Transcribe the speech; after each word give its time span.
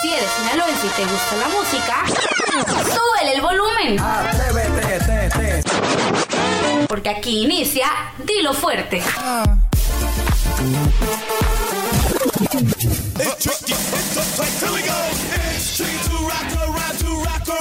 Si 0.00 0.12
eres 0.12 0.30
sinaloense 0.30 0.86
y 0.86 0.90
te 0.90 1.02
gusta 1.02 1.36
la 1.36 1.48
música, 1.48 2.04
súbele 2.84 3.34
el 3.34 3.40
volumen. 3.42 3.96
Porque 6.88 7.10
aquí 7.10 7.42
inicia 7.44 7.86
Dilo 8.24 8.54
Fuerte. 8.54 9.02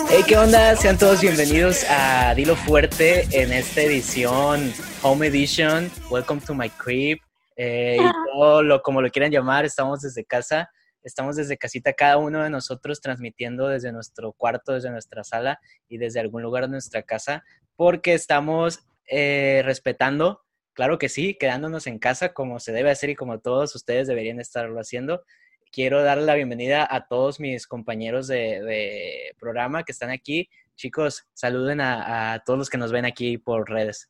Hey, 0.10 0.24
¿qué 0.26 0.38
onda? 0.38 0.76
Sean 0.78 0.98
todos 0.98 1.20
bienvenidos 1.20 1.86
a 1.90 2.34
Dilo 2.36 2.56
Fuerte 2.56 3.28
en 3.32 3.52
esta 3.52 3.82
edición 3.82 4.74
Home 5.02 5.28
Edition. 5.28 5.92
Welcome 6.10 6.40
to 6.42 6.54
my 6.54 6.70
crib. 6.70 7.20
Eh, 7.58 7.98
y 8.00 8.12
todo 8.34 8.64
lo, 8.64 8.82
como 8.82 9.02
lo 9.02 9.10
quieran 9.10 9.30
llamar, 9.30 9.66
estamos 9.66 10.02
desde 10.02 10.24
casa. 10.24 10.70
Estamos 11.04 11.36
desde 11.36 11.58
casita 11.58 11.94
cada 11.94 12.18
uno 12.18 12.44
de 12.44 12.50
nosotros 12.50 13.02
transmitiendo 13.02 13.68
desde 13.68 13.92
nuestro 13.92 14.34
cuarto, 14.34 14.74
desde 14.74 14.92
nuestra 14.92 15.24
sala 15.24 15.60
y 15.88 15.98
desde 15.98 16.20
algún 16.20 16.42
lugar 16.42 16.64
de 16.64 16.70
nuestra 16.70 17.04
casa, 17.04 17.44
porque 17.76 18.14
estamos 18.14 18.86
eh, 19.08 19.62
respetando, 19.64 20.42
claro 20.74 20.98
que 20.98 21.10
sí, 21.10 21.36
quedándonos 21.40 21.88
en 21.88 22.00
casa 22.00 22.34
como 22.34 22.60
se 22.60 22.72
debe 22.72 22.92
hacer 22.92 23.10
y 23.10 23.16
como 23.16 23.40
todos 23.40 23.76
ustedes 23.76 24.08
deberían 24.08 24.40
estarlo 24.40 24.80
haciendo. 24.80 25.24
Quiero 25.72 26.04
darle 26.04 26.26
la 26.26 26.36
bienvenida 26.36 26.88
a 26.90 27.08
todos 27.08 27.40
mis 27.40 27.68
compañeros 27.68 28.28
de, 28.28 29.34
programa 29.40 29.84
que 29.84 29.92
están 29.92 30.10
aquí. 30.10 30.50
Chicos, 30.76 31.28
saluden 31.34 31.80
a, 31.80 32.34
a 32.34 32.40
todos 32.40 32.58
los 32.58 32.70
que 32.70 32.78
nos 32.78 32.92
ven 32.92 33.06
aquí 33.06 33.38
por 33.38 33.70
redes. 33.70 34.10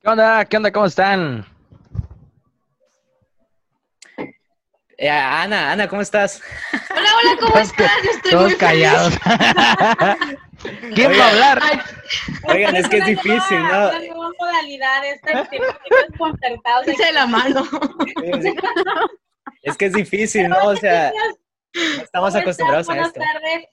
¿Qué 0.00 0.08
onda? 0.08 0.44
¿Qué 0.44 0.56
onda? 0.56 0.70
¿Cómo 0.72 0.86
están? 0.86 1.44
Eh, 5.00 5.08
Ana, 5.08 5.72
Ana, 5.72 5.88
¿cómo 5.88 6.02
estás? 6.02 6.42
Hola, 6.90 7.08
hola, 7.22 7.36
¿cómo 7.40 7.58
estás? 7.58 7.90
Estoy 8.04 8.32
Todos 8.32 8.54
callados. 8.56 9.14
¿Quién 10.94 11.12
va 11.12 11.24
a 11.24 11.30
hablar? 11.30 11.62
Oigan, 12.46 12.76
es 12.76 12.86
que 12.86 12.98
es 12.98 13.06
difícil, 13.06 13.62
¿no? 13.62 13.88
Una 13.88 13.98
nueva 13.98 14.30
modalidad, 14.38 15.02
esta 15.06 15.48
desconcertados. 15.48 16.84
de 16.84 17.12
la 17.14 17.26
mano. 17.26 17.66
Es 19.62 19.78
que 19.78 19.86
es 19.86 19.94
difícil, 19.94 20.50
¿no? 20.50 20.66
O 20.66 20.76
sea, 20.76 21.10
estamos 21.72 22.34
acostumbrados 22.34 22.90
a 22.90 22.98
esto. 22.98 23.14
Buenas 23.16 23.32
tardes. 23.32 23.68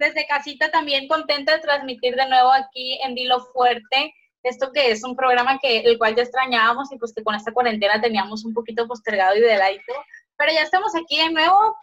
Desde 0.00 0.26
casita 0.26 0.68
también 0.72 1.06
contenta 1.06 1.52
de 1.52 1.60
transmitir 1.60 2.16
de 2.16 2.28
nuevo 2.28 2.52
aquí 2.52 2.98
en 3.04 3.14
Dilo 3.14 3.38
Fuerte. 3.52 4.12
Esto 4.42 4.72
que 4.72 4.90
es 4.90 5.04
un 5.04 5.14
programa 5.14 5.60
que 5.62 5.78
el 5.78 5.96
cual 5.96 6.16
ya 6.16 6.24
extrañábamos 6.24 6.90
y 6.90 6.98
pues 6.98 7.14
que 7.14 7.22
con 7.22 7.36
esta 7.36 7.52
cuarentena 7.52 8.00
teníamos 8.00 8.44
un 8.44 8.52
poquito 8.52 8.88
postergado 8.88 9.36
y 9.36 9.40
de. 9.42 9.60
Pero 10.36 10.52
ya 10.52 10.62
estamos 10.62 10.94
aquí 10.94 11.18
de 11.18 11.30
nuevo, 11.30 11.76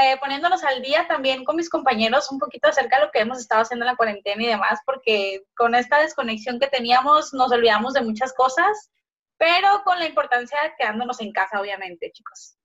eh, 0.00 0.16
poniéndonos 0.20 0.62
al 0.62 0.82
día 0.82 1.06
también 1.08 1.44
con 1.44 1.56
mis 1.56 1.68
compañeros 1.68 2.30
un 2.30 2.38
poquito 2.38 2.68
acerca 2.68 2.98
de 2.98 3.06
lo 3.06 3.10
que 3.10 3.20
hemos 3.20 3.38
estado 3.38 3.62
haciendo 3.62 3.84
en 3.84 3.90
la 3.90 3.96
cuarentena 3.96 4.42
y 4.42 4.46
demás, 4.46 4.80
porque 4.86 5.42
con 5.56 5.74
esta 5.74 5.98
desconexión 5.98 6.60
que 6.60 6.68
teníamos 6.68 7.32
nos 7.32 7.50
olvidamos 7.50 7.94
de 7.94 8.02
muchas 8.02 8.32
cosas, 8.32 8.90
pero 9.36 9.82
con 9.84 9.98
la 9.98 10.06
importancia 10.06 10.62
de 10.62 10.74
quedándonos 10.78 11.20
en 11.20 11.32
casa, 11.32 11.60
obviamente, 11.60 12.12
chicos. 12.12 12.59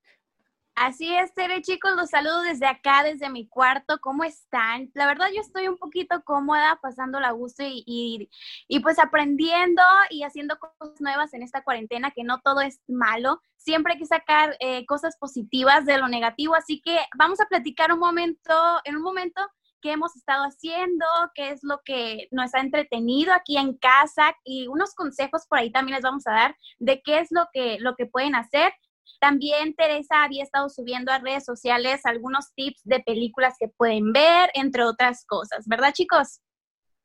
Así 0.75 1.15
es, 1.15 1.33
Tere, 1.33 1.61
chicos, 1.61 1.95
los 1.95 2.09
saludo 2.09 2.41
desde 2.41 2.65
acá, 2.65 3.01
desde 3.01 3.29
mi 3.29 3.47
cuarto. 3.47 3.97
¿Cómo 4.01 4.25
están? 4.25 4.91
La 4.93 5.07
verdad, 5.07 5.27
yo 5.33 5.39
estoy 5.39 5.69
un 5.69 5.77
poquito 5.77 6.21
cómoda, 6.25 6.79
pasando 6.81 7.21
la 7.21 7.31
gusto 7.31 7.63
y, 7.65 8.29
y, 8.67 8.79
pues 8.81 8.99
aprendiendo 8.99 9.81
y 10.09 10.23
haciendo 10.23 10.57
cosas 10.59 10.99
nuevas 10.99 11.33
en 11.33 11.43
esta 11.43 11.63
cuarentena, 11.63 12.11
que 12.11 12.25
no 12.25 12.41
todo 12.41 12.59
es 12.59 12.81
malo. 12.89 13.41
Siempre 13.55 13.93
hay 13.93 13.99
que 13.99 14.05
sacar 14.05 14.57
eh, 14.59 14.85
cosas 14.85 15.15
positivas 15.17 15.85
de 15.85 15.97
lo 15.97 16.09
negativo. 16.09 16.55
Así 16.55 16.81
que 16.81 16.99
vamos 17.17 17.39
a 17.39 17.45
platicar 17.45 17.93
un 17.93 17.99
momento, 17.99 18.53
en 18.83 18.97
un 18.97 19.01
momento, 19.01 19.41
qué 19.81 19.93
hemos 19.93 20.15
estado 20.17 20.43
haciendo, 20.43 21.05
qué 21.35 21.51
es 21.51 21.63
lo 21.63 21.79
que 21.85 22.27
nos 22.31 22.53
ha 22.53 22.59
entretenido 22.59 23.33
aquí 23.33 23.55
en 23.55 23.77
casa 23.77 24.35
y 24.43 24.67
unos 24.67 24.93
consejos 24.95 25.45
por 25.47 25.59
ahí 25.59 25.71
también 25.71 25.95
les 25.95 26.03
vamos 26.03 26.27
a 26.27 26.31
dar 26.31 26.57
de 26.79 27.01
qué 27.01 27.19
es 27.19 27.27
lo 27.31 27.45
que, 27.53 27.77
lo 27.79 27.95
que 27.95 28.07
pueden 28.07 28.35
hacer. 28.35 28.73
También 29.19 29.75
Teresa 29.75 30.23
había 30.23 30.43
estado 30.43 30.69
subiendo 30.69 31.11
a 31.11 31.19
redes 31.19 31.45
sociales 31.45 32.01
algunos 32.05 32.53
tips 32.53 32.81
de 32.83 32.99
películas 32.99 33.55
que 33.59 33.67
pueden 33.67 34.11
ver, 34.13 34.49
entre 34.53 34.83
otras 34.83 35.25
cosas, 35.25 35.65
¿verdad, 35.67 35.93
chicos? 35.93 36.41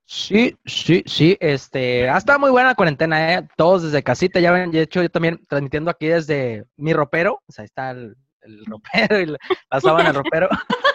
Sí, 0.06 0.56
sí, 0.64 1.04
sí, 1.06 1.36
este, 1.38 2.08
ha 2.08 2.18
estado 2.18 2.40
muy 2.40 2.50
buena 2.50 2.70
la 2.70 2.74
cuarentena, 2.74 3.32
¿eh? 3.34 3.48
Todos 3.56 3.84
desde 3.84 4.02
casita, 4.02 4.40
ya 4.40 4.50
ven, 4.50 4.72
de 4.72 4.82
hecho 4.82 5.02
yo 5.02 5.08
también 5.08 5.40
transmitiendo 5.48 5.88
aquí 5.88 6.08
desde 6.08 6.64
mi 6.76 6.92
ropero, 6.92 7.40
o 7.46 7.52
sea, 7.52 7.62
ahí 7.62 7.66
está 7.66 7.92
el, 7.92 8.16
ropero 8.66 9.20
y 9.20 9.26
la, 9.26 9.38
en 9.70 10.06
el 10.06 10.14
ropero. 10.14 10.48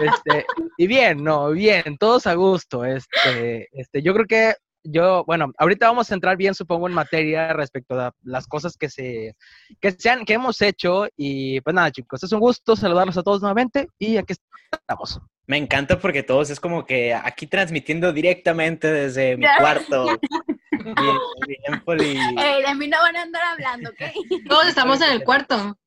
Este, 0.00 0.46
y 0.76 0.86
bien, 0.86 1.24
no, 1.24 1.50
bien, 1.50 1.96
todos 1.98 2.28
a 2.28 2.34
gusto, 2.34 2.84
este, 2.84 3.66
este, 3.72 4.00
yo 4.00 4.14
creo 4.14 4.26
que 4.26 4.54
yo, 4.90 5.24
bueno, 5.24 5.52
ahorita 5.58 5.86
vamos 5.86 6.10
a 6.10 6.14
entrar 6.14 6.36
bien, 6.36 6.54
supongo, 6.54 6.88
en 6.88 6.94
materia 6.94 7.52
respecto 7.52 7.98
a 7.98 8.12
las 8.22 8.46
cosas 8.46 8.76
que 8.76 8.88
se, 8.88 9.34
que 9.80 9.92
se 9.92 10.24
que 10.24 10.32
hemos 10.32 10.60
hecho. 10.62 11.06
Y 11.16 11.60
pues 11.60 11.74
nada, 11.74 11.90
chicos, 11.90 12.22
es 12.22 12.32
un 12.32 12.40
gusto 12.40 12.76
saludarlos 12.76 13.16
a 13.18 13.22
todos 13.22 13.40
nuevamente 13.40 13.88
y 13.98 14.16
aquí 14.16 14.34
estamos. 14.72 15.20
Me 15.46 15.56
encanta 15.56 15.98
porque 15.98 16.22
todos 16.22 16.50
es 16.50 16.60
como 16.60 16.84
que 16.84 17.14
aquí 17.14 17.46
transmitiendo 17.46 18.12
directamente 18.12 18.90
desde 18.90 19.36
mi 19.36 19.46
cuarto. 19.58 20.06
bien, 20.70 21.16
bien 21.46 21.80
poli... 21.84 22.14
de 22.14 22.74
mí 22.74 22.88
no 22.88 22.98
van 23.00 23.16
a 23.16 23.22
andar 23.22 23.42
hablando, 23.52 23.90
¿ok? 23.90 24.46
Todos 24.48 24.68
estamos 24.68 25.00
en 25.00 25.12
el 25.12 25.24
cuarto. 25.24 25.78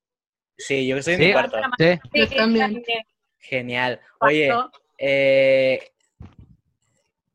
Sí, 0.58 0.88
yo 0.88 0.98
estoy 0.98 1.16
en 1.16 1.20
mi 1.20 1.32
cuarto. 1.32 1.58
Sí, 1.78 2.00
yo 2.14 2.30
también. 2.30 2.84
Genial. 3.40 4.00
Oye, 4.20 4.52
eh, 4.98 5.92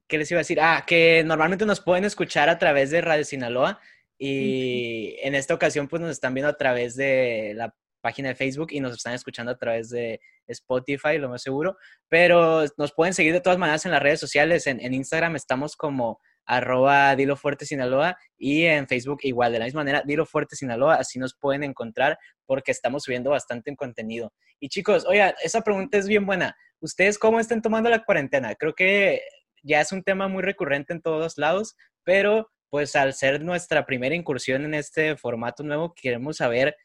¿qué 0.09 0.19
les 0.19 0.31
iba 0.31 0.39
a 0.39 0.43
decir? 0.43 0.61
Ah, 0.61 0.85
que 0.87 1.23
normalmente 1.25 1.67
nos 1.67 1.81
pueden 1.81 2.05
escuchar 2.05 2.49
a 2.49 2.59
través 2.59 2.91
de 2.91 3.01
Radio 3.01 3.25
Sinaloa 3.25 3.81
y 4.19 5.17
en 5.23 5.35
esta 5.35 5.55
ocasión 5.55 5.89
pues 5.89 6.01
nos 6.01 6.11
están 6.11 6.35
viendo 6.35 6.49
a 6.49 6.57
través 6.57 6.97
de 6.97 7.53
la 7.55 7.75
página 8.01 8.29
de 8.29 8.35
Facebook 8.37 8.69
y 8.71 8.81
nos 8.81 8.95
están 8.97 9.15
escuchando 9.15 9.53
a 9.53 9.59
través 9.59 9.91
de 9.91 10.21
Spotify, 10.47 11.19
lo 11.19 11.29
más 11.29 11.43
seguro, 11.43 11.77
pero 12.09 12.65
nos 12.77 12.93
pueden 12.93 13.15
seguir 13.15 13.33
de 13.33 13.41
todas 13.41 13.59
maneras 13.59 13.85
en 13.85 13.91
las 13.91 14.03
redes 14.03 14.21
sociales, 14.21 14.67
en, 14.69 14.95
Instagram 14.95 15.35
estamos 15.35 15.75
como 15.77 16.21
arroba 16.45 17.17
Dilo 17.17 17.35
Fuerte 17.37 17.67
Sinaloa 17.67 18.17
y 18.39 18.63
en 18.63 18.87
Facebook 18.87 19.19
igual, 19.23 19.53
de 19.53 19.59
la 19.59 19.65
misma 19.65 19.81
manera, 19.81 20.03
Dilo 20.07 20.25
Fuerte 20.25 20.55
Sinaloa, 20.55 20.95
así 20.95 21.19
nos 21.19 21.35
pueden 21.35 21.65
encontrar 21.65 22.17
porque 22.47 22.71
estamos 22.71 23.03
subiendo 23.03 23.31
bastante 23.31 23.71
en 23.71 23.77
contenido. 23.77 24.33
Y 24.61 24.69
chicos, 24.69 25.05
oiga, 25.05 25.35
esa 25.43 25.63
pregunta 25.63 25.99
es 25.99 26.07
bien 26.07 26.25
buena. 26.25 26.57
¿Ustedes 26.81 27.19
cómo 27.19 27.41
están 27.41 27.61
tomando 27.61 27.91
la 27.91 28.05
cuarentena? 28.05 28.55
Creo 28.55 28.75
que 28.75 29.23
ya 29.67 29.81
es 29.81 29.93
un 29.93 30.03
tema 30.03 30.29
muy 30.29 30.43
recurrente 30.43 30.93
en 30.93 31.03
todos 31.03 31.37
lados, 31.37 31.77
pero 32.05 32.51
pues 32.71 32.97
al 32.97 33.15
ser 33.15 33.43
nuestra 33.43 33.87
primera 33.87 34.15
incursión 34.15 34.65
en 34.65 34.75
este 34.75 35.17
formato 35.17 35.63
nuevo, 35.63 35.95
queremos 35.95 36.39
saber, 36.39 36.77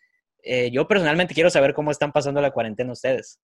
eh, 0.44 0.69
yo 0.72 0.88
personalmente 0.88 1.34
quiero 1.34 1.50
saber 1.50 1.74
cómo 1.74 1.91
están 1.91 2.12
pasando 2.12 2.41
la 2.41 2.52
cuarentena 2.52 2.94
ustedes. 2.94 3.40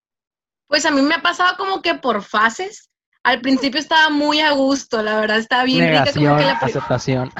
Pues 0.68 0.86
a 0.86 0.92
mí 0.92 1.02
me 1.02 1.16
ha 1.16 1.22
pasado 1.22 1.56
como 1.58 1.82
que 1.82 1.96
por 1.96 2.24
fases. 2.24 2.90
Al 3.24 3.42
principio 3.42 3.80
estaba 3.80 4.10
muy 4.10 4.40
a 4.40 4.52
gusto, 4.52 5.02
la 5.02 5.20
verdad 5.20 5.40
estaba 5.40 5.64
bien 5.64 5.90
rica. 5.90 6.14
Como 6.14 6.38
que 6.38 6.44
la 6.44 6.54
aceptación. 6.54 7.32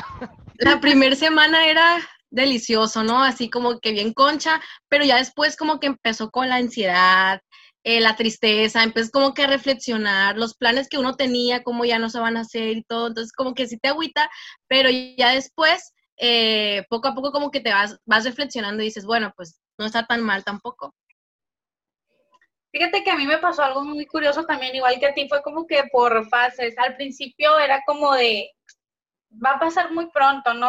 La 0.58 0.80
primera 0.82 1.16
semana 1.16 1.68
era 1.68 2.00
delicioso, 2.30 3.04
¿no? 3.04 3.24
Así 3.24 3.50
como 3.50 3.80
que 3.80 3.92
bien 3.92 4.14
concha, 4.14 4.62
pero 4.90 5.06
ya 5.06 5.18
después 5.18 5.56
como 5.56 5.80
que 5.80 5.88
empezó 5.88 6.30
con 6.30 6.50
la 6.50 6.56
ansiedad, 6.56 7.42
eh, 7.90 8.02
la 8.02 8.18
tristeza, 8.18 8.84
empecé 8.84 9.10
como 9.12 9.34
que 9.34 9.44
a 9.44 9.48
reflexionar 9.48 10.36
los 10.36 10.56
planes 10.58 10.90
que 10.90 10.98
uno 10.98 11.16
tenía, 11.16 11.64
cómo 11.64 11.86
ya 11.86 12.00
no 12.00 12.10
se 12.10 12.20
van 12.20 12.36
a 12.36 12.42
hacer 12.42 12.76
y 12.76 12.84
todo, 12.84 13.08
entonces 13.08 13.32
como 13.32 13.54
que 13.54 13.66
sí 13.66 13.78
te 13.78 13.88
agüita, 13.88 14.30
pero 14.68 14.90
ya 14.90 15.34
después, 15.34 15.94
eh, 16.18 16.84
poco 16.90 17.08
a 17.08 17.16
poco 17.16 17.32
como 17.32 17.50
que 17.50 17.62
te 17.62 17.72
vas, 17.72 17.98
vas 18.06 18.26
reflexionando 18.26 18.84
y 18.84 18.88
dices, 18.88 19.06
bueno, 19.06 19.32
pues 19.38 19.62
no 19.80 19.86
está 19.86 20.06
tan 20.06 20.22
mal 20.22 20.44
tampoco. 20.44 20.94
Fíjate 22.74 23.06
que 23.06 23.10
a 23.12 23.16
mí 23.16 23.26
me 23.26 23.38
pasó 23.38 23.64
algo 23.64 23.86
muy 23.86 24.06
curioso 24.06 24.44
también, 24.46 24.76
igual 24.76 25.00
que 25.00 25.08
a 25.08 25.14
ti, 25.14 25.30
fue 25.30 25.42
como 25.42 25.66
que 25.66 25.86
por 25.90 26.28
fases. 26.28 26.78
Al 26.78 26.98
principio 26.98 27.58
era 27.58 27.82
como 27.88 28.14
de, 28.16 28.52
va 29.32 29.52
a 29.52 29.60
pasar 29.60 29.92
muy 29.92 30.10
pronto, 30.10 30.54
¿no? 30.54 30.68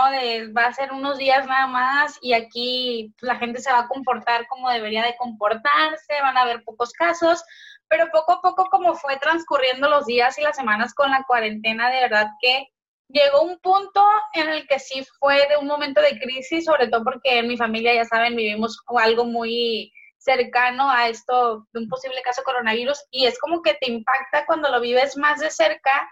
va 0.56 0.66
a 0.66 0.72
ser 0.72 0.92
unos 0.92 1.18
días 1.18 1.46
nada 1.46 1.66
más 1.66 2.18
y 2.20 2.32
aquí 2.32 3.14
la 3.20 3.36
gente 3.36 3.60
se 3.60 3.72
va 3.72 3.80
a 3.80 3.88
comportar 3.88 4.46
como 4.48 4.70
debería 4.70 5.04
de 5.04 5.16
comportarse, 5.16 6.20
van 6.22 6.36
a 6.36 6.42
haber 6.42 6.64
pocos 6.64 6.92
casos, 6.92 7.42
pero 7.88 8.10
poco 8.12 8.32
a 8.32 8.40
poco 8.42 8.66
como 8.70 8.94
fue 8.94 9.16
transcurriendo 9.18 9.88
los 9.88 10.06
días 10.06 10.38
y 10.38 10.42
las 10.42 10.56
semanas 10.56 10.94
con 10.94 11.10
la 11.10 11.24
cuarentena, 11.26 11.90
de 11.90 12.00
verdad 12.00 12.28
que 12.40 12.66
llegó 13.08 13.42
un 13.42 13.58
punto 13.60 14.04
en 14.34 14.48
el 14.48 14.66
que 14.66 14.78
sí 14.78 15.06
fue 15.18 15.46
de 15.48 15.56
un 15.56 15.66
momento 15.66 16.00
de 16.00 16.18
crisis, 16.18 16.66
sobre 16.66 16.88
todo 16.88 17.04
porque 17.04 17.38
en 17.38 17.48
mi 17.48 17.56
familia, 17.56 17.94
ya 17.94 18.04
saben, 18.04 18.36
vivimos 18.36 18.78
algo 18.98 19.24
muy 19.24 19.92
cercano 20.18 20.90
a 20.90 21.08
esto 21.08 21.66
de 21.72 21.80
un 21.80 21.88
posible 21.88 22.20
caso 22.22 22.42
coronavirus 22.42 22.98
y 23.10 23.26
es 23.26 23.38
como 23.38 23.62
que 23.62 23.74
te 23.74 23.90
impacta 23.90 24.44
cuando 24.46 24.68
lo 24.68 24.80
vives 24.80 25.16
más 25.16 25.40
de 25.40 25.50
cerca 25.50 26.10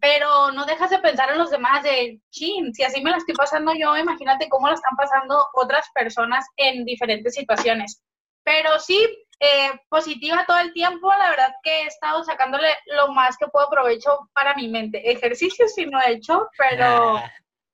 pero 0.00 0.52
no 0.52 0.64
dejas 0.66 0.90
de 0.90 0.98
pensar 0.98 1.30
en 1.30 1.38
los 1.38 1.50
demás 1.50 1.82
de, 1.82 2.20
chin, 2.30 2.72
si 2.74 2.84
así 2.84 3.02
me 3.02 3.10
la 3.10 3.16
estoy 3.16 3.34
pasando 3.34 3.72
yo, 3.74 3.96
imagínate 3.96 4.48
cómo 4.48 4.68
la 4.68 4.74
están 4.74 4.96
pasando 4.96 5.46
otras 5.54 5.86
personas 5.94 6.46
en 6.56 6.84
diferentes 6.84 7.34
situaciones. 7.34 8.02
Pero 8.44 8.78
sí, 8.78 9.06
eh, 9.40 9.72
positiva 9.88 10.44
todo 10.46 10.58
el 10.58 10.72
tiempo. 10.72 11.10
La 11.18 11.30
verdad 11.30 11.52
que 11.62 11.82
he 11.82 11.86
estado 11.86 12.22
sacándole 12.24 12.68
lo 12.96 13.12
más 13.12 13.36
que 13.36 13.48
puedo 13.48 13.68
provecho 13.68 14.30
para 14.32 14.54
mi 14.54 14.68
mente. 14.68 15.10
Ejercicios 15.10 15.72
sí 15.74 15.86
no 15.86 16.00
he 16.00 16.12
hecho, 16.12 16.48
pero 16.56 17.16
Ah, 17.16 17.30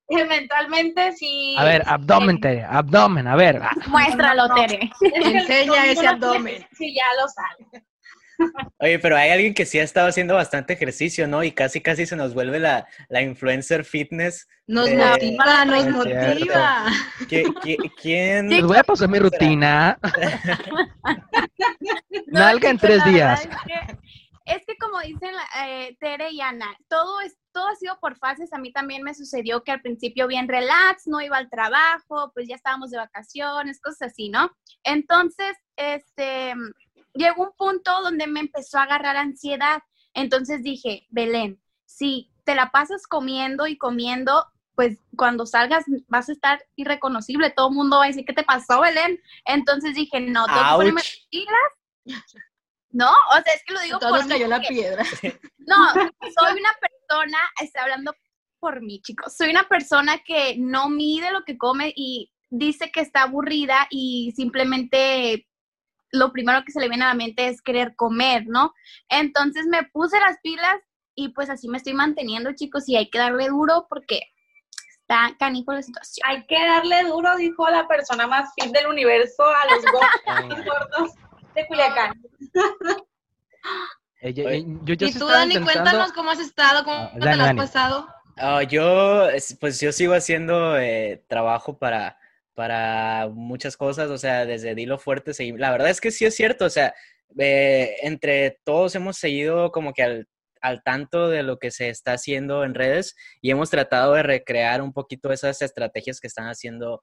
mentalmente 0.09 1.13
sí. 1.13 1.57
A 1.59 1.65
ver, 1.65 1.83
abdomen, 1.87 2.41
Tere, 2.41 2.65
abdomen, 2.65 3.27
a 3.27 3.37
ver. 3.37 3.61
Muéstralo, 3.89 4.49
No, 4.49 4.55
no, 4.55 4.61
no. 4.63 4.67
Tere. 4.67 4.91
Es 5.01 5.29
que 5.29 5.39
Enseña 5.39 5.87
ese 5.87 6.07
abdomen. 6.07 6.67
Sí, 6.73 6.95
ya 6.95 7.05
lo 7.21 7.29
sabe. 7.29 7.85
Oye, 8.79 8.99
pero 8.99 9.17
hay 9.17 9.31
alguien 9.31 9.55
que 9.55 9.67
sí 9.67 9.79
ha 9.79 9.83
estado 9.83 10.09
haciendo 10.09 10.35
bastante 10.35 10.73
ejercicio, 10.75 11.27
¿no? 11.27 11.43
Y 11.45 11.53
casi, 11.53 11.81
casi 11.81 12.07
se 12.07 12.17
nos 12.17 12.35
vuelve 12.35 12.59
la, 12.61 12.87
la 13.09 13.23
influencer 13.23 13.85
fitness. 13.85 14.47
Nos 14.67 14.89
Eh, 14.89 14.97
motiva, 14.97 15.65
nos 15.65 15.83
cierto. 15.83 15.99
motiva. 15.99 16.87
¿Qui- 17.21 17.55
qui- 17.63 17.93
¿Quién? 18.01 18.49
Les 18.51 18.63
voy 18.65 18.77
a 18.77 18.85
pasar 18.85 19.09
mi 19.09 19.19
rutina. 19.19 19.99
Nalga 22.27 22.71
en 22.71 22.79
tres 22.79 23.05
días. 23.05 23.41
Es 23.43 23.49
que, 23.49 23.99
es 24.47 24.67
que 24.67 24.77
como 24.79 25.01
dicen 25.01 25.35
eh, 25.65 25.97
Tere 26.01 26.31
y 26.31 26.41
Ana, 26.41 26.77
todo, 26.89 27.21
es, 27.21 27.37
todo 27.53 27.69
ha 27.69 27.77
sido 27.77 27.99
por 28.01 28.17
fases. 28.17 28.53
A 28.53 28.59
mí 28.59 28.73
también 28.73 29.03
me 29.03 29.15
sucedió 29.15 29.63
que 29.65 29.73
al 29.73 29.81
principio 29.81 30.27
bien 30.27 30.49
relax, 30.49 31.07
no 31.07 31.21
iba 31.21 31.37
al 31.37 31.51
trabajo, 31.51 32.31
pues 32.35 32.49
ya 32.49 32.57
estábamos 32.57 32.91
de 32.91 32.99
vacaciones, 32.99 33.81
cosas 33.81 34.13
así, 34.13 34.29
¿no? 34.29 34.51
Entonces, 34.85 35.57
este, 35.77 36.55
llegó 37.17 37.45
un 37.45 37.53
punto 37.57 38.03
donde 38.03 38.27
me 38.27 38.41
empezó 38.41 38.79
a 38.79 38.83
agarrar 38.85 39.17
ansiedad. 39.17 39.83
Entonces 40.15 40.63
dije, 40.63 41.07
Belén, 41.11 41.61
si 41.85 42.33
te 42.45 42.55
la 42.55 42.71
pasas 42.71 43.07
comiendo 43.07 43.67
y 43.67 43.77
comiendo, 43.77 44.47
pues 44.75 44.99
cuando 45.17 45.47
salgas 45.47 45.85
vas 46.09 46.29
a 46.29 46.33
estar 46.33 46.65
irreconocible. 46.77 47.51
Todo 47.51 47.69
el 47.69 47.75
mundo 47.75 47.99
va 47.99 48.05
a 48.05 48.09
decir, 48.09 48.25
¿qué 48.25 48.33
te 48.33 48.45
pasó, 48.45 48.81
Belén? 48.81 49.21
Entonces 49.45 49.95
dije, 49.95 50.21
no, 50.21 50.47
tengo 50.47 50.61
que 50.61 50.75
ponerme 50.77 51.03
no, 52.97 53.11
o 53.11 53.43
sea, 53.45 53.53
es 53.55 53.63
que 53.67 53.75
lo 53.75 53.81
digo 53.81 53.99
todos 53.99 54.13
por 54.21 54.25
mí, 54.25 54.31
cayó 54.31 54.49
la 54.49 54.57
porque- 54.57 54.75
piedra. 54.75 55.05
No, 55.59 55.93
soy 55.93 56.61
una 56.61 56.73
persona, 56.81 57.39
estoy 57.61 57.83
hablando 57.83 58.15
por 58.61 58.81
mí, 58.83 59.03
chicos. 59.03 59.37
Soy 59.37 59.51
una 59.51 59.65
persona 59.65 60.19
que 60.25 60.55
no 60.57 60.89
mide 60.89 61.33
lo 61.33 61.43
que 61.43 61.59
come 61.59 61.93
y 61.97 62.33
dice 62.51 62.93
que 62.93 63.01
está 63.01 63.23
aburrida 63.23 63.89
y 63.91 64.33
simplemente 64.37 65.49
lo 66.13 66.33
primero 66.33 66.63
que 66.65 66.73
se 66.73 66.81
le 66.81 66.89
viene 66.89 67.05
a 67.05 67.09
la 67.09 67.15
mente 67.15 67.49
es 67.49 67.61
querer 67.63 67.95
comer, 67.97 68.45
¿no? 68.47 68.73
Entonces 69.09 69.67
me 69.67 69.85
puse 69.85 70.19
las 70.21 70.39
pilas 70.43 70.77
y 71.15 71.31
pues 71.31 71.51
así 71.51 71.69
me 71.69 71.79
estoy 71.79 71.95
manteniendo, 71.95 72.53
chicos, 72.55 72.89
y 72.89 72.97
hay 72.97 73.09
que 73.11 73.19
darle 73.19 73.49
duro 73.49 73.87
porque 73.89 74.21
está 75.01 75.35
canijo 75.39 75.73
la 75.73 75.83
situación. 75.83 76.27
Hay 76.29 76.47
que 76.47 76.57
darle 76.65 77.05
duro, 77.05 77.37
dijo 77.37 77.69
la 77.71 77.87
persona 77.89 78.27
más 78.27 78.51
fit 78.55 78.73
del 78.73 78.87
universo 78.87 79.43
a 79.45 79.75
los 79.75 79.85
go- 79.93 80.65
gordos 80.65 81.13
de 81.55 81.67
Culiacán. 81.67 82.13
Eh, 84.21 84.33
yo, 84.35 84.47
Oye. 84.47 84.65
yo- 84.85 84.95
yo 84.95 85.07
y 85.07 85.13
tú, 85.13 85.27
Dani, 85.27 85.55
intentando- 85.55 85.65
cuéntanos 85.83 86.13
cómo 86.13 86.31
has 86.31 86.41
estado, 86.41 86.85
cómo 86.85 86.97
Ah, 86.97 87.11
te 87.15 87.19
lo 87.21 87.31
has 87.31 87.39
Dani. 87.39 87.59
pasado. 87.59 88.09
Ah, 88.39 88.63
yo, 88.63 89.29
es- 89.29 89.57
pues 89.61 89.81
yo 89.81 89.93
sigo 89.93 90.15
haciendo 90.15 90.77
eh, 90.79 91.25
trabajo 91.29 91.79
para, 91.79 92.19
para 92.57 93.29
muchas 93.33 93.77
cosas, 93.77 94.11
o 94.11 94.19
sea, 94.19 94.47
desde 94.47 94.75
Dilo 94.75 94.99
Fuerte, 94.99 95.33
seguí- 95.35 95.57
la 95.57 95.71
verdad 95.71 95.91
es 95.91 96.01
que 96.01 96.11
sí 96.11 96.25
es 96.25 96.35
cierto, 96.35 96.65
o 96.65 96.71
sea, 96.71 96.95
eh, 97.39 97.97
entre 98.03 98.59
todos 98.65 98.95
hemos 98.97 99.19
seguido 99.19 99.71
como 99.73 99.93
que 99.93 100.03
al, 100.03 100.29
al 100.63 100.83
tanto 100.83 101.29
de 101.29 101.43
lo 101.45 101.59
que 101.59 101.71
se 101.71 101.91
está 101.91 102.15
haciendo 102.15 102.65
en 102.65 102.75
redes 102.75 103.15
y 103.43 103.51
hemos 103.51 103.71
tratado 103.71 104.15
de 104.15 104.23
recrear 104.25 104.83
un 104.83 104.93
poquito 104.93 105.31
esas 105.33 105.61
estrategias 105.63 106.19
que 106.21 106.27
están 106.29 106.47
haciendo 106.49 107.03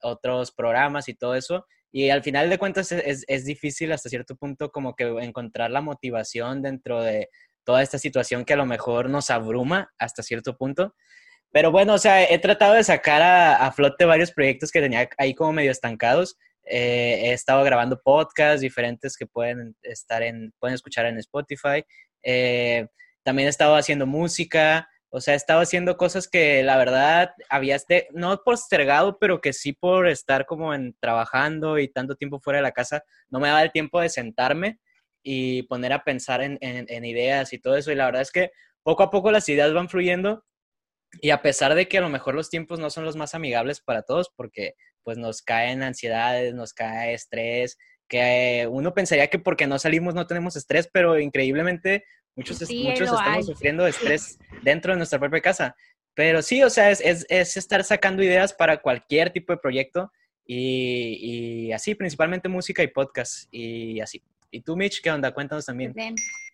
otros 0.00 0.52
programas 0.52 1.08
y 1.08 1.14
todo 1.14 1.34
eso. 1.34 1.66
Y 1.92 2.10
al 2.10 2.22
final 2.22 2.50
de 2.50 2.58
cuentas 2.58 2.90
es, 2.92 3.02
es- 3.06 3.24
es 3.28 3.44
difícil 3.44 3.92
hasta 3.92 4.08
cierto 4.08 4.36
punto 4.36 4.70
como 4.70 4.94
que 4.96 5.04
encontrar 5.20 5.70
la 5.70 5.80
motivación 5.82 6.62
dentro 6.62 7.02
de 7.02 7.28
toda 7.64 7.82
esta 7.82 7.98
situación 7.98 8.44
que 8.44 8.54
a 8.54 8.56
lo 8.56 8.66
mejor 8.66 9.08
nos 9.10 9.30
abruma 9.30 9.92
hasta 9.98 10.22
cierto 10.22 10.56
punto. 10.56 10.94
Pero 11.54 11.70
bueno, 11.70 11.94
o 11.94 11.98
sea, 11.98 12.24
he 12.28 12.36
tratado 12.40 12.74
de 12.74 12.82
sacar 12.82 13.22
a, 13.22 13.54
a 13.64 13.70
flote 13.70 14.04
varios 14.04 14.32
proyectos 14.32 14.72
que 14.72 14.80
tenía 14.80 15.08
ahí 15.18 15.34
como 15.36 15.52
medio 15.52 15.70
estancados. 15.70 16.36
Eh, 16.64 17.26
he 17.26 17.32
estado 17.32 17.62
grabando 17.62 18.00
podcasts 18.02 18.60
diferentes 18.60 19.16
que 19.16 19.24
pueden 19.26 19.76
estar 19.84 20.24
en, 20.24 20.52
pueden 20.58 20.74
escuchar 20.74 21.06
en 21.06 21.16
Spotify. 21.18 21.84
Eh, 22.24 22.88
también 23.22 23.46
he 23.46 23.50
estado 23.50 23.76
haciendo 23.76 24.04
música. 24.04 24.88
O 25.10 25.20
sea, 25.20 25.34
he 25.34 25.36
estado 25.36 25.60
haciendo 25.60 25.96
cosas 25.96 26.26
que 26.26 26.64
la 26.64 26.76
verdad 26.76 27.30
había, 27.48 27.76
este- 27.76 28.08
no 28.12 28.42
postergado, 28.44 29.20
pero 29.20 29.40
que 29.40 29.52
sí 29.52 29.72
por 29.72 30.08
estar 30.08 30.46
como 30.46 30.74
en 30.74 30.96
trabajando 30.98 31.78
y 31.78 31.86
tanto 31.86 32.16
tiempo 32.16 32.40
fuera 32.40 32.56
de 32.58 32.62
la 32.64 32.72
casa, 32.72 33.04
no 33.30 33.38
me 33.38 33.46
daba 33.46 33.62
el 33.62 33.70
tiempo 33.70 34.00
de 34.00 34.08
sentarme 34.08 34.80
y 35.22 35.62
poner 35.64 35.92
a 35.92 36.02
pensar 36.02 36.42
en, 36.42 36.58
en- 36.60 36.86
en 36.88 37.04
ideas 37.04 37.52
y 37.52 37.60
todo 37.60 37.76
eso. 37.76 37.92
Y 37.92 37.94
la 37.94 38.06
verdad 38.06 38.22
es 38.22 38.32
que 38.32 38.50
poco 38.82 39.04
a 39.04 39.10
poco 39.12 39.30
las 39.30 39.48
ideas 39.48 39.72
van 39.72 39.88
fluyendo 39.88 40.44
y 41.20 41.30
a 41.30 41.42
pesar 41.42 41.74
de 41.74 41.88
que 41.88 41.98
a 41.98 42.00
lo 42.00 42.08
mejor 42.08 42.34
los 42.34 42.50
tiempos 42.50 42.78
no 42.80 42.90
son 42.90 43.04
los 43.04 43.16
más 43.16 43.34
amigables 43.34 43.80
para 43.80 44.02
todos, 44.02 44.30
porque 44.36 44.74
pues 45.02 45.18
nos 45.18 45.42
caen 45.42 45.82
ansiedades, 45.82 46.54
nos 46.54 46.72
cae 46.72 47.14
estrés, 47.14 47.76
que 48.08 48.66
uno 48.70 48.94
pensaría 48.94 49.28
que 49.28 49.38
porque 49.38 49.66
no 49.66 49.78
salimos 49.78 50.14
no 50.14 50.26
tenemos 50.26 50.56
estrés, 50.56 50.88
pero 50.92 51.18
increíblemente 51.18 52.04
muchos, 52.36 52.58
Sí, 52.58 52.82
muchos 52.84 53.08
estamos 53.10 53.36
hay. 53.36 53.42
sufriendo 53.42 53.86
estrés 54.18 54.38
dentro 54.62 54.92
de 54.92 54.98
nuestra 54.98 55.18
propia 55.18 55.40
casa. 55.40 55.74
Pero 56.14 56.42
sí, 56.42 56.62
o 56.62 56.70
sea, 56.70 56.90
es, 56.90 57.00
es- 57.00 57.26
es 57.28 57.56
estar 57.56 57.82
sacando 57.84 58.22
ideas 58.22 58.52
para 58.52 58.78
cualquier 58.80 59.30
tipo 59.30 59.52
de 59.52 59.58
proyecto 59.58 60.12
y, 60.46 61.66
y 61.68 61.72
así, 61.72 61.94
principalmente 61.94 62.48
música 62.48 62.82
y 62.82 62.88
podcast 62.88 63.48
y 63.50 64.00
así. 64.00 64.22
¿Y 64.50 64.60
tú, 64.60 64.76
Mitch, 64.76 65.00
qué 65.02 65.10
onda? 65.10 65.32
Cuéntanos 65.34 65.66
también. 65.66 65.92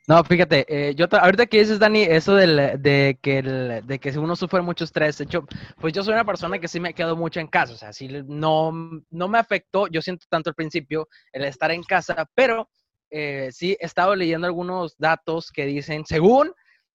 No, 0.09 0.25
fíjate, 0.25 0.65
eh, 0.69 0.95
yo 0.97 1.09
ta- 1.09 1.19
ahorita 1.21 1.47
que 1.47 1.61
dices, 1.61 1.79
Dani, 1.79 2.03
eso 2.03 2.35
del, 2.35 2.83
de, 2.83 3.19
que 3.23 3.39
el, 3.39 3.87
de 3.87 3.99
que 4.01 4.19
uno 4.19 4.35
sufre 4.35 4.61
mucho 4.61 4.83
estrés, 4.85 5.19
de 5.19 5.25
hecho, 5.25 5.45
pues 5.79 5.93
yo 5.93 6.03
soy 6.03 6.15
una 6.15 6.25
persona 6.25 6.59
que 6.59 6.67
sí 6.69 6.81
me 6.81 6.95
quedo 6.95 7.15
mucho 7.17 7.39
en 7.39 7.47
casa, 7.47 7.75
o 7.75 7.77
sea, 7.77 7.93
sí 7.93 8.09
no, 8.27 8.73
no 9.11 9.29
me 9.29 9.39
afectó, 9.39 9.87
yo 9.87 10.03
siento 10.03 10.27
tanto 10.29 10.51
al 10.51 10.57
principio 10.57 11.09
el 11.33 11.45
estar 11.45 11.71
en 11.71 11.85
casa, 11.85 12.29
pero 12.35 12.69
eh, 13.11 13.51
sí 13.53 13.77
he 13.79 13.87
estado 13.87 14.17
leyendo 14.17 14.47
algunos 14.49 14.97
datos 14.99 15.53
que 15.53 15.65
dicen, 15.67 16.05
según 16.05 16.53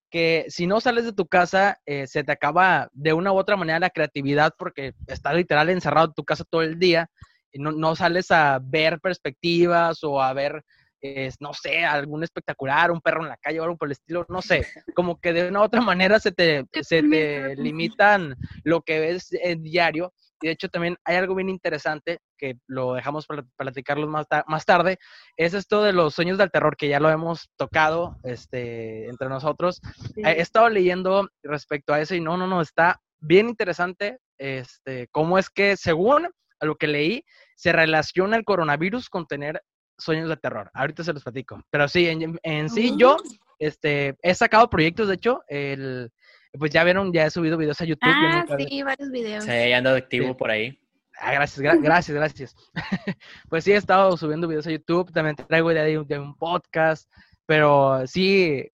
que 0.10 0.46
si 0.50 0.68
no 0.68 0.82
sales 0.82 1.06
de 1.06 1.14
tu 1.14 1.28
casa, 1.28 1.80
eh, 1.86 2.08
se 2.08 2.24
te 2.24 2.32
acaba 2.34 2.90
de 2.92 3.14
una 3.14 3.32
u 3.32 3.38
otra 3.38 3.56
manera 3.56 3.80
la 3.80 3.90
creatividad 3.90 4.54
porque 4.58 4.94
estás 5.08 5.36
literal 5.36 5.70
encerrado 5.70 6.08
en 6.08 6.14
tu 6.14 6.24
casa 6.26 6.44
todo 6.50 6.64
el 6.64 6.80
día 6.80 7.10
y 7.52 7.60
no, 7.60 7.72
no 7.72 7.96
sales 7.96 8.30
a 8.32 8.60
ver 8.62 9.00
perspectivas 9.00 10.04
o 10.04 10.22
a 10.22 10.34
ver 10.34 10.64
es, 11.02 11.36
no 11.40 11.54
sé, 11.54 11.86
algún 11.86 12.24
espectacular, 12.24 12.92
un 12.92 13.02
perro 13.02 13.22
en 13.24 13.30
la 13.30 13.38
calle 13.38 13.60
o 13.60 13.64
algo 13.64 13.78
por 13.78 13.88
el 13.88 13.94
estilo, 13.94 14.26
no 14.30 14.42
sé, 14.66 14.66
como 14.96 15.20
que 15.20 15.34
de 15.34 15.48
una 15.50 15.62
u 15.62 15.64
otra 15.64 15.82
manera 15.82 16.20
se 16.20 16.32
te, 16.32 16.66
se 16.82 17.04
te 17.04 17.56
limitan 17.58 18.36
lo 18.64 18.82
que 18.82 19.00
ves 19.00 19.30
en 19.34 19.62
diario. 19.64 20.14
Y 20.42 20.48
de 20.48 20.54
hecho 20.54 20.68
también 20.68 20.98
hay 21.06 21.16
algo 21.16 21.34
bien 21.34 21.50
interesante 21.50 22.20
que 22.38 22.56
lo 22.68 22.94
dejamos 22.94 23.26
para 23.26 23.44
platicarlo 23.58 24.06
más, 24.08 24.28
ta- 24.28 24.44
más 24.48 24.66
tarde, 24.66 24.98
es 25.38 25.54
esto 25.54 25.82
de 25.82 25.94
los 25.94 26.14
sueños 26.14 26.38
del 26.38 26.52
terror, 26.52 26.76
que 26.76 26.90
ya 26.90 27.00
lo 27.00 27.10
hemos 27.10 27.50
tocado 27.58 28.18
este, 28.24 29.08
entre 29.08 29.30
nosotros. 29.30 29.80
He 30.18 30.42
estado 30.42 30.70
leyendo 30.70 31.30
respecto 31.42 31.94
a 31.94 32.02
eso 32.02 32.16
y 32.16 32.22
no, 32.22 32.36
no, 32.36 32.48
no, 32.48 32.60
está 32.62 33.00
bien 33.20 33.48
interesante 33.48 34.20
este, 34.38 35.08
cómo 35.12 35.40
es 35.40 35.50
que 35.50 35.78
según 35.78 36.26
a 36.60 36.66
lo 36.66 36.76
que 36.76 36.88
leí, 36.88 37.24
se 37.56 37.72
relaciona 37.72 38.36
el 38.36 38.44
coronavirus 38.44 39.10
con 39.10 39.26
tener 39.28 39.62
sueños 39.98 40.30
de 40.30 40.38
terror. 40.38 40.70
Ahorita 40.74 41.04
se 41.04 41.14
los 41.14 41.24
platico. 41.24 41.62
Pero 41.70 41.88
sí, 41.88 42.08
en, 42.08 42.38
en 42.44 42.70
sí, 42.70 42.94
yo 42.98 43.18
este, 43.60 44.16
he 44.22 44.34
sacado 44.36 44.70
proyectos, 44.70 45.08
de 45.08 45.16
hecho, 45.16 45.42
el, 45.48 46.12
pues 46.58 46.72
ya 46.72 46.84
vieron, 46.84 47.12
ya 47.14 47.26
he 47.26 47.30
subido 47.32 47.58
videos 47.58 47.80
a 47.82 47.86
YouTube. 47.86 48.08
yo 48.10 48.28
Ah, 48.28 48.46
nunca- 48.48 48.64
sí, 48.64 48.84
varios 48.84 49.12
videos. 49.12 49.44
Sí, 49.46 49.74
ando 49.74 49.92
activo 49.96 50.28
Sí. 50.30 50.34
por 50.34 50.52
ahí. 50.52 50.80
Ah, 51.20 51.32
gracias, 51.34 51.62
gra- 51.64 51.82
gracias, 51.82 52.16
gracias. 52.16 52.56
pues 53.50 53.64
sí, 53.64 53.72
he 53.72 53.78
estado 53.78 54.18
subiendo 54.18 54.48
videos 54.48 54.68
a 54.68 54.72
YouTube, 54.72 55.12
también 55.14 55.36
traigo 55.36 55.72
idea 55.72 55.84
de 55.84 55.98
un, 56.00 56.08
de 56.08 56.20
un 56.20 56.36
podcast, 56.36 57.10
pero 57.46 58.06
sí, 58.06 58.68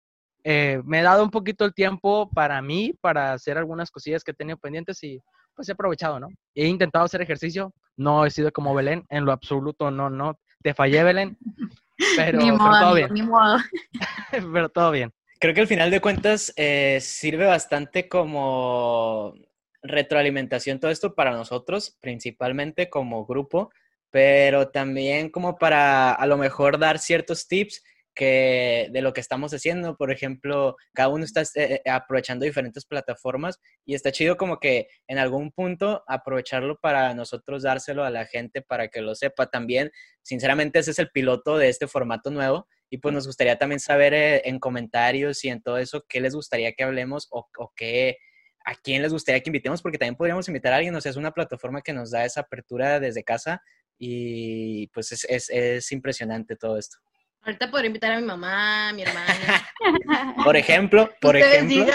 eh, 0.44 0.82
me 0.84 1.00
he 1.00 1.04
dado 1.04 1.24
un 1.24 1.30
poquito 1.30 1.66
el 1.66 1.74
tiempo 1.76 2.28
para 2.34 2.60
mí, 2.64 2.94
para 3.00 3.34
hacer 3.34 3.60
algunas 3.60 3.92
cosillas 3.92 4.24
que 4.24 4.32
he 4.32 4.34
tenido 4.34 4.58
pendientes 4.58 5.04
y 5.04 5.20
pues 5.54 5.70
he 5.70 5.74
aprovechado, 5.74 6.20
¿no? 6.20 6.30
He 6.56 6.66
intentado 6.68 7.06
hacer 7.06 7.22
ejercicio, 7.22 7.74
no 7.96 8.26
he 8.26 8.32
sido 8.32 8.52
como 8.52 8.74
Belén, 8.74 9.06
en 9.10 9.24
lo 9.26 9.34
absoluto, 9.34 9.92
no, 9.92 10.10
no, 10.10 10.40
te 10.62 10.74
fallé, 10.74 11.04
Belén, 11.04 11.38
pero, 12.16 12.38
ni 12.40 12.46
pero 12.46 12.58
modo, 12.58 12.70
todo 12.70 12.90
amigo, 12.90 12.96
bien, 12.96 13.14
ni 13.14 13.22
modo. 13.24 13.58
pero 14.54 14.70
todo 14.70 14.92
bien. 14.92 15.14
Creo 15.40 15.54
que 15.54 15.62
al 15.62 15.68
final 15.68 15.90
de 15.90 16.02
cuentas 16.02 16.54
eh, 16.56 17.00
sirve 17.02 17.46
bastante 17.46 18.08
como 18.08 19.34
retroalimentación 19.82 20.80
todo 20.80 20.92
esto 20.92 21.16
para 21.16 21.32
nosotros, 21.32 21.98
principalmente 22.00 22.90
como 22.90 23.26
grupo, 23.26 23.72
pero 24.12 24.70
también 24.70 25.30
como 25.30 25.58
para 25.58 26.12
a 26.14 26.26
lo 26.28 26.38
mejor 26.38 26.78
dar 26.78 27.00
ciertos 27.00 27.48
tips 27.48 27.84
que 28.14 28.90
de 28.92 29.02
lo 29.02 29.14
que 29.14 29.22
estamos 29.22 29.54
haciendo. 29.54 29.96
Por 29.96 30.12
ejemplo, 30.12 30.76
cada 30.94 31.10
uno 31.10 31.24
está 31.24 31.42
eh, 31.42 31.48
eh, 31.56 31.90
aprovechando 31.90 32.46
diferentes 32.46 32.86
plataformas 32.86 33.60
y 33.86 33.96
está 33.96 34.12
chido 34.12 34.38
como 34.38 34.60
que 34.60 34.88
en 35.08 35.18
algún 35.18 35.52
punto 35.52 36.04
aprovecharlo 36.08 36.78
para 36.80 37.14
nosotros 37.14 37.64
dárselo 37.64 38.04
a 38.04 38.10
la 38.10 38.26
gente 38.26 38.62
para 38.62 38.90
que 38.90 39.02
lo 39.02 39.16
sepa. 39.16 39.48
También, 39.48 39.92
sinceramente, 40.22 40.80
ese 40.80 40.92
es 40.92 41.00
el 41.00 41.10
piloto 41.12 41.58
de 41.58 41.70
este 41.70 41.88
formato 41.88 42.32
nuevo 42.32 42.68
y 42.90 42.98
pues 42.98 43.14
nos 43.16 43.26
gustaría 43.26 43.58
también 43.58 43.80
saber 43.80 44.14
eh, 44.14 44.42
en 44.46 44.60
comentarios 44.60 45.44
y 45.46 45.50
en 45.50 45.62
todo 45.62 45.78
eso 45.78 46.06
qué 46.08 46.20
les 46.20 46.36
gustaría 46.36 46.74
que 46.74 46.84
hablemos 46.84 47.28
o, 47.32 47.50
qué 47.76 48.18
a 48.64 48.76
quién 48.76 49.02
les 49.02 49.12
gustaría 49.12 49.42
que 49.42 49.50
invitemos, 49.50 49.82
porque 49.82 49.98
también 49.98 50.16
podríamos 50.16 50.48
invitar 50.48 50.74
a 50.74 50.76
alguien, 50.76 50.94
o 50.94 51.02
sea, 51.02 51.10
es 51.10 51.16
una 51.16 51.32
plataforma 51.32 51.82
que 51.82 51.94
nos 51.94 52.12
da 52.12 52.26
esa 52.26 52.42
apertura 52.42 53.00
desde 53.00 53.24
casa 53.24 53.64
y 53.98 54.86
pues 54.90 55.12
es, 55.12 55.26
es, 55.28 55.50
es 55.50 55.92
impresionante 55.92 56.56
todo 56.56 56.78
esto. 56.78 57.00
Ahorita 57.44 57.72
podría 57.72 57.88
invitar 57.88 58.12
a 58.12 58.20
mi 58.20 58.26
mamá, 58.26 58.90
a 58.90 58.94
mi 58.94 59.02
hermana. 59.02 59.68
por 60.44 60.56
ejemplo, 60.56 61.10
por 61.20 61.36
ejemplo. 61.36 61.86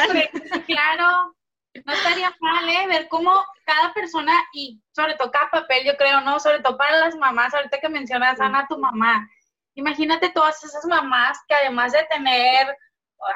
Claro, 0.66 1.36
no 1.84 1.92
estaría 1.92 2.34
mal, 2.40 2.68
¿eh? 2.68 2.86
Ver 2.88 3.08
cómo 3.08 3.32
cada 3.64 3.92
persona, 3.94 4.32
y 4.52 4.80
sobre 4.92 5.14
todo 5.14 5.30
cada 5.30 5.50
papel, 5.50 5.84
yo 5.84 5.96
creo, 5.96 6.20
¿no? 6.20 6.40
Sobre 6.40 6.60
todo 6.60 6.76
para 6.76 6.98
las 6.98 7.14
mamás, 7.16 7.54
ahorita 7.54 7.78
que 7.78 7.88
mencionas, 7.88 8.40
Ana, 8.40 8.66
tu 8.68 8.78
mamá. 8.78 9.28
Imagínate 9.74 10.30
todas 10.30 10.62
esas 10.64 10.84
mamás 10.86 11.38
que 11.46 11.54
además 11.54 11.92
de 11.92 12.04
tener 12.10 12.76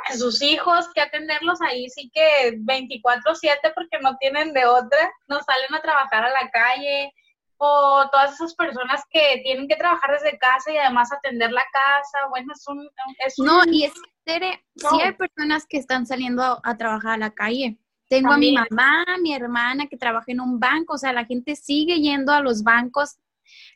a 0.08 0.14
sus 0.14 0.42
hijos, 0.42 0.88
que 0.94 1.00
atenderlos 1.00 1.60
ahí 1.62 1.88
sí 1.90 2.10
que 2.12 2.56
24/7 2.58 3.72
porque 3.74 3.98
no 4.00 4.16
tienen 4.18 4.52
de 4.52 4.66
otra, 4.66 5.12
no 5.28 5.40
salen 5.42 5.74
a 5.74 5.82
trabajar 5.82 6.24
a 6.24 6.30
la 6.30 6.50
calle, 6.50 7.12
o 7.62 8.08
todas 8.10 8.32
esas 8.32 8.54
personas 8.54 9.02
que 9.10 9.42
tienen 9.44 9.68
que 9.68 9.76
trabajar 9.76 10.12
desde 10.12 10.38
casa 10.38 10.72
y 10.72 10.78
además 10.78 11.12
atender 11.12 11.52
la 11.52 11.64
casa, 11.70 12.26
bueno, 12.30 12.54
es 12.54 12.66
un... 12.66 12.88
Es 13.18 13.34
no, 13.38 13.60
y 13.70 13.84
es 13.84 13.92
que 14.24 14.58
sí 14.76 15.00
hay 15.02 15.12
personas 15.12 15.66
que 15.66 15.76
están 15.76 16.06
saliendo 16.06 16.42
a, 16.42 16.58
a 16.64 16.76
trabajar 16.78 17.12
a 17.12 17.18
la 17.18 17.34
calle. 17.34 17.78
Tengo 18.08 18.30
También. 18.30 18.56
a 18.56 18.62
mi 18.62 18.68
mamá, 18.70 19.04
a 19.06 19.18
mi 19.18 19.34
hermana 19.34 19.88
que 19.88 19.98
trabaja 19.98 20.24
en 20.28 20.40
un 20.40 20.58
banco, 20.58 20.94
o 20.94 20.98
sea, 20.98 21.12
la 21.12 21.26
gente 21.26 21.54
sigue 21.54 22.00
yendo 22.00 22.32
a 22.32 22.40
los 22.40 22.62
bancos. 22.62 23.18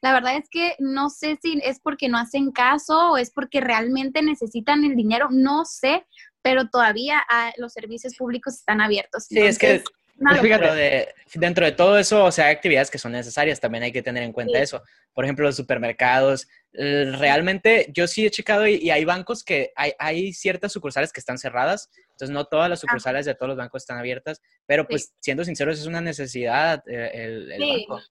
La 0.00 0.14
verdad 0.14 0.36
es 0.36 0.48
que 0.48 0.76
no 0.78 1.10
sé 1.10 1.38
si 1.42 1.60
es 1.62 1.78
porque 1.78 2.08
no 2.08 2.16
hacen 2.16 2.52
caso 2.52 3.12
o 3.12 3.16
es 3.18 3.30
porque 3.30 3.60
realmente 3.60 4.22
necesitan 4.22 4.82
el 4.84 4.96
dinero, 4.96 5.28
no 5.30 5.66
sé, 5.66 6.06
pero 6.40 6.70
todavía 6.70 7.22
ah, 7.28 7.52
los 7.58 7.74
servicios 7.74 8.14
públicos 8.16 8.54
están 8.54 8.80
abiertos. 8.80 9.26
Sí, 9.26 9.40
es 9.40 9.58
que 9.58 9.84
pues 10.18 10.42
dentro, 10.42 10.74
de, 10.74 11.14
dentro 11.34 11.64
de 11.64 11.72
todo 11.72 11.98
eso, 11.98 12.24
o 12.24 12.32
sea, 12.32 12.46
hay 12.46 12.54
actividades 12.54 12.90
que 12.90 12.98
son 12.98 13.12
necesarias, 13.12 13.60
también 13.60 13.84
hay 13.84 13.92
que 13.92 14.02
tener 14.02 14.22
en 14.22 14.32
cuenta 14.32 14.58
sí. 14.58 14.62
eso. 14.62 14.82
Por 15.12 15.24
ejemplo, 15.24 15.44
los 15.44 15.56
supermercados. 15.56 16.48
Realmente, 16.72 17.86
yo 17.92 18.06
sí 18.06 18.26
he 18.26 18.30
checado 18.30 18.66
y, 18.66 18.76
y 18.76 18.90
hay 18.90 19.04
bancos 19.04 19.44
que 19.44 19.72
hay, 19.76 19.92
hay, 19.98 20.32
ciertas 20.32 20.72
sucursales 20.72 21.12
que 21.12 21.20
están 21.20 21.38
cerradas, 21.38 21.90
entonces 22.10 22.30
no 22.30 22.46
todas 22.46 22.68
las 22.70 22.80
sucursales 22.80 23.26
ah. 23.26 23.30
de 23.30 23.34
todos 23.34 23.48
los 23.48 23.56
bancos 23.58 23.82
están 23.82 23.98
abiertas, 23.98 24.40
pero 24.66 24.86
pues 24.86 25.06
sí. 25.06 25.12
siendo 25.20 25.44
sinceros, 25.44 25.78
es 25.78 25.86
una 25.86 26.00
necesidad 26.00 26.82
eh, 26.88 27.10
el, 27.14 27.52
el 27.52 27.60
sí. 27.60 27.86
banco. 27.88 28.02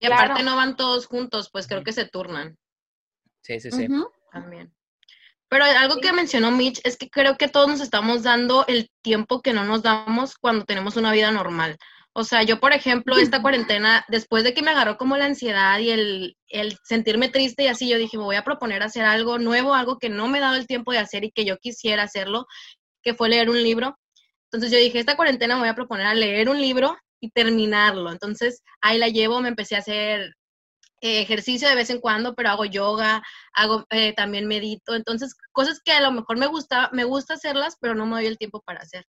Y 0.00 0.06
aparte 0.06 0.26
claro. 0.26 0.44
no 0.44 0.56
van 0.56 0.76
todos 0.76 1.06
juntos, 1.06 1.50
pues 1.50 1.66
creo 1.66 1.84
que 1.84 1.92
se 1.92 2.06
turnan. 2.06 2.58
Sí, 3.42 3.60
sí, 3.60 3.70
sí. 3.70 3.86
Uh 3.88 4.04
-huh. 4.04 4.10
También. 4.32 4.72
Pero 5.50 5.64
algo 5.64 6.00
que 6.00 6.12
mencionó 6.12 6.52
Mitch 6.52 6.80
es 6.84 6.96
que 6.96 7.10
creo 7.10 7.36
que 7.36 7.48
todos 7.48 7.68
nos 7.68 7.80
estamos 7.80 8.22
dando 8.22 8.64
el 8.68 8.88
tiempo 9.02 9.42
que 9.42 9.52
no 9.52 9.64
nos 9.64 9.82
damos 9.82 10.36
cuando 10.36 10.64
tenemos 10.64 10.96
una 10.96 11.10
vida 11.12 11.32
normal. 11.32 11.76
O 12.12 12.22
sea, 12.22 12.44
yo, 12.44 12.60
por 12.60 12.72
ejemplo, 12.72 13.16
esta 13.18 13.42
cuarentena, 13.42 14.04
después 14.08 14.44
de 14.44 14.54
que 14.54 14.62
me 14.62 14.70
agarró 14.70 14.96
como 14.96 15.16
la 15.16 15.24
ansiedad 15.24 15.78
y 15.80 15.90
el, 15.90 16.36
el, 16.48 16.76
sentirme 16.84 17.28
triste 17.30 17.64
y 17.64 17.66
así, 17.66 17.88
yo 17.88 17.98
dije, 17.98 18.16
me 18.16 18.24
voy 18.24 18.36
a 18.36 18.44
proponer 18.44 18.82
hacer 18.84 19.04
algo 19.04 19.38
nuevo, 19.38 19.74
algo 19.74 19.98
que 19.98 20.08
no 20.08 20.28
me 20.28 20.38
he 20.38 20.40
dado 20.40 20.54
el 20.54 20.68
tiempo 20.68 20.92
de 20.92 20.98
hacer 20.98 21.24
y 21.24 21.32
que 21.32 21.44
yo 21.44 21.56
quisiera 21.58 22.04
hacerlo, 22.04 22.46
que 23.02 23.14
fue 23.14 23.28
leer 23.28 23.50
un 23.50 23.60
libro. 23.60 23.98
Entonces 24.44 24.70
yo 24.70 24.78
dije, 24.78 25.00
esta 25.00 25.16
cuarentena 25.16 25.54
me 25.56 25.62
voy 25.62 25.68
a 25.70 25.74
proponer 25.74 26.06
a 26.06 26.14
leer 26.14 26.48
un 26.48 26.60
libro 26.60 26.96
y 27.20 27.30
terminarlo. 27.30 28.12
Entonces 28.12 28.62
ahí 28.80 28.98
la 28.98 29.08
llevo, 29.08 29.40
me 29.40 29.48
empecé 29.48 29.74
a 29.74 29.80
hacer 29.80 30.32
eh, 31.00 31.20
ejercicio 31.20 31.68
de 31.68 31.74
vez 31.74 31.90
en 31.90 32.00
cuando, 32.00 32.34
pero 32.34 32.50
hago 32.50 32.64
yoga, 32.64 33.22
hago 33.54 33.86
eh, 33.90 34.12
también 34.14 34.46
medito. 34.46 34.94
Entonces, 34.94 35.34
cosas 35.52 35.80
que 35.82 35.92
a 35.92 36.00
lo 36.00 36.12
mejor 36.12 36.38
me 36.38 36.46
gusta, 36.46 36.90
me 36.92 37.04
gusta 37.04 37.34
hacerlas, 37.34 37.76
pero 37.80 37.94
no 37.94 38.06
me 38.06 38.16
doy 38.16 38.26
el 38.26 38.38
tiempo 38.38 38.60
para 38.60 38.80
hacer. 38.80 39.06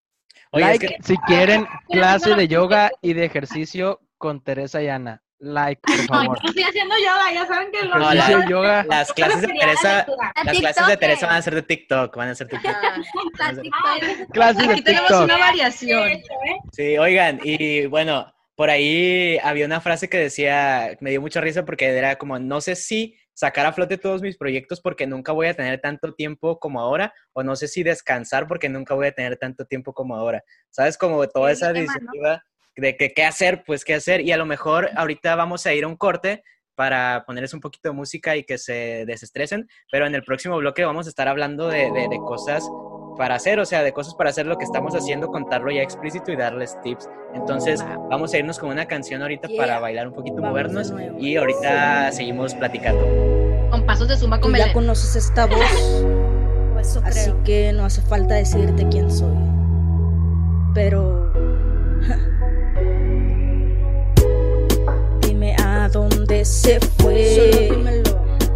Oye, 0.51 0.65
like, 0.65 0.85
es 0.85 0.91
que... 0.91 1.03
si 1.03 1.17
quieren 1.27 1.67
clase 1.89 2.35
de 2.35 2.47
yoga 2.47 2.91
y 3.01 3.13
de 3.13 3.25
ejercicio 3.25 3.99
con 4.17 4.43
Teresa 4.43 4.81
y 4.81 4.87
Ana. 4.87 5.23
Like, 5.39 5.81
por 5.81 5.95
favor. 6.07 6.39
No, 6.43 6.49
estoy 6.49 6.63
haciendo 6.63 6.95
yoga, 6.97 7.33
ya 7.33 7.47
saben 7.47 7.71
que 7.71 7.85
lo 7.85 7.97
no, 7.97 8.13
la, 8.13 8.45
yoga. 8.45 8.83
Las 8.83 9.13
clases 9.13 9.41
de 9.41 9.47
Teresa, 9.47 10.05
las 10.43 10.57
clases 10.59 10.87
de 10.87 10.97
Teresa 10.97 11.27
van 11.27 11.35
a 11.37 11.41
ser 11.41 11.55
de 11.55 11.63
TikTok, 11.63 12.15
van 12.15 12.29
a 12.29 12.35
ser 12.35 12.47
TikTok. 12.49 12.71
clases 14.33 14.67
de 14.67 14.73
Aquí 14.73 14.83
tenemos 14.83 15.11
una 15.11 15.37
variación. 15.37 16.21
Sí, 16.73 16.97
oigan, 16.97 17.39
y 17.43 17.85
bueno, 17.85 18.31
por 18.59 18.69
ahí 18.69 19.37
había 19.41 19.65
una 19.65 19.79
frase 19.79 20.09
que 20.09 20.17
decía, 20.17 20.97
me 20.99 21.11
dio 21.11 21.21
mucha 21.21 21.39
risa 21.39 21.63
porque 21.63 21.85
era 21.85 22.17
como, 22.17 22.39
no 22.39 22.59
sé 22.59 22.75
si 22.75 23.15
sacar 23.33 23.65
a 23.65 23.71
flote 23.71 23.97
todos 23.97 24.21
mis 24.21 24.35
proyectos 24.35 24.81
porque 24.81 25.07
nunca 25.07 25.31
voy 25.31 25.47
a 25.47 25.53
tener 25.53 25.79
tanto 25.79 26.13
tiempo 26.13 26.59
como 26.59 26.81
ahora, 26.81 27.13
o 27.31 27.41
no 27.41 27.55
sé 27.55 27.69
si 27.69 27.83
descansar 27.83 28.47
porque 28.49 28.67
nunca 28.67 28.95
voy 28.95 29.07
a 29.07 29.13
tener 29.13 29.37
tanto 29.37 29.63
tiempo 29.63 29.93
como 29.93 30.13
ahora. 30.13 30.43
¿Sabes? 30.71 30.97
Como 30.97 31.25
toda 31.29 31.53
esa 31.53 31.71
disyuntiva 31.71 32.43
de 32.75 32.97
que 32.97 33.13
qué 33.13 33.23
hacer, 33.23 33.63
pues 33.65 33.85
qué 33.85 33.93
hacer, 33.93 34.19
y 34.19 34.33
a 34.33 34.37
lo 34.37 34.45
mejor 34.45 34.89
ahorita 34.93 35.37
vamos 35.37 35.65
a 35.65 35.73
ir 35.73 35.85
a 35.85 35.87
un 35.87 35.95
corte 35.95 36.43
para 36.75 37.23
ponerles 37.25 37.53
un 37.53 37.61
poquito 37.61 37.87
de 37.87 37.95
música 37.95 38.35
y 38.35 38.43
que 38.43 38.57
se 38.57 39.05
desestresen, 39.05 39.69
pero 39.89 40.05
en 40.05 40.15
el 40.15 40.23
próximo 40.23 40.57
bloque 40.57 40.83
vamos 40.83 41.05
a 41.05 41.09
estar 41.11 41.29
hablando 41.29 41.69
de, 41.69 41.89
de, 41.93 42.09
de 42.09 42.17
cosas 42.17 42.67
para 43.19 43.35
hacer, 43.35 43.59
o 43.59 43.65
sea, 43.65 43.83
de 43.83 43.91
cosas 43.91 44.15
para 44.15 44.29
hacer 44.29 44.45
lo 44.45 44.57
que 44.57 44.63
estamos 44.63 44.95
haciendo, 44.95 45.27
contarlo 45.27 45.69
ya 45.69 45.81
explícito 45.81 46.31
y 46.31 46.37
darles 46.37 46.79
tips. 46.81 47.09
Entonces, 47.35 47.83
vamos 48.09 48.33
a 48.33 48.37
irnos 48.37 48.57
con 48.57 48.69
una 48.69 48.85
canción 48.85 49.21
ahorita 49.21 49.49
yeah. 49.49 49.61
para 49.61 49.79
bailar 49.79 50.07
un 50.07 50.13
poquito, 50.13 50.37
vamos 50.37 50.51
movernos 50.51 50.93
y 51.19 51.35
ahorita 51.35 52.13
seguimos 52.13 52.55
platicando. 52.55 53.01
Con 53.71 53.85
pasos 53.85 54.07
de 54.07 54.15
zumba 54.15 54.39
con 54.39 54.53
Tú 54.53 54.57
Ya 54.57 54.71
conoces 54.71 55.17
esta 55.17 55.47
voz, 55.47 55.59
Eso 56.79 57.01
así 57.03 57.33
que 57.43 57.73
no 57.73 57.83
hace 57.83 58.01
falta 58.01 58.35
decirte 58.35 58.87
quién 58.89 59.11
soy. 59.11 59.35
Pero 60.73 61.33
dime 65.27 65.57
a 65.61 65.89
dónde 65.89 66.45
se 66.45 66.79
fue 66.79 68.01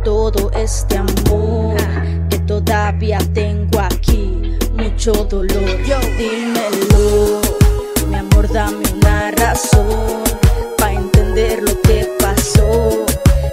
todo 0.05 0.51
este 0.53 0.96
amor 0.96 1.75
todavía 2.45 3.19
tengo 3.33 3.79
aquí 3.79 4.57
mucho 4.73 5.12
dolor. 5.25 5.81
Yo, 5.85 6.00
dímelo, 6.17 7.41
mi 8.09 8.15
amor, 8.15 8.51
dame 8.51 8.83
una 8.93 9.31
razón 9.31 10.23
para 10.77 10.93
entender 10.93 11.62
lo 11.62 11.81
que 11.81 12.09
pasó. 12.19 13.05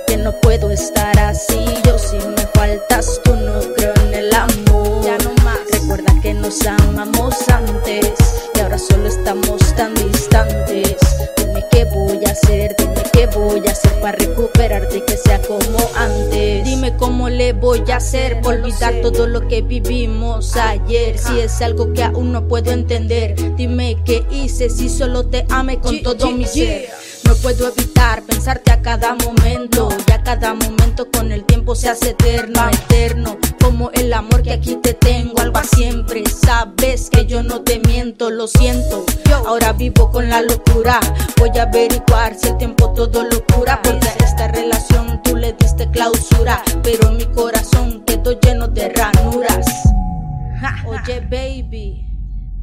Que 0.06 0.16
no 0.16 0.32
puedo 0.40 0.70
estar 0.70 1.18
así, 1.18 1.64
yo 1.84 1.98
si 1.98 2.16
me 2.16 2.46
faltas 2.54 3.20
tú 3.24 3.34
no 3.34 3.60
creo 3.76 3.94
en 4.06 4.14
el 4.14 4.34
amor. 4.34 5.04
Ya 5.04 5.18
no 5.18 5.32
más. 5.44 5.58
Recuerda 5.72 6.12
que 6.22 6.34
nos 6.34 6.66
amamos 6.66 7.36
antes 7.48 8.12
y 8.54 8.60
ahora 8.60 8.78
solo 8.78 9.06
estamos 9.06 9.74
tan 9.76 9.94
distantes. 9.94 10.96
Voy 11.92 12.24
a 12.24 12.30
hacer, 12.30 12.76
dime 12.78 13.02
qué 13.12 13.26
voy 13.26 13.66
a 13.66 13.72
hacer 13.72 14.00
para 14.00 14.16
recuperarte 14.16 14.98
y 14.98 15.00
que 15.00 15.16
sea 15.16 15.40
como 15.42 15.60
antes. 15.96 16.64
Dime 16.64 16.96
cómo 16.96 17.28
le 17.28 17.52
voy 17.52 17.82
a 17.90 17.96
hacer 17.96 18.40
olvidar 18.44 18.94
todo 19.02 19.26
lo 19.26 19.48
que 19.48 19.62
vivimos 19.62 20.56
ayer. 20.56 21.18
Si 21.18 21.40
es 21.40 21.60
algo 21.60 21.92
que 21.92 22.04
aún 22.04 22.32
no 22.32 22.46
puedo 22.46 22.70
entender, 22.70 23.34
dime 23.56 23.96
qué 24.04 24.24
hice 24.30 24.70
si 24.70 24.88
solo 24.88 25.26
te 25.26 25.46
ame 25.48 25.80
con 25.80 26.00
todo 26.02 26.30
mi 26.30 26.46
ser. 26.46 26.88
No 27.30 27.36
puedo 27.36 27.68
evitar 27.68 28.24
pensarte 28.24 28.72
a 28.72 28.82
cada 28.82 29.14
momento. 29.14 29.88
Y 30.08 30.10
a 30.10 30.20
cada 30.20 30.52
momento 30.52 31.08
con 31.12 31.30
el 31.30 31.44
tiempo 31.44 31.76
se 31.76 31.88
hace 31.88 32.10
eterno, 32.10 32.68
eterno. 32.68 33.38
Como 33.62 33.92
el 33.92 34.12
amor 34.12 34.42
que 34.42 34.50
aquí 34.52 34.74
te 34.82 34.94
tengo, 34.94 35.40
algo 35.40 35.58
a 35.58 35.62
siempre. 35.62 36.24
Sabes 36.28 37.08
que 37.08 37.26
yo 37.26 37.44
no 37.44 37.60
te 37.60 37.78
miento, 37.86 38.30
lo 38.30 38.48
siento. 38.48 39.06
Ahora 39.46 39.72
vivo 39.72 40.10
con 40.10 40.28
la 40.28 40.42
locura. 40.42 40.98
Voy 41.38 41.56
a 41.56 41.62
averiguar 41.62 42.36
si 42.36 42.48
el 42.48 42.56
tiempo 42.56 42.92
todo 42.94 43.22
lo 43.22 43.46
cura. 43.46 43.80
Porque 43.80 44.08
a 44.08 44.24
esta 44.24 44.48
relación 44.48 45.22
tú 45.22 45.36
le 45.36 45.52
diste 45.52 45.88
clausura. 45.88 46.64
Pero 46.82 47.12
mi 47.12 47.26
corazón 47.26 48.02
quedó 48.06 48.40
lleno 48.40 48.66
de 48.66 48.88
ranuras. 48.88 49.66
Oye, 50.84 51.20
baby. 51.20 52.09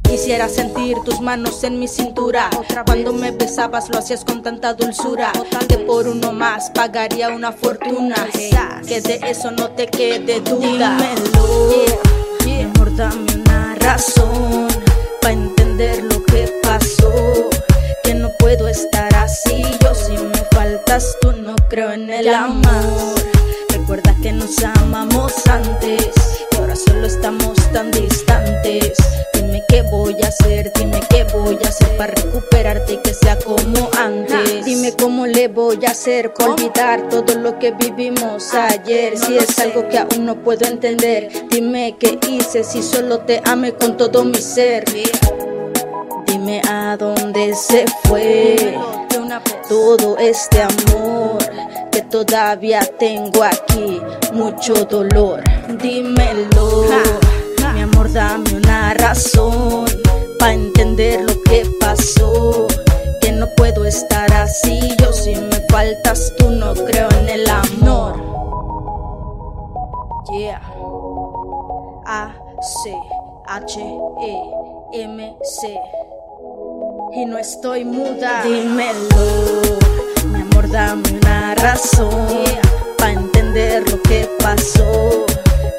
Quisiera 0.08 0.48
sentir 0.48 0.96
tus 1.04 1.20
manos 1.20 1.62
en 1.64 1.78
mi 1.78 1.86
cintura. 1.86 2.50
Cuando 2.86 3.12
me 3.12 3.30
besabas 3.30 3.88
lo 3.90 3.98
hacías 3.98 4.24
con 4.24 4.42
tanta 4.42 4.74
dulzura. 4.74 5.32
Que 5.68 5.78
por 5.78 6.08
uno 6.08 6.32
más 6.32 6.70
pagaría 6.70 7.28
una 7.28 7.52
fortuna. 7.52 8.16
Que 8.86 9.00
de 9.00 9.20
eso 9.28 9.50
no 9.50 9.70
te 9.70 9.86
quede 9.86 10.40
duda. 10.40 10.96
Dímelo, 10.96 11.68
mi 12.44 12.62
amor, 12.62 12.96
dame 12.96 13.34
una 13.34 13.74
razón. 13.76 14.68
para 15.20 15.34
entender 15.34 16.02
lo 16.04 16.24
que 16.24 16.52
pasó. 16.62 17.50
Que 18.02 18.14
no 18.14 18.30
puedo 18.38 18.68
estar 18.68 19.14
así. 19.14 19.62
Yo 19.82 19.94
si 19.94 20.12
me 20.12 20.44
faltas, 20.52 21.16
tú 21.20 21.32
no 21.32 21.54
creo 21.68 21.92
en 21.92 22.10
el 22.10 22.34
amor. 22.34 23.14
Recuerda 23.70 24.14
que 24.22 24.32
nos 24.32 24.62
amamos 24.64 25.32
antes 25.46 26.08
estamos 27.08 27.56
tan 27.72 27.90
distantes. 27.90 28.98
Dime 30.08 30.16
qué 30.16 30.22
voy 30.22 30.22
a 30.22 30.28
hacer, 30.28 30.72
dime 30.74 31.00
qué 31.10 31.24
voy 31.24 31.58
a 31.62 31.68
hacer 31.68 31.96
para 31.98 32.14
recuperarte 32.14 32.94
y 32.94 32.96
que 32.98 33.12
sea 33.12 33.38
como 33.38 33.90
antes. 33.98 34.64
Dime 34.64 34.94
cómo 34.96 35.26
le 35.26 35.48
voy 35.48 35.78
a 35.86 35.90
hacer 35.90 36.32
para 36.32 36.52
olvidar 36.52 37.08
todo 37.10 37.34
lo 37.34 37.58
que 37.58 37.72
vivimos 37.72 38.54
ayer. 38.54 39.18
Si 39.18 39.36
es 39.36 39.58
algo 39.58 39.86
que 39.88 39.98
aún 39.98 40.24
no 40.24 40.36
puedo 40.36 40.66
entender, 40.66 41.28
dime 41.50 41.96
qué 42.00 42.18
hice. 42.26 42.64
Si 42.64 42.82
solo 42.82 43.18
te 43.20 43.42
amé 43.44 43.74
con 43.74 43.98
todo 43.98 44.24
mi 44.24 44.38
ser. 44.38 44.84
Dime 46.26 46.62
a 46.66 46.96
dónde 46.96 47.54
se 47.54 47.84
fue 48.04 48.78
todo 49.68 50.16
este 50.16 50.62
amor 50.62 51.38
que 51.92 52.00
todavía 52.02 52.80
tengo 52.98 53.44
aquí, 53.44 54.00
mucho 54.32 54.72
dolor. 54.86 55.42
Dímelo, 55.82 56.86
mi 57.72 57.82
amor, 57.82 58.12
dame 58.12 58.54
una 58.54 58.94
razón 58.94 59.84
para 60.38 60.52
entender 60.52 61.22
lo 61.22 61.42
que 61.42 61.64
pasó. 61.80 62.66
Que 63.20 63.32
no 63.32 63.46
puedo 63.56 63.84
estar 63.84 64.32
así, 64.32 64.80
yo 64.98 65.12
si 65.12 65.34
me 65.34 65.60
faltas 65.68 66.32
tú 66.38 66.50
no 66.50 66.74
creo 66.74 67.08
en 67.20 67.28
el 67.28 67.48
amor. 67.48 68.14
Yeah. 70.30 70.60
A 72.06 72.32
C 72.60 72.94
H 73.46 73.80
E 74.22 75.02
M 75.02 75.36
C 75.42 75.80
y 77.14 77.26
no 77.26 77.38
estoy 77.38 77.84
muda. 77.84 78.42
Dímelo, 78.44 79.78
mi 80.26 80.40
amor, 80.40 80.70
dame 80.70 81.02
una 81.22 81.54
razón 81.54 82.26
para 82.98 83.12
entender 83.12 83.90
lo 83.90 84.00
que 84.02 84.28
pasó. 84.42 85.26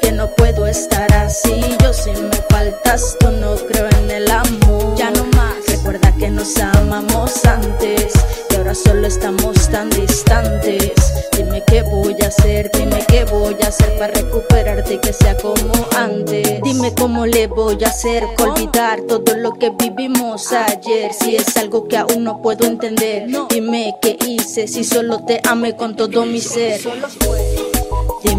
Que 0.00 0.12
no 0.12 0.28
puedo 0.34 0.66
estar 0.66 1.12
así, 1.14 1.60
yo 1.82 1.92
si 1.92 2.10
me 2.10 2.36
faltas, 2.48 3.16
tú 3.20 3.30
no 3.30 3.56
creo 3.56 3.88
en 4.02 4.10
el 4.10 4.30
amor. 4.30 4.94
Ya 4.96 5.10
no 5.10 5.24
más. 5.36 5.56
Recuerda 5.66 6.12
que 6.16 6.30
nos 6.30 6.58
amamos 6.58 7.44
antes 7.44 8.12
y 8.50 8.56
ahora 8.56 8.74
solo 8.74 9.06
estamos 9.06 9.68
tan 9.70 9.88
distantes. 9.90 10.92
Dime 11.36 11.62
qué 11.66 11.82
voy 11.82 12.14
a 12.22 12.26
hacer, 12.26 12.70
dime 12.72 13.04
qué 13.08 13.24
voy 13.24 13.56
a 13.62 13.68
hacer 13.68 13.96
para 13.98 14.12
recuperarte 14.12 14.94
y 14.94 14.98
que 14.98 15.12
sea 15.12 15.36
como 15.36 15.72
antes. 15.96 16.60
Dime 16.62 16.94
cómo 16.94 17.26
le 17.26 17.46
voy 17.46 17.82
a 17.82 17.88
hacer 17.88 18.24
olvidar 18.38 19.00
todo 19.08 19.36
lo 19.36 19.54
que 19.54 19.70
vivimos 19.70 20.52
ayer. 20.52 21.12
Si 21.12 21.36
es 21.36 21.56
algo 21.56 21.88
que 21.88 21.96
aún 21.96 22.24
no 22.24 22.42
puedo 22.42 22.66
entender, 22.66 23.26
dime 23.48 23.96
qué 24.02 24.18
hice 24.26 24.68
si 24.68 24.84
solo 24.84 25.24
te 25.24 25.40
amé 25.48 25.76
con 25.76 25.96
todo 25.96 26.26
mi 26.26 26.40
ser. 26.40 26.80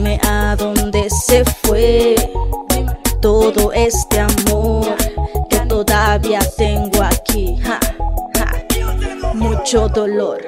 Dime 0.03 0.19
a 0.27 0.55
dónde 0.55 1.07
se 1.11 1.45
fue 1.45 2.15
todo 3.21 3.71
este 3.71 4.19
amor 4.19 4.95
que 5.47 5.59
todavía 5.69 6.39
tengo 6.57 7.03
aquí. 7.03 7.55
Ja, 7.61 7.79
ja. 8.35 9.33
Mucho 9.35 9.87
dolor. 9.89 10.41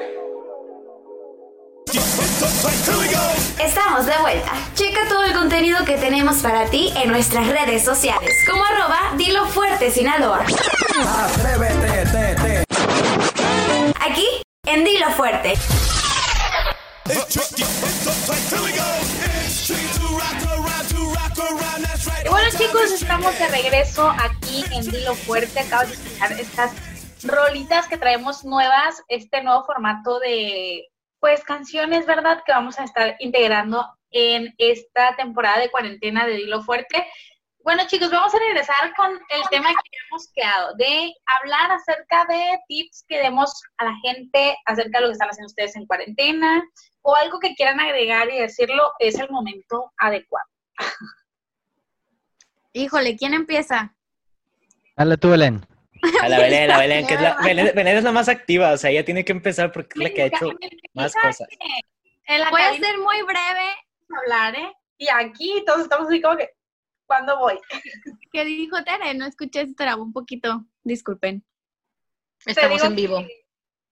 Estamos 3.60 4.06
de 4.06 4.18
vuelta. 4.22 4.52
Checa 4.74 5.08
todo 5.08 5.22
el 5.22 5.32
contenido 5.34 5.84
que 5.84 5.98
tenemos 5.98 6.38
para 6.38 6.64
ti 6.64 6.92
en 6.96 7.12
nuestras 7.12 7.46
redes 7.46 7.84
sociales, 7.84 8.34
como 8.50 8.64
arroba 8.64 9.14
Dilo 9.16 9.46
Fuerte 9.46 9.92
Sinaloa. 9.92 10.44
Aquí, 14.00 14.26
en 14.66 14.84
Dilo 14.84 15.10
Fuerte. 15.10 15.54
Y 17.06 17.10
bueno 22.28 22.48
chicos, 22.56 22.92
estamos 22.92 23.38
de 23.38 23.48
regreso 23.48 24.08
aquí 24.08 24.64
en 24.72 24.90
Dilo 24.90 25.14
Fuerte. 25.14 25.60
Acabas 25.60 25.88
de 25.88 25.94
escuchar 25.96 26.32
estas 26.32 26.72
rolitas 27.24 27.88
que 27.88 27.98
traemos 27.98 28.46
nuevas, 28.46 29.02
este 29.08 29.42
nuevo 29.42 29.64
formato 29.64 30.18
de 30.18 30.88
pues 31.20 31.44
canciones, 31.44 32.06
¿verdad? 32.06 32.42
Que 32.46 32.52
vamos 32.52 32.78
a 32.78 32.84
estar 32.84 33.16
integrando 33.18 33.86
en 34.10 34.54
esta 34.56 35.14
temporada 35.16 35.58
de 35.58 35.70
cuarentena 35.70 36.26
de 36.26 36.36
Dilo 36.36 36.62
Fuerte. 36.62 37.06
Bueno 37.62 37.82
chicos, 37.86 38.10
vamos 38.10 38.34
a 38.34 38.38
regresar 38.38 38.94
con 38.96 39.10
el 39.10 39.42
tema 39.50 39.68
que 39.68 39.98
hemos 40.08 40.32
quedado, 40.32 40.74
de 40.76 41.12
hablar 41.38 41.70
acerca 41.70 42.24
de 42.26 42.58
tips 42.66 43.04
que 43.06 43.18
demos 43.18 43.52
a 43.76 43.84
la 43.84 43.94
gente 44.02 44.56
acerca 44.64 44.98
de 44.98 45.02
lo 45.02 45.08
que 45.08 45.12
están 45.12 45.28
haciendo 45.28 45.48
ustedes 45.48 45.76
en 45.76 45.86
cuarentena 45.86 46.64
o 47.06 47.14
algo 47.14 47.38
que 47.38 47.54
quieran 47.54 47.80
agregar 47.80 48.28
y 48.30 48.38
decirlo, 48.38 48.92
es 48.98 49.18
el 49.18 49.30
momento 49.30 49.92
adecuado. 49.98 50.48
Híjole, 52.72 53.16
¿quién 53.16 53.34
empieza? 53.34 53.94
Dale 54.96 55.16
tú, 55.18 55.30
Belén. 55.30 55.66
A 56.22 56.28
la 56.28 56.38
Belén, 56.38 56.68
la 56.68 56.78
Belén, 56.78 57.06
que 57.06 57.14
es 57.14 57.20
la, 57.20 57.36
Belén, 57.44 57.72
Belén 57.74 57.96
es 57.98 58.04
la 58.04 58.12
más 58.12 58.28
activa, 58.28 58.72
o 58.72 58.76
sea, 58.76 58.90
ella 58.90 59.04
tiene 59.04 59.24
que 59.24 59.32
empezar 59.32 59.70
porque 59.70 59.90
es 59.94 60.02
la 60.02 60.14
que 60.14 60.22
ha 60.22 60.26
hecho 60.26 60.50
más 60.94 61.14
cosas. 61.14 61.46
Voy 62.50 62.62
a 62.62 62.74
ser 62.74 62.98
muy 62.98 63.22
breve. 63.22 63.76
hablar, 64.22 64.54
¿eh? 64.56 64.72
Y 64.96 65.08
aquí 65.08 65.62
todos 65.66 65.80
estamos 65.82 66.08
así 66.08 66.22
como 66.22 66.38
que, 66.38 66.50
¿cuándo 67.06 67.38
voy? 67.38 67.58
¿Qué 68.32 68.44
dijo 68.44 68.82
Tere? 68.82 69.12
No 69.14 69.26
escuché, 69.26 69.66
se 69.66 69.74
trabó 69.74 70.02
un 70.02 70.12
poquito. 70.12 70.64
Disculpen. 70.82 71.44
Estamos 72.46 72.82
en 72.82 72.96
vivo. 72.96 73.18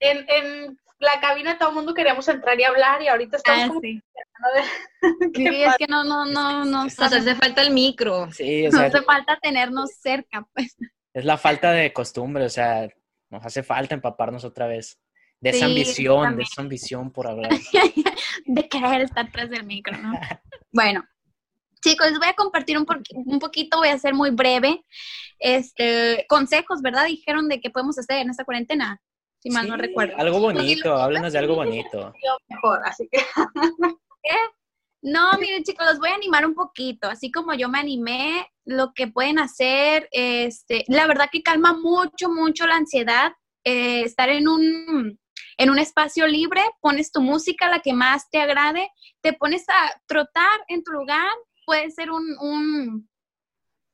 En, 0.01 0.25
en 0.29 0.79
la 1.03 1.21
cabina 1.21 1.59
todo 1.59 1.71
el 1.71 1.75
mundo 1.75 1.95
queríamos 1.95 2.27
entrar 2.29 2.59
y 2.59 2.65
hablar 2.65 3.03
y 3.03 3.09
ahorita 3.09 3.37
estamos 3.37 3.63
Ah, 3.65 3.69
como 3.69 3.81
sí. 3.81 4.01
tratando 4.15 4.57
de- 4.57 5.27
Sí, 5.27 5.33
¿Qué 5.33 5.65
es 5.67 5.77
que 5.77 5.87
no, 5.89 6.05
no, 6.05 6.25
no, 6.25 6.65
no, 6.65 6.85
Nos 6.85 6.99
hace 7.01 7.35
falta 7.35 7.61
el 7.63 7.73
micro. 7.73 8.31
Sí, 8.33 8.67
o 8.67 8.71
sea, 8.71 8.87
hace 8.87 9.03
falta 9.03 9.39
tenernos 9.43 9.91
cerca, 10.01 10.47
pues. 10.55 10.77
es 11.13 11.25
la 11.25 11.37
falta 11.37 11.73
de 11.73 11.93
costumbre, 11.93 12.45
o 12.45 12.49
sea, 12.49 12.89
nos 13.31 13.45
hace 13.45 13.63
falta 13.63 13.95
empaparnos 13.95 14.45
otra 14.45 14.67
vez. 14.67 14.99
De 15.41 15.51
esa 15.51 15.59
Sí, 15.61 15.65
ambición, 15.65 16.37
de 16.37 16.43
esa 16.45 16.63
ambición 16.63 17.11
por 17.11 17.27
hablar. 17.27 17.51
de 18.47 18.69
querer 18.69 19.01
estar 19.03 19.29
tras 19.33 19.51
del 19.51 19.65
micro, 19.65 19.97
¿no? 19.99 20.13
Bueno, 20.73 21.05
chicos, 21.83 22.09
les 22.11 22.19
voy 22.19 22.29
a 22.29 22.35
compartir 22.35 22.79
un, 22.79 22.87
por- 22.87 23.03
un 23.13 23.39
poquito, 23.41 23.79
voy 23.79 23.89
a 23.89 23.99
ser 23.99 24.15
muy 24.15 24.31
breve. 24.31 24.85
Este, 25.41 26.25
consejos, 26.29 26.81
¿verdad? 26.81 27.07
Dijeron 27.07 27.49
de 27.49 27.61
qué 27.61 27.71
podemos 27.71 27.99
hacer 27.99 28.19
en 28.19 28.31
esta 28.31 28.45
cuarentena, 28.45 29.01
si 29.43 29.51
mal 29.51 29.69
no 29.69 29.75
Sí, 29.75 29.83
recuerdo. 29.83 30.17
Algo 30.19 30.39
bonito, 30.39 30.63
dilo, 30.65 30.97
háblenos 30.97 31.33
de 31.33 31.39
algo 31.39 31.57
bonito. 31.57 32.13
yo 32.25 32.37
mejor, 32.49 32.81
así 32.85 33.09
que 33.11 33.19
No, 35.05 35.33
miren 35.41 35.65
chicos, 35.65 35.85
los 35.85 35.99
voy 35.99 36.11
a 36.11 36.15
animar 36.15 36.47
un 36.47 36.55
poquito, 36.55 37.09
así 37.09 37.33
como 37.33 37.55
yo 37.55 37.69
me 37.69 37.81
animé, 37.81 38.47
lo 38.65 38.93
que 38.95 39.09
pueden 39.09 39.41
hacer, 39.41 40.09
este, 40.13 40.85
la 40.87 41.09
verdad 41.09 41.29
que 41.31 41.43
calma 41.43 41.73
mucho, 41.73 42.29
mucho 42.29 42.69
la 42.69 42.77
ansiedad, 42.77 43.33
eh, 43.65 44.03
estar 44.03 44.29
en 44.29 44.47
un, 44.47 45.19
en 45.57 45.71
un 45.71 45.79
espacio 45.81 46.29
libre, 46.29 46.61
pones 46.81 47.11
tu 47.11 47.21
música, 47.21 47.69
la 47.69 47.81
que 47.81 47.93
más 47.93 48.31
te 48.31 48.41
agrade, 48.41 48.89
te 49.23 49.33
pones 49.33 49.69
a 49.69 50.01
trotar 50.07 50.61
en 50.69 50.85
tu 50.85 50.93
lugar, 50.93 51.33
puede 51.67 51.91
ser 51.91 52.13
un, 52.13 52.25
un, 52.41 53.11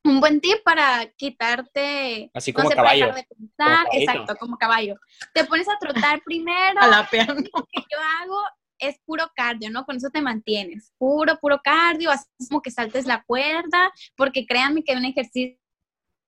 un 0.08 0.20
buen 0.20 0.40
tip 0.40 0.62
para 0.64 1.06
quitarte, 1.16 2.30
Así 2.34 2.52
no 2.52 2.56
como 2.56 2.70
sé, 2.70 2.76
para 2.76 2.88
caballo. 2.88 3.06
dejar 3.06 3.20
de 3.20 3.34
pensar, 3.36 3.86
exacto, 3.92 4.36
como 4.36 4.56
caballo. 4.56 4.96
Te 5.34 5.44
pones 5.44 5.68
a 5.68 5.78
trotar 5.78 6.20
primero, 6.24 6.80
Jalapeando. 6.80 7.50
lo 7.54 7.66
que 7.66 7.80
yo 7.80 7.98
hago 8.22 8.40
es 8.78 8.98
puro 9.04 9.30
cardio, 9.34 9.70
¿no? 9.70 9.84
Con 9.84 9.96
eso 9.96 10.08
te 10.10 10.22
mantienes. 10.22 10.92
Puro, 10.98 11.38
puro 11.40 11.60
cardio, 11.62 12.10
así 12.10 12.26
como 12.48 12.62
que 12.62 12.70
saltes 12.70 13.06
la 13.06 13.22
cuerda, 13.24 13.92
porque 14.16 14.46
créanme 14.46 14.84
que 14.84 14.94
un 14.94 15.04
ejercicio 15.04 15.58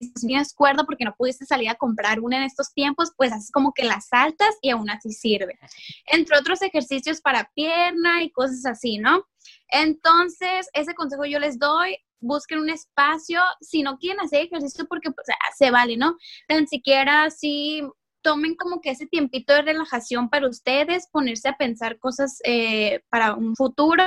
si 0.01 0.27
tienes 0.27 0.55
cuerda 0.55 0.85
porque 0.85 1.05
no 1.05 1.15
pudiste 1.15 1.45
salir 1.45 1.69
a 1.69 1.75
comprar 1.75 2.21
una 2.21 2.39
en 2.39 2.45
estos 2.45 2.73
tiempos, 2.73 3.13
pues 3.17 3.33
haces 3.33 3.51
como 3.51 3.73
que 3.73 3.85
la 3.85 4.01
saltas 4.01 4.57
y 4.63 4.71
aún 4.71 4.89
así 4.89 5.13
sirve. 5.13 5.59
Entre 6.07 6.39
otros 6.39 6.63
ejercicios 6.63 7.21
para 7.21 7.51
pierna 7.55 8.23
y 8.23 8.31
cosas 8.31 8.65
así, 8.67 8.99
¿no? 8.99 9.27
Entonces, 9.69 10.69
ese 10.73 10.95
consejo 10.95 11.25
yo 11.27 11.39
les 11.39 11.59
doy, 11.59 11.99
busquen 12.21 12.61
un 12.61 12.71
espacio, 12.71 13.41
si 13.61 13.83
no 13.83 13.99
quieren 13.99 14.21
hacer 14.21 14.47
ejercicio 14.47 14.87
porque 14.89 15.11
se 15.57 15.71
vale, 15.71 15.97
¿no? 15.97 16.17
Tan 16.49 16.67
siquiera 16.67 17.31
si 17.31 17.83
tomen 18.23 18.55
como 18.55 18.81
que 18.81 18.91
ese 18.91 19.07
tiempito 19.07 19.53
de 19.55 19.63
relajación 19.63 20.29
para 20.29 20.49
ustedes, 20.49 21.09
ponerse 21.11 21.49
a 21.49 21.57
pensar 21.57 21.99
cosas 21.99 22.39
eh, 22.45 23.01
para 23.09 23.35
un 23.35 23.57
futuro 23.57 24.05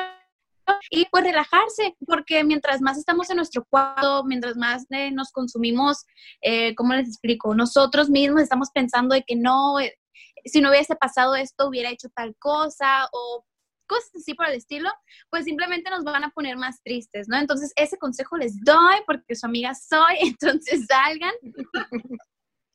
y 0.89 1.05
pues 1.11 1.23
relajarse, 1.23 1.95
porque 2.05 2.43
mientras 2.43 2.81
más 2.81 2.97
estamos 2.97 3.29
en 3.29 3.37
nuestro 3.37 3.65
cuarto, 3.65 4.23
mientras 4.23 4.55
más 4.55 4.85
eh, 4.91 5.11
nos 5.11 5.31
consumimos, 5.31 6.05
eh, 6.41 6.75
¿cómo 6.75 6.93
les 6.93 7.07
explico? 7.07 7.53
Nosotros 7.55 8.09
mismos 8.09 8.41
estamos 8.41 8.69
pensando 8.73 9.15
de 9.15 9.23
que 9.23 9.35
no, 9.35 9.79
eh, 9.79 9.97
si 10.45 10.61
no 10.61 10.69
hubiese 10.69 10.95
pasado 10.95 11.35
esto, 11.35 11.67
hubiera 11.67 11.89
hecho 11.89 12.09
tal 12.15 12.35
cosa 12.37 13.07
o 13.11 13.45
cosas 13.87 14.11
así 14.15 14.33
por 14.33 14.47
el 14.47 14.55
estilo, 14.55 14.89
pues 15.29 15.45
simplemente 15.45 15.89
nos 15.89 16.03
van 16.03 16.23
a 16.23 16.29
poner 16.29 16.57
más 16.57 16.81
tristes, 16.83 17.27
¿no? 17.27 17.37
Entonces, 17.37 17.71
ese 17.75 17.97
consejo 17.97 18.37
les 18.37 18.59
doy 18.63 18.97
porque 19.05 19.35
su 19.35 19.45
amiga 19.45 19.73
soy, 19.75 20.17
entonces 20.21 20.85
salgan, 20.87 21.33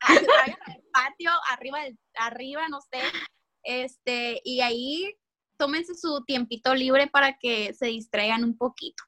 salgan 0.06 0.56
al 0.66 0.82
patio, 0.92 1.30
arriba, 1.50 1.82
del, 1.82 1.98
arriba, 2.14 2.68
no 2.68 2.80
sé, 2.80 3.00
este, 3.62 4.40
y 4.44 4.60
ahí 4.60 5.14
tómense 5.58 5.94
su 5.94 6.24
tiempito 6.24 6.74
libre 6.74 7.08
para 7.08 7.36
que 7.38 7.74
se 7.74 7.86
distraigan 7.86 8.44
un 8.44 8.56
poquito. 8.56 9.02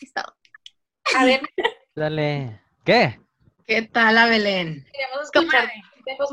Es 0.00 0.12
todo. 0.12 0.34
a 1.16 1.24
ver, 1.24 1.42
Dale. 1.94 2.62
¿Qué? 2.84 3.20
¿Qué 3.66 3.82
tal, 3.82 4.16
a 4.16 4.26
Belén? 4.26 4.86
Queremos 4.92 5.24
escuchar. 5.24 5.68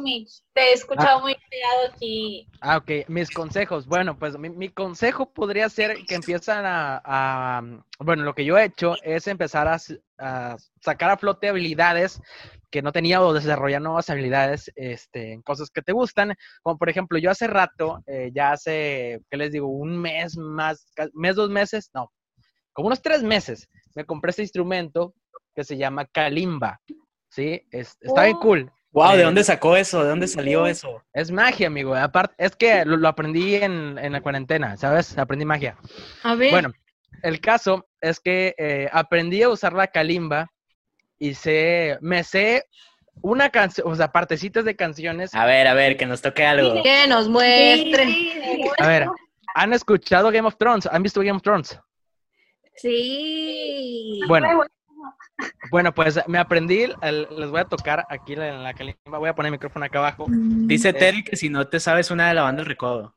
Mitch. 0.01 0.41
Te 0.53 0.61
he 0.61 0.73
escuchado 0.73 1.21
muy 1.21 1.35
callado 1.35 1.93
aquí. 1.93 2.47
Ah, 2.61 2.77
ok. 2.77 3.07
Mis 3.07 3.29
consejos. 3.29 3.85
Bueno, 3.88 4.17
pues 4.17 4.38
mi, 4.38 4.49
mi 4.49 4.69
consejo 4.69 5.31
podría 5.31 5.67
ser 5.69 6.05
que 6.05 6.15
empiezan 6.15 6.65
a, 6.65 7.01
a- 7.03 7.61
Bueno, 7.99 8.23
lo 8.23 8.33
que 8.33 8.45
yo 8.45 8.57
he 8.57 8.65
hecho 8.65 8.95
es 9.03 9.27
empezar 9.27 9.67
a, 9.67 9.77
sacar 10.81 11.09
a 11.11 11.17
flote 11.17 11.49
habilidades 11.49 12.21
que 12.71 12.81
no 12.81 12.91
tenía 12.91 13.21
o 13.21 13.33
desarrollar 13.33 13.81
nuevas 13.81 14.09
habilidades 14.09 14.71
este, 14.75 15.33
en 15.33 15.41
cosas 15.41 15.69
que 15.69 15.81
te 15.81 15.91
gustan. 15.93 16.35
Como 16.61 16.77
por 16.77 16.89
ejemplo, 16.89 17.17
yo 17.17 17.31
hace 17.31 17.47
rato, 17.47 18.01
eh, 18.05 18.31
ya 18.33 18.51
hace, 18.51 19.21
¿qué 19.29 19.38
les 19.38 19.51
digo? 19.51 19.67
Un 19.67 19.97
mes 19.97 20.35
más, 20.38 20.91
mes, 21.13 21.35
dos 21.35 21.49
meses, 21.49 21.89
no, 21.93 22.11
como 22.73 22.88
unos 22.88 23.01
tres 23.01 23.23
meses, 23.23 23.69
me 23.95 24.03
compré 24.05 24.31
este 24.31 24.41
instrumento 24.41 25.13
que 25.53 25.63
se 25.63 25.77
llama 25.77 26.05
Kalimba. 26.05 26.81
¿Sí? 27.29 27.61
Es- 27.71 27.97
está 28.01 28.23
bien 28.23 28.35
Oh. 28.38 28.41
cool. 28.41 28.71
Wow, 28.95 29.12
¿de 29.15 29.21
Eh, 29.21 29.25
dónde 29.25 29.43
sacó 29.43 29.75
eso? 29.75 30.01
¿De 30.03 30.10
dónde 30.10 30.27
salió 30.27 30.65
eso? 30.65 31.03
Es 31.13 31.29
magia, 31.29 31.67
amigo. 31.67 31.93
Aparte, 31.95 32.34
es 32.38 32.55
que 32.55 32.86
lo, 32.86 32.95
lo 32.95 33.08
aprendí 33.10 33.55
en, 33.55 33.97
en 33.99 34.13
la 34.13 34.21
cuarentena, 34.21 34.77
¿sabes? 34.77 35.17
Aprendí 35.17 35.43
magia. 35.43 35.77
A 36.23 36.34
ver. 36.36 36.49
Bueno, 36.51 36.71
el 37.21 37.41
caso 37.41 37.88
es 37.99 38.21
que 38.21 38.55
eh, 38.58 38.89
aprendí 38.93 39.43
a 39.43 39.49
usar 39.49 39.73
la 39.73 39.88
kalimba 39.88 40.49
y 41.19 41.34
sé, 41.34 41.97
me 41.99 42.23
sé 42.23 42.63
una 43.21 43.49
canción, 43.49 43.86
o 43.91 43.95
sea, 43.95 44.13
partecitas 44.13 44.63
de 44.63 44.75
canciones. 44.77 45.34
A 45.36 45.45
ver, 45.45 45.67
a 45.67 45.73
ver, 45.73 45.97
que 45.97 46.05
nos 46.05 46.21
toque 46.21 46.45
algo. 46.45 46.81
que 46.81 47.05
nos 47.08 47.27
muestre. 47.27 48.08
A 48.79 48.88
ver, 48.88 49.08
¿han 49.55 49.73
escuchado 49.73 50.31
Game 50.31 50.47
of 50.47 50.55
Thrones? 50.58 50.88
¿Han 50.89 51.03
visto 51.03 51.19
Game 51.19 51.36
of 51.36 51.41
Thrones? 51.43 51.77
Sí. 52.75 54.21
Bueno, 54.27 54.63
bueno, 55.71 55.93
pues 55.93 56.19
me 56.28 56.38
aprendí, 56.38 56.84
el- 57.02 57.28
les 57.38 57.50
voy 57.50 57.60
a 57.62 57.65
tocar 57.65 58.06
aquí 58.10 58.34
en 58.34 58.63
la 58.63 58.74
kalimba, 58.74 59.17
voy 59.19 59.30
a 59.30 59.36
poner 59.36 59.48
el 59.50 59.54
micrófono 59.54 59.86
acá 59.86 60.00
abajo. 60.00 60.26
Dice 60.30 60.89
Eh. 60.89 60.93
Terry 60.93 61.24
que 61.24 61.36
si 61.36 61.50
no 61.50 61.67
te 61.67 61.80
sabes 61.80 62.12
una 62.12 62.28
de 62.28 62.34
la 62.34 62.43
banda 62.43 62.62
El 62.62 62.67
Recodo. 62.67 63.15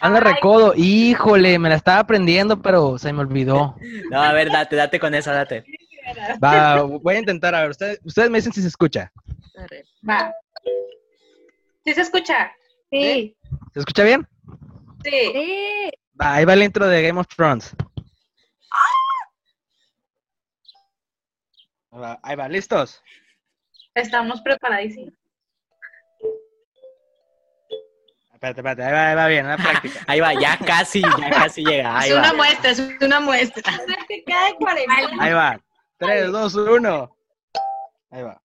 Anda 0.00 0.18
recodo, 0.18 0.72
híjole, 0.76 1.58
me 1.60 1.68
la 1.68 1.76
estaba 1.76 2.00
aprendiendo, 2.00 2.60
pero 2.60 2.98
se 2.98 3.12
me 3.12 3.20
olvidó. 3.20 3.76
No, 4.10 4.20
a 4.22 4.32
ver, 4.32 4.50
date, 4.50 4.74
date 4.76 4.98
con 4.98 5.14
esa, 5.14 5.32
date. 5.32 5.64
Va, 6.42 6.82
voy 6.82 7.14
a 7.14 7.18
intentar, 7.18 7.54
a 7.54 7.60
ver, 7.62 7.70
ustedes, 7.70 8.00
ustedes 8.04 8.30
me 8.30 8.38
dicen 8.38 8.52
si 8.52 8.62
se 8.62 8.68
escucha. 8.68 9.12
Va. 10.08 10.32
¿Sí 11.84 11.92
se 11.94 12.00
escucha? 12.00 12.50
Sí. 12.90 13.36
¿Se 13.74 13.80
escucha 13.80 14.02
bien? 14.04 14.26
Sí. 15.04 15.10
Sí. 15.32 15.90
Va, 16.20 16.34
ahí 16.34 16.44
va 16.44 16.54
el 16.54 16.62
intro 16.62 16.86
de 16.86 17.02
Game 17.02 17.20
of 17.20 17.26
Thrones. 17.28 17.74
Ahí 22.22 22.34
va, 22.34 22.48
¿listos? 22.48 23.02
Estamos 23.94 24.40
preparadísimos. 24.42 25.14
Espérate, 28.32 28.60
espérate, 28.60 28.82
ahí 28.82 28.92
va, 28.92 29.08
ahí 29.08 29.14
va 29.14 29.26
bien, 29.28 29.48
la 29.48 29.56
práctica. 29.56 30.00
Ahí 30.08 30.20
va, 30.20 30.34
ya 30.34 30.58
casi, 30.58 31.00
ya 31.00 31.30
casi 31.30 31.64
llega. 31.64 31.98
Ahí 31.98 32.10
es 32.10 32.16
una 32.16 32.34
muestra, 32.34 32.70
es 32.72 32.78
una 33.00 33.20
muestra. 33.20 33.62
Cuarentena. 34.58 35.22
Ahí 35.22 35.32
va. 35.32 35.60
3, 35.98 36.32
2, 36.32 36.54
1. 36.54 37.16
Ahí 38.10 38.22
va. 38.22 38.42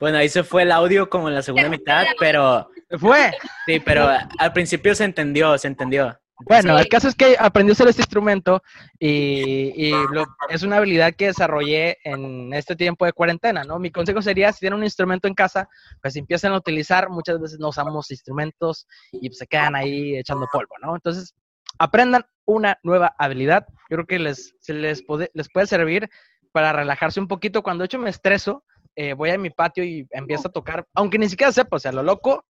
Bueno, 0.00 0.18
ahí 0.18 0.28
se 0.28 0.42
fue 0.42 0.62
el 0.62 0.72
audio 0.72 1.08
como 1.08 1.28
en 1.28 1.34
la 1.34 1.42
segunda 1.42 1.68
mitad, 1.68 2.04
pero 2.18 2.68
¿Se 2.90 2.98
fue? 2.98 3.32
sí, 3.66 3.80
pero 3.80 4.08
al 4.38 4.52
principio 4.52 4.94
se 4.94 5.04
entendió, 5.04 5.56
se 5.56 5.68
entendió. 5.68 6.18
Bueno, 6.40 6.76
Sí. 6.76 6.82
el 6.82 6.88
caso 6.88 7.08
es 7.08 7.14
que 7.14 7.36
aprendí 7.38 7.70
a 7.70 7.74
usar 7.74 7.88
este 7.88 8.02
instrumento 8.02 8.62
y, 8.98 9.72
y 9.76 9.90
lo- 9.90 10.26
es 10.48 10.62
una 10.62 10.78
habilidad 10.78 11.14
que 11.14 11.26
desarrollé 11.26 11.98
en 12.04 12.52
este 12.52 12.74
tiempo 12.76 13.04
de 13.06 13.12
cuarentena, 13.12 13.62
¿no? 13.64 13.78
Mi 13.78 13.90
consejo 13.90 14.20
sería, 14.20 14.52
si 14.52 14.60
tienen 14.60 14.78
un 14.78 14.84
instrumento 14.84 15.28
en 15.28 15.34
casa, 15.34 15.68
pues 16.02 16.16
empiecen 16.16 16.52
a 16.52 16.56
utilizar, 16.56 17.08
muchas 17.08 17.40
veces 17.40 17.58
no 17.60 17.68
usamos 17.68 18.10
instrumentos 18.10 18.86
y 19.12 19.28
pues, 19.28 19.38
se 19.38 19.46
quedan 19.46 19.76
ahí 19.76 20.16
echando 20.16 20.48
polvo, 20.52 20.74
¿no? 20.82 20.94
Entonces, 20.96 21.34
aprendan 21.78 22.24
una 22.44 22.78
nueva 22.82 23.14
habilidad, 23.18 23.66
yo 23.88 23.96
creo 23.96 24.06
que 24.06 24.18
les, 24.18 24.54
se 24.60 24.74
les, 24.74 25.02
puede, 25.02 25.30
les 25.34 25.48
puede 25.50 25.66
servir 25.66 26.10
para 26.52 26.72
relajarse 26.72 27.20
un 27.20 27.28
poquito. 27.28 27.62
Cuando 27.62 27.82
de 27.82 27.86
hecho 27.86 27.98
me 27.98 28.10
estreso, 28.10 28.64
eh, 28.96 29.12
voy 29.14 29.30
a 29.30 29.38
mi 29.38 29.50
patio 29.50 29.84
y 29.84 30.06
empiezo 30.10 30.48
a 30.48 30.52
tocar, 30.52 30.86
aunque 30.94 31.18
ni 31.18 31.28
siquiera 31.28 31.52
sepa, 31.52 31.76
o 31.76 31.78
sea, 31.80 31.92
lo 31.92 32.02
loco, 32.02 32.44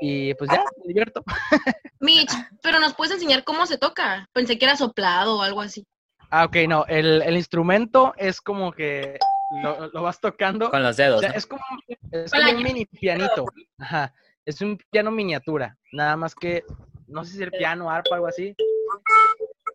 y 0.00 0.34
pues 0.34 0.50
ya, 0.50 0.62
me 0.78 0.88
divierto. 0.88 1.22
Mitch, 2.00 2.32
pero 2.62 2.80
nos 2.80 2.94
puedes 2.94 3.14
enseñar 3.14 3.44
cómo 3.44 3.66
se 3.66 3.78
toca. 3.78 4.28
Pensé 4.32 4.58
que 4.58 4.64
era 4.66 4.76
soplado 4.76 5.38
o 5.38 5.42
algo 5.42 5.60
así. 5.60 5.86
Ah, 6.30 6.44
ok, 6.46 6.56
no, 6.68 6.84
el, 6.88 7.22
el 7.22 7.36
instrumento 7.36 8.12
es 8.16 8.40
como 8.40 8.72
que 8.72 9.18
lo, 9.62 9.88
lo 9.88 10.02
vas 10.02 10.20
tocando. 10.20 10.70
Con 10.70 10.82
los 10.82 10.98
O 10.98 11.02
dedos. 11.02 11.20
sea, 11.20 11.30
¿no? 11.30 11.36
es 11.36 11.46
como, 11.46 11.62
es 12.10 12.30
como 12.32 12.50
un 12.50 12.62
mini 12.62 12.84
pianito. 12.86 13.46
Ajá. 13.78 14.12
Es 14.44 14.60
un 14.60 14.76
piano 14.90 15.10
miniatura. 15.10 15.78
Nada 15.92 16.16
más 16.16 16.34
que, 16.34 16.64
no 17.06 17.24
sé 17.24 17.30
si 17.30 17.36
es 17.36 17.42
el 17.44 17.50
piano, 17.52 17.88
arpa, 17.90 18.16
algo 18.16 18.26
así. 18.26 18.54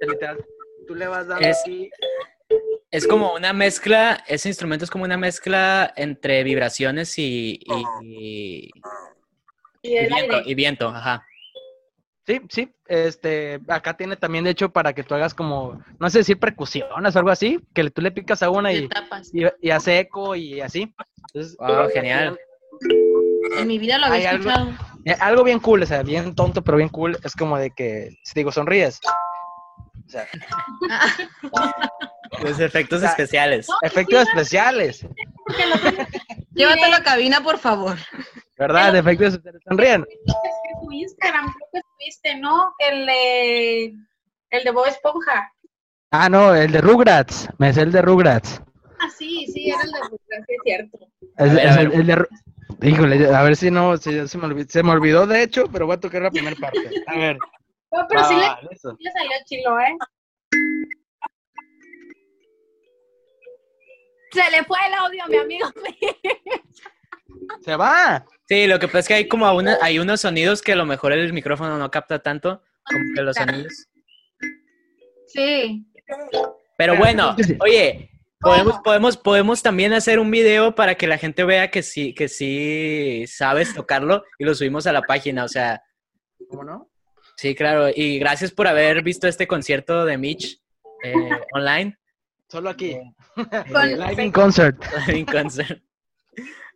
Literal, 0.02 0.46
tú 0.88 0.96
le 0.96 1.08
vas 1.08 1.28
dando 1.28 1.48
Es- 1.48 1.58
así. 1.62 1.90
Es 2.92 3.06
como 3.08 3.34
una 3.36 3.54
mezcla, 3.54 4.24
ese 4.28 4.50
instrumento 4.50 4.84
es 4.84 4.90
como 4.92 5.04
una 5.04 5.18
mezcla 5.18 5.94
entre 5.96 6.44
vibraciones 6.44 7.18
y, 7.20 7.60
y, 8.02 8.72
Y 9.84 9.90
y 9.90 9.96
el 9.98 10.08
viento, 10.08 10.36
aire. 10.38 10.50
y 10.50 10.56
viento, 10.56 10.88
ajá. 10.90 11.24
Sí, 12.26 12.42
sí. 12.50 12.74
Este, 12.88 13.60
acá 13.68 13.96
tiene 13.96 14.16
también, 14.16 14.44
de 14.44 14.52
hecho, 14.52 14.70
para 14.70 14.94
que 14.94 15.04
tú 15.04 15.14
hagas 15.14 15.34
como, 15.36 15.80
no 16.00 16.10
sé 16.10 16.20
decir 16.20 16.40
percusiones 16.40 17.16
o 17.16 17.20
algo 17.20 17.30
así, 17.32 17.60
que 17.74 17.90
tú 17.92 18.02
le 18.02 18.12
picas 18.12 18.42
a 18.42 18.50
una 18.50 18.74
y, 18.74 18.88
tapas. 18.88 19.30
y, 19.34 19.44
y 19.62 19.70
hace 19.70 20.00
eco 20.00 20.36
y 20.36 20.60
así. 20.62 20.94
Entonces, 21.34 21.56
Wow, 21.58 21.90
genial. 21.94 22.40
En 23.58 23.68
mi 23.68 23.78
vida 23.78 23.98
lo 24.00 24.08
había 24.08 24.18
Hay 24.18 24.26
algo- 24.26 24.50
escuchado. 24.50 24.72
Eh, 25.06 25.16
algo 25.20 25.44
bien 25.44 25.60
cool, 25.60 25.84
o 25.84 25.86
sea, 25.86 26.02
bien 26.04 26.36
tonto, 26.36 26.64
pero 26.64 26.78
bien 26.78 26.90
cool, 26.90 27.18
es 27.24 27.36
como 27.36 27.58
de 27.58 27.72
que, 27.72 28.18
si 28.24 28.34
digo, 28.36 28.52
sonríes. 28.52 29.00
O 30.06 30.10
sea, 30.10 30.28
Los 32.42 32.60
efectos 32.60 32.98
O 32.98 33.02
sea, 33.02 33.10
especiales. 33.12 33.68
efectos 33.82 34.22
especiales, 34.28 35.06
Llévatelo 36.54 36.96
a 36.98 37.04
cabina, 37.04 37.42
por 37.42 37.58
favor. 37.58 37.98
¿verdad? 38.58 38.96
Efectos 38.96 39.34
especiales. 39.34 39.62
Sonríen. 39.68 40.06
Es 40.26 40.34
que 40.64 40.86
tu 40.86 40.92
Instagram, 40.92 41.46
creo 41.46 41.68
que 41.72 41.82
subiste, 41.98 42.36
¿no? 42.38 42.74
El 42.80 43.06
de, 43.06 43.94
el 44.52 44.64
de 44.64 44.72
Bob 44.72 44.86
Esponja. 44.88 45.52
Ah, 46.12 46.28
no, 46.30 46.54
el 46.56 46.72
de 46.72 46.82
Rugrats. 46.82 47.48
Me 47.58 47.72
sé 47.74 47.82
el 47.82 47.92
de 47.92 48.02
Rugrats. 48.02 48.62
Ah, 49.00 49.10
sí, 49.18 49.46
sí, 49.54 49.70
era 49.70 49.82
el 49.84 49.92
de 49.92 50.00
Rugrats, 50.02 50.46
es 50.50 50.58
cierto. 50.64 50.98
Es- 51.38 51.54
ver, 51.54 51.66
es 51.66 51.78
a 51.78 51.82
el, 51.82 51.88
ver. 51.90 52.00
el 52.02 52.08
de 52.08 52.28
Híjole, 52.82 53.36
a 53.36 53.42
ver 53.44 53.56
si 53.56 53.72
no, 53.72 53.98
si 53.98 54.28
se 54.28 54.38
me, 54.38 54.46
olvidó, 54.46 54.70
se 54.70 54.84
me 54.84 54.92
olvidó 54.92 55.28
de 55.28 55.44
hecho, 55.44 55.66
pero 55.72 55.86
voy 55.86 55.96
a 55.96 56.00
tocar 56.00 56.22
la 56.22 56.32
primera 56.32 56.56
parte. 56.56 56.80
A 57.08 57.16
ver. 57.18 57.38
No, 57.92 58.06
pero 58.08 58.24
sí, 58.26 58.36
le, 58.36 58.78
sí 58.78 58.88
le 59.00 59.12
salió 59.12 59.32
chilo, 59.46 59.80
¿eh? 59.80 59.98
Se 64.32 64.52
le 64.52 64.64
fue 64.64 64.78
el 64.88 64.94
audio 64.94 65.24
a 65.24 65.28
mi 65.28 65.38
amigo. 65.38 65.68
Se 67.62 67.76
va. 67.76 68.26
Sí, 68.48 68.68
lo 68.68 68.80
que 68.80 68.88
pasa 68.88 69.00
es 69.00 69.08
que 69.08 69.14
hay 69.16 69.28
como 69.28 69.52
una, 69.54 69.78
hay 69.82 70.00
unos 70.00 70.22
sonidos 70.22 70.62
que 70.62 70.74
a 70.74 70.76
lo 70.76 70.86
mejor 70.86 71.12
el 71.14 71.34
micrófono 71.34 71.78
no 71.78 71.92
capta 71.92 72.20
tanto, 72.20 72.64
como 72.84 73.04
que 73.16 73.22
los 73.22 73.36
sonidos. 73.36 73.88
Sí. 75.28 75.86
Pero 76.78 76.98
bueno, 76.98 77.36
oye, 77.60 78.10
podemos, 78.40 78.80
podemos, 78.84 79.18
podemos 79.18 79.62
también 79.62 79.94
hacer 79.94 80.20
un 80.20 80.32
video 80.32 80.74
para 80.74 80.96
que 80.96 81.08
la 81.08 81.18
gente 81.18 81.44
vea 81.44 81.70
que 81.70 81.84
sí, 81.84 82.14
que 82.14 82.28
sí 82.28 83.26
sabes 83.28 83.74
tocarlo 83.74 84.24
y 84.40 84.46
lo 84.46 84.56
subimos 84.56 84.88
a 84.88 84.94
la 84.94 85.02
página. 85.02 85.44
O 85.44 85.48
sea, 85.48 85.84
¿Cómo 86.50 86.64
no? 86.64 86.90
sí, 87.38 87.54
claro. 87.54 87.90
Y 87.94 88.18
gracias 88.18 88.52
por 88.52 88.68
haber 88.68 89.04
visto 89.04 89.28
este 89.28 89.48
concierto 89.48 90.06
de 90.06 90.18
Mitch 90.18 90.60
eh, 91.04 91.30
online. 91.54 91.99
Solo 92.50 92.70
aquí. 92.70 92.98
Con- 93.36 94.00
Live 94.00 94.24
in 94.24 94.32
concert. 94.32 94.84
en 95.08 95.26
concert. 95.26 95.82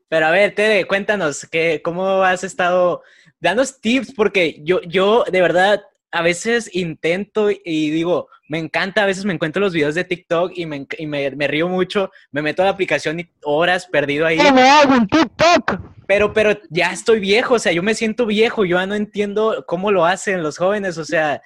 Pero 0.08 0.28
a 0.28 0.32
ver, 0.32 0.54
Tede, 0.54 0.86
cuéntanos, 0.86 1.48
¿qué, 1.52 1.82
¿cómo 1.84 2.22
has 2.24 2.44
estado? 2.44 3.02
Danos 3.40 3.82
tips, 3.82 4.14
porque 4.14 4.62
yo, 4.64 4.82
yo 4.84 5.24
de 5.32 5.42
verdad 5.42 5.84
a 6.14 6.22
veces 6.22 6.70
intento 6.74 7.50
y 7.52 7.90
digo, 7.90 8.30
me 8.48 8.60
encanta, 8.60 9.02
a 9.04 9.06
veces 9.08 9.26
me 9.26 9.34
encuentro 9.34 9.60
los 9.62 9.74
videos 9.74 9.96
de 9.96 10.04
TikTok 10.04 10.52
y 10.56 10.66
me, 10.68 10.82
enc- 10.82 10.96
y 11.00 11.08
me, 11.08 11.32
me 11.32 11.48
río 11.48 11.68
mucho, 11.68 12.12
me 12.32 12.42
meto 12.44 12.62
a 12.62 12.66
la 12.66 12.72
aplicación 12.72 13.20
y 13.20 13.28
horas 13.44 13.88
perdido 13.88 14.28
ahí, 14.28 14.38
¿Qué 14.38 14.52
me 14.52 14.70
hago 14.70 14.94
en 14.94 15.08
TikTok? 15.08 15.80
pero, 16.06 16.32
pero 16.34 16.56
ya 16.70 16.92
estoy 16.92 17.20
viejo, 17.20 17.56
o 17.56 17.60
sea, 17.60 17.72
yo 17.72 17.82
me 17.82 17.96
siento 17.96 18.28
viejo, 18.28 18.64
yo 18.64 18.78
ya 18.78 18.86
no 18.86 18.94
entiendo 18.94 19.64
cómo 19.68 19.92
lo 19.92 20.06
hacen 20.06 20.44
los 20.44 20.58
jóvenes, 20.58 20.98
o 21.00 21.06
sea, 21.06 21.42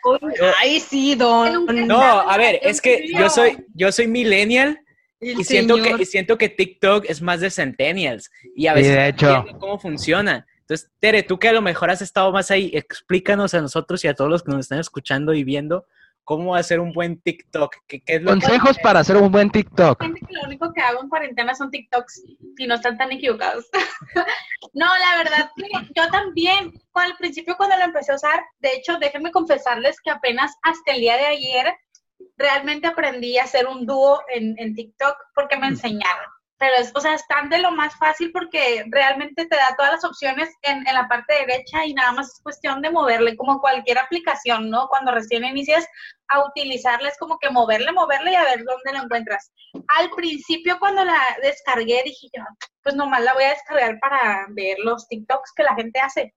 Ay, 0.60 0.80
sí, 0.82 1.16
don. 1.16 1.66
no, 1.88 2.02
a 2.04 2.38
ver, 2.38 2.60
es 2.62 2.82
que 2.82 3.08
yo 3.14 3.30
soy, 3.30 3.58
yo 3.74 3.90
soy 3.92 4.08
millennial 4.08 4.82
El 5.22 5.40
y 5.40 5.44
siento 5.46 5.76
que, 5.82 5.96
y 6.00 6.06
siento 6.06 6.38
que 6.38 6.50
TikTok 6.50 7.06
es 7.08 7.22
más 7.22 7.40
de 7.40 7.50
centennials 7.52 8.30
y 8.56 8.68
a 8.68 8.72
Sí, 8.74 8.76
veces 8.80 8.92
de 8.92 8.98
no 8.98 9.06
hecho. 9.06 9.36
entiendo 9.38 9.60
cómo 9.60 9.80
funciona. 9.80 10.46
Entonces, 10.70 10.92
Tere, 11.00 11.24
tú 11.24 11.40
que 11.40 11.48
a 11.48 11.54
lo 11.54 11.62
mejor 11.62 11.90
has 11.90 12.02
estado 12.02 12.30
más 12.34 12.52
ahí, 12.52 12.72
explícanos 12.74 13.54
a 13.54 13.62
nosotros 13.62 14.04
y 14.04 14.10
a 14.10 14.14
todos 14.14 14.30
los 14.30 14.44
que 14.44 14.52
nos 14.52 14.60
están 14.62 14.80
escuchando 14.80 15.34
y 15.34 15.46
viendo 15.46 15.86
cómo 16.26 16.56
hacer 16.56 16.82
un 16.82 16.92
buen 16.92 17.22
TikTok. 17.22 17.74
¿Qué, 17.88 18.02
qué 18.02 18.16
es 18.16 18.22
lo 18.22 18.34
que- 18.34 18.42
Consejos 18.42 18.78
para 18.84 19.00
hacer 19.00 19.16
un 19.16 19.32
buen 19.32 19.50
TikTok. 19.50 20.02
Gente 20.02 20.20
que 20.20 20.34
lo 20.34 20.44
único 20.44 20.74
que 20.74 20.82
hago 20.82 21.02
en 21.02 21.08
cuarentena 21.08 21.56
son 21.56 21.72
TikToks 21.72 22.22
y 22.58 22.68
no 22.68 22.76
están 22.76 22.98
tan 22.98 23.14
equivocados. 23.14 23.70
no, 24.74 24.88
la 24.88 25.24
verdad 25.24 25.50
yo 25.96 26.10
también, 26.12 26.74
al 26.96 27.16
principio 27.16 27.56
cuando 27.56 27.78
lo 27.78 27.86
empecé 27.86 28.12
a 28.12 28.16
usar, 28.16 28.44
de 28.60 28.74
hecho, 28.74 28.98
déjenme 29.00 29.32
confesarles 29.32 30.02
que 30.02 30.10
apenas 30.12 30.54
hasta 30.64 30.92
el 30.92 31.00
día 31.00 31.16
de 31.16 31.28
ayer 31.28 31.74
realmente 32.36 32.88
aprendí 32.88 33.38
a 33.38 33.46
hacer 33.46 33.66
un 33.66 33.86
dúo 33.86 34.20
en, 34.28 34.54
en 34.60 34.76
TikTok 34.76 35.16
porque 35.34 35.56
me 35.56 35.68
enseñaron. 35.68 36.26
Pero 36.60 36.76
es, 36.78 36.92
o 36.96 37.00
sea, 37.00 37.14
están 37.14 37.50
de 37.50 37.60
lo 37.60 37.72
más 37.72 37.96
fácil 37.98 38.32
porque 38.32 38.84
realmente 38.90 39.46
te 39.46 39.56
da 39.56 39.76
todas 39.78 39.92
las 39.92 40.04
opciones 40.04 40.50
en, 40.64 40.88
en 40.88 40.94
la 40.96 41.08
parte 41.08 41.34
derecha 41.46 41.86
y 41.86 41.94
nada 41.94 42.12
más 42.14 42.30
es 42.30 42.42
cuestión 42.42 42.82
de 42.82 42.90
moverle, 42.90 43.36
como 43.38 43.62
cualquier 43.62 44.00
aplicación, 44.00 44.70
¿no? 44.72 44.88
Cuando 44.88 45.12
recién 45.12 45.46
inicias 45.46 45.86
a 46.30 46.44
utilizarla 46.44 47.10
es 47.10 47.18
como 47.20 47.38
que 47.38 47.50
moverle, 47.52 47.92
moverle 47.92 48.32
y 48.32 48.36
a 48.36 48.44
ver 48.44 48.64
dónde 48.64 48.92
lo 48.98 49.04
encuentras. 49.04 49.52
Al 50.00 50.10
principio 50.12 50.80
cuando 50.80 51.06
la 51.06 51.20
descargué 51.44 52.02
dije 52.04 52.28
yo, 52.36 52.44
pues 52.82 52.96
nomás 52.96 53.22
la 53.22 53.34
voy 53.34 53.44
a 53.44 53.50
descargar 53.50 54.00
para 54.00 54.46
ver 54.50 54.78
los 54.80 55.08
TikToks 55.08 55.54
que 55.56 55.64
la 55.64 55.76
gente 55.76 56.00
hace. 56.00 56.34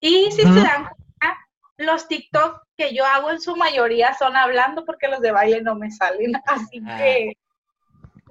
Y 0.00 0.30
si 0.30 0.42
se 0.42 0.48
dan 0.48 0.84
cuenta, 0.84 1.38
los 1.78 2.06
TikToks 2.06 2.60
que 2.76 2.94
yo 2.94 3.04
hago 3.04 3.30
en 3.30 3.40
su 3.40 3.56
mayoría 3.56 4.14
son 4.14 4.36
hablando 4.36 4.84
porque 4.84 5.08
los 5.08 5.20
de 5.20 5.32
baile 5.32 5.62
no 5.62 5.74
me 5.74 5.90
salen. 5.90 6.32
Así 6.46 6.80
Ah. 6.86 6.96
que 6.98 7.32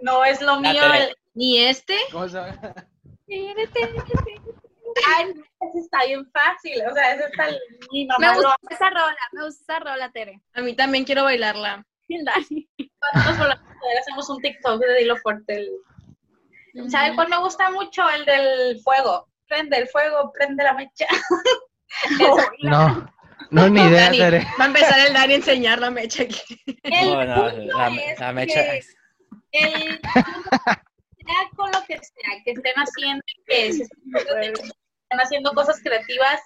no 0.02 0.24
es 0.26 0.42
lo 0.42 0.60
mío. 0.60 0.74
Tere. 0.82 1.04
el- 1.06 1.16
Ni 1.34 1.60
este, 1.60 1.96
Ay, 5.16 5.34
no, 5.34 5.44
ese 5.70 5.80
está 5.80 6.00
bien 6.06 6.30
fácil. 6.32 6.82
O 6.90 6.94
sea, 6.94 7.14
ese 7.16 7.26
está. 7.26 7.48
Mi 7.92 8.06
Me 8.06 8.08
mamá 8.08 8.36
lo 8.36 8.50
gusta 8.62 8.76
esa 8.76 8.90
rola, 8.90 9.18
me 9.32 9.46
gusta 9.46 9.62
esa 9.64 9.80
rola, 9.80 10.12
Tere. 10.12 10.42
a 10.54 10.62
mí 10.62 10.76
también 10.76 11.06
quiero 11.06 11.24
bailarla. 11.24 11.86
Dani. 12.10 12.70
Hacemos 14.02 14.30
un 14.30 14.42
TikTok 14.42 14.80
de 14.82 14.96
Dilo 15.00 15.16
Fuerte. 15.18 15.56
el- 15.56 16.90
¿Saben 16.90 17.16
cuál 17.16 17.30
me 17.30 17.38
gusta 17.38 17.70
mucho? 17.72 18.10
El 18.10 18.26
del 18.26 18.80
fuego. 18.82 19.28
Prende 19.48 19.78
el 19.78 19.88
fuego, 19.90 20.32
prende 20.34 20.64
la 20.64 20.74
mecha. 20.74 21.06
Ese- 22.04 22.48
No, 22.64 23.10
no 23.50 23.70
ni 23.70 23.82
idea, 23.82 24.06
Dani, 24.06 24.18
Tere. 24.18 24.48
va 24.60 24.64
a 24.64 24.68
empezar 24.68 25.00
el 25.08 25.14
Dani 25.14 25.34
a 25.34 25.36
enseñar 25.38 25.80
la 25.80 25.90
mecha 25.92 26.24
aquí. 26.24 26.62
el 26.84 27.08
No, 27.14 27.26
no, 27.26 27.36
punto 27.52 27.78
la, 27.78 27.88
es 27.96 28.20
la 28.20 28.32
mecha. 28.34 28.62
que 28.64 28.78
el- 29.52 29.91
sea 30.14 31.50
con 31.56 31.72
lo 31.72 31.84
que 31.86 31.98
sea 31.98 32.44
que 32.44 32.52
estén 32.52 32.74
haciendo, 32.76 33.24
que 33.48 33.74
se 33.74 33.84
estén 33.84 35.20
haciendo 35.20 35.54
cosas 35.54 35.80
creativas, 35.84 36.42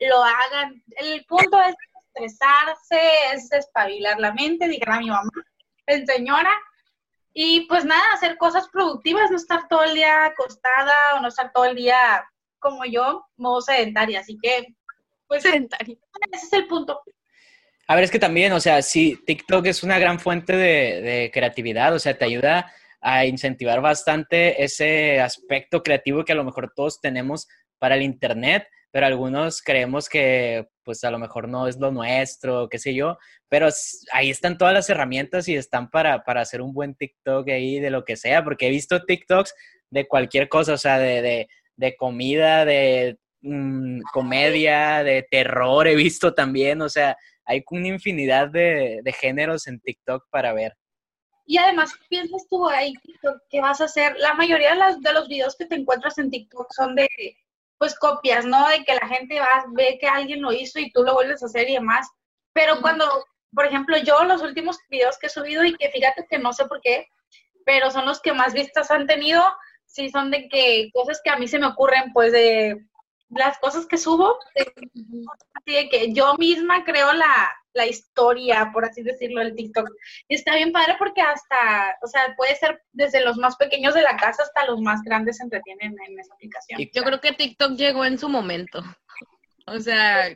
lo 0.00 0.22
hagan. 0.22 0.82
El 0.96 1.24
punto 1.26 1.60
es 1.60 1.74
estresarse, 2.14 3.00
es 3.34 3.52
espabilar 3.52 4.18
la 4.18 4.32
mente, 4.32 4.68
dijera 4.68 5.00
mi 5.00 5.10
mamá, 5.10 5.30
señora. 6.06 6.50
Y 7.32 7.66
pues 7.66 7.84
nada, 7.84 8.02
hacer 8.14 8.38
cosas 8.38 8.66
productivas, 8.72 9.30
no 9.30 9.36
estar 9.36 9.68
todo 9.68 9.84
el 9.84 9.94
día 9.94 10.24
acostada 10.24 11.16
o 11.16 11.20
no 11.20 11.28
estar 11.28 11.52
todo 11.52 11.66
el 11.66 11.76
día 11.76 12.26
como 12.58 12.84
yo, 12.86 13.26
modo 13.36 13.60
sedentaria. 13.60 14.20
Así 14.20 14.38
que, 14.42 14.74
pues 15.28 15.42
Sedentario. 15.42 15.98
ese 16.32 16.46
es 16.46 16.52
el 16.54 16.66
punto. 16.66 17.02
A 17.88 17.94
ver, 17.94 18.04
es 18.04 18.10
que 18.10 18.18
también, 18.18 18.52
o 18.52 18.60
sea, 18.60 18.80
sí, 18.82 19.22
TikTok 19.26 19.66
es 19.66 19.82
una 19.82 19.98
gran 19.98 20.18
fuente 20.18 20.56
de, 20.56 21.02
de 21.02 21.30
creatividad, 21.32 21.94
o 21.94 21.98
sea, 21.98 22.16
te 22.16 22.24
ayuda 22.24 22.72
a 23.08 23.24
incentivar 23.24 23.80
bastante 23.80 24.64
ese 24.64 25.20
aspecto 25.20 25.84
creativo 25.84 26.24
que 26.24 26.32
a 26.32 26.34
lo 26.34 26.42
mejor 26.42 26.72
todos 26.74 27.00
tenemos 27.00 27.46
para 27.78 27.94
el 27.94 28.02
Internet, 28.02 28.66
pero 28.90 29.06
algunos 29.06 29.62
creemos 29.62 30.08
que 30.08 30.66
pues 30.82 31.04
a 31.04 31.12
lo 31.12 31.20
mejor 31.20 31.48
no 31.48 31.68
es 31.68 31.76
lo 31.78 31.92
nuestro, 31.92 32.68
qué 32.68 32.80
sé 32.80 32.96
yo, 32.96 33.16
pero 33.48 33.68
ahí 34.12 34.30
están 34.30 34.58
todas 34.58 34.74
las 34.74 34.90
herramientas 34.90 35.46
y 35.46 35.54
están 35.54 35.88
para, 35.88 36.24
para 36.24 36.40
hacer 36.40 36.60
un 36.60 36.74
buen 36.74 36.96
TikTok 36.96 37.48
ahí 37.48 37.78
de 37.78 37.90
lo 37.90 38.04
que 38.04 38.16
sea, 38.16 38.42
porque 38.42 38.66
he 38.66 38.70
visto 38.70 39.04
TikToks 39.04 39.54
de 39.88 40.08
cualquier 40.08 40.48
cosa, 40.48 40.72
o 40.72 40.78
sea, 40.78 40.98
de, 40.98 41.22
de, 41.22 41.48
de 41.76 41.94
comida, 41.94 42.64
de 42.64 43.18
mm, 43.42 44.00
comedia, 44.12 45.04
de 45.04 45.24
terror, 45.30 45.86
he 45.86 45.94
visto 45.94 46.34
también, 46.34 46.82
o 46.82 46.88
sea, 46.88 47.16
hay 47.44 47.62
una 47.70 47.86
infinidad 47.86 48.50
de, 48.50 48.98
de 49.04 49.12
géneros 49.12 49.68
en 49.68 49.78
TikTok 49.78 50.24
para 50.28 50.52
ver. 50.52 50.74
Y 51.46 51.58
además, 51.58 51.94
¿qué 51.94 52.04
piensas 52.08 52.46
tú 52.48 52.68
ahí, 52.68 52.92
TikTok, 52.94 53.42
qué 53.50 53.60
vas 53.60 53.80
a 53.80 53.84
hacer? 53.84 54.16
La 54.18 54.34
mayoría 54.34 54.70
de, 54.70 54.76
las, 54.76 55.00
de 55.00 55.12
los 55.12 55.28
videos 55.28 55.56
que 55.56 55.66
te 55.66 55.76
encuentras 55.76 56.18
en 56.18 56.30
TikTok 56.30 56.72
son 56.72 56.94
de, 56.96 57.08
pues, 57.78 57.98
copias, 57.98 58.44
¿no? 58.44 58.68
De 58.68 58.84
que 58.84 58.94
la 58.94 59.06
gente 59.08 59.38
va, 59.40 59.64
ve 59.72 59.98
que 60.00 60.08
alguien 60.08 60.42
lo 60.42 60.52
hizo 60.52 60.78
y 60.80 60.90
tú 60.92 61.02
lo 61.04 61.14
vuelves 61.14 61.42
a 61.42 61.46
hacer 61.46 61.68
y 61.68 61.74
demás. 61.74 62.08
Pero 62.52 62.80
cuando, 62.80 63.06
por 63.54 63.66
ejemplo, 63.66 63.96
yo 63.98 64.24
los 64.24 64.42
últimos 64.42 64.78
videos 64.90 65.18
que 65.18 65.26
he 65.28 65.30
subido 65.30 65.64
y 65.64 65.74
que 65.76 65.90
fíjate 65.90 66.26
que 66.28 66.38
no 66.38 66.52
sé 66.52 66.66
por 66.66 66.80
qué, 66.80 67.06
pero 67.64 67.90
son 67.90 68.06
los 68.06 68.20
que 68.20 68.32
más 68.32 68.52
vistas 68.54 68.90
han 68.90 69.06
tenido, 69.06 69.42
sí 69.86 70.10
son 70.10 70.30
de 70.30 70.48
que 70.48 70.90
cosas 70.92 71.20
que 71.22 71.30
a 71.30 71.36
mí 71.36 71.48
se 71.48 71.58
me 71.58 71.66
ocurren, 71.66 72.12
pues, 72.12 72.32
de 72.32 72.84
las 73.28 73.58
cosas 73.58 73.86
que 73.86 73.98
subo, 73.98 74.38
de- 74.54 74.72
así 75.54 75.72
de 75.74 75.88
que 75.88 76.12
yo 76.12 76.34
misma 76.38 76.84
creo 76.84 77.12
la, 77.12 77.52
la 77.76 77.86
historia, 77.86 78.70
por 78.72 78.84
así 78.84 79.02
decirlo, 79.02 79.40
del 79.40 79.54
TikTok. 79.54 79.88
Y 80.28 80.34
está 80.34 80.54
bien 80.54 80.72
padre 80.72 80.96
porque 80.98 81.20
hasta, 81.20 81.96
o 82.02 82.06
sea, 82.06 82.34
puede 82.36 82.56
ser 82.56 82.82
desde 82.92 83.22
los 83.22 83.36
más 83.36 83.56
pequeños 83.56 83.94
de 83.94 84.02
la 84.02 84.16
casa 84.16 84.42
hasta 84.42 84.66
los 84.66 84.80
más 84.80 85.02
grandes 85.02 85.36
se 85.36 85.44
entretienen 85.44 85.94
en 86.08 86.18
esa 86.18 86.34
aplicación. 86.34 86.80
Yo 86.92 87.04
creo 87.04 87.20
que 87.20 87.32
TikTok 87.32 87.72
llegó 87.76 88.04
en 88.04 88.18
su 88.18 88.28
momento. 88.28 88.82
O 89.66 89.78
sea, 89.78 90.28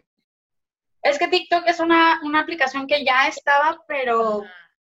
Es 1.02 1.18
que 1.18 1.28
TikTok 1.28 1.66
es 1.66 1.80
una, 1.80 2.20
una 2.22 2.40
aplicación 2.40 2.86
que 2.86 3.04
ya 3.04 3.26
estaba, 3.26 3.82
pero 3.88 4.44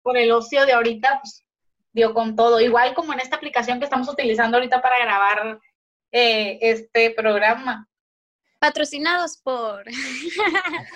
por 0.01 0.17
el 0.17 0.31
ocio 0.31 0.65
de 0.65 0.71
ahorita, 0.71 1.19
pues, 1.21 1.43
dio 1.91 2.13
con 2.13 2.35
todo. 2.35 2.61
Igual 2.61 2.93
como 2.93 3.11
en 3.11 3.19
esta 3.19 3.35
aplicación 3.35 3.79
que 3.79 3.85
estamos 3.85 4.07
utilizando 4.07 4.57
ahorita 4.57 4.81
para 4.81 4.99
grabar 4.99 5.59
eh, 6.11 6.59
este 6.61 7.11
programa. 7.11 7.89
Patrocinados 8.59 9.37
por. 9.37 9.83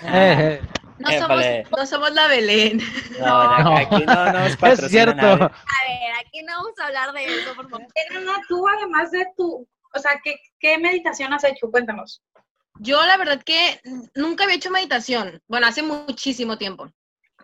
Eh, 0.98 1.14
eh, 1.14 1.20
no 1.20 1.26
somos, 1.26 1.44
no 1.78 1.86
somos 1.86 2.12
la 2.12 2.26
Belén. 2.28 2.80
No, 3.18 3.58
No. 3.62 3.76
aquí 3.76 4.04
no 4.04 4.32
nos 4.32 4.46
es 4.50 4.56
patrocina 4.56 4.88
cierto. 4.88 5.14
nadie. 5.16 5.44
A 5.44 5.48
ver, 5.88 6.12
aquí 6.26 6.42
no 6.42 6.52
vamos 6.56 6.78
a 6.80 6.86
hablar 6.86 7.12
de 7.12 7.24
eso, 7.24 7.54
por 7.54 7.68
favor. 7.70 7.86
Pero 7.94 8.20
no, 8.20 8.32
tú 8.48 8.66
además 8.68 9.10
de 9.10 9.26
tu, 9.36 9.66
o 9.94 9.98
sea, 9.98 10.20
¿qué, 10.22 10.36
qué 10.60 10.78
meditación 10.78 11.32
has 11.32 11.44
hecho? 11.44 11.70
Cuéntanos. 11.70 12.22
Yo 12.78 13.04
la 13.04 13.16
verdad 13.16 13.42
que 13.42 13.80
nunca 14.14 14.44
había 14.44 14.56
hecho 14.56 14.70
meditación. 14.70 15.40
Bueno, 15.46 15.66
hace 15.66 15.82
muchísimo 15.82 16.56
tiempo. 16.58 16.88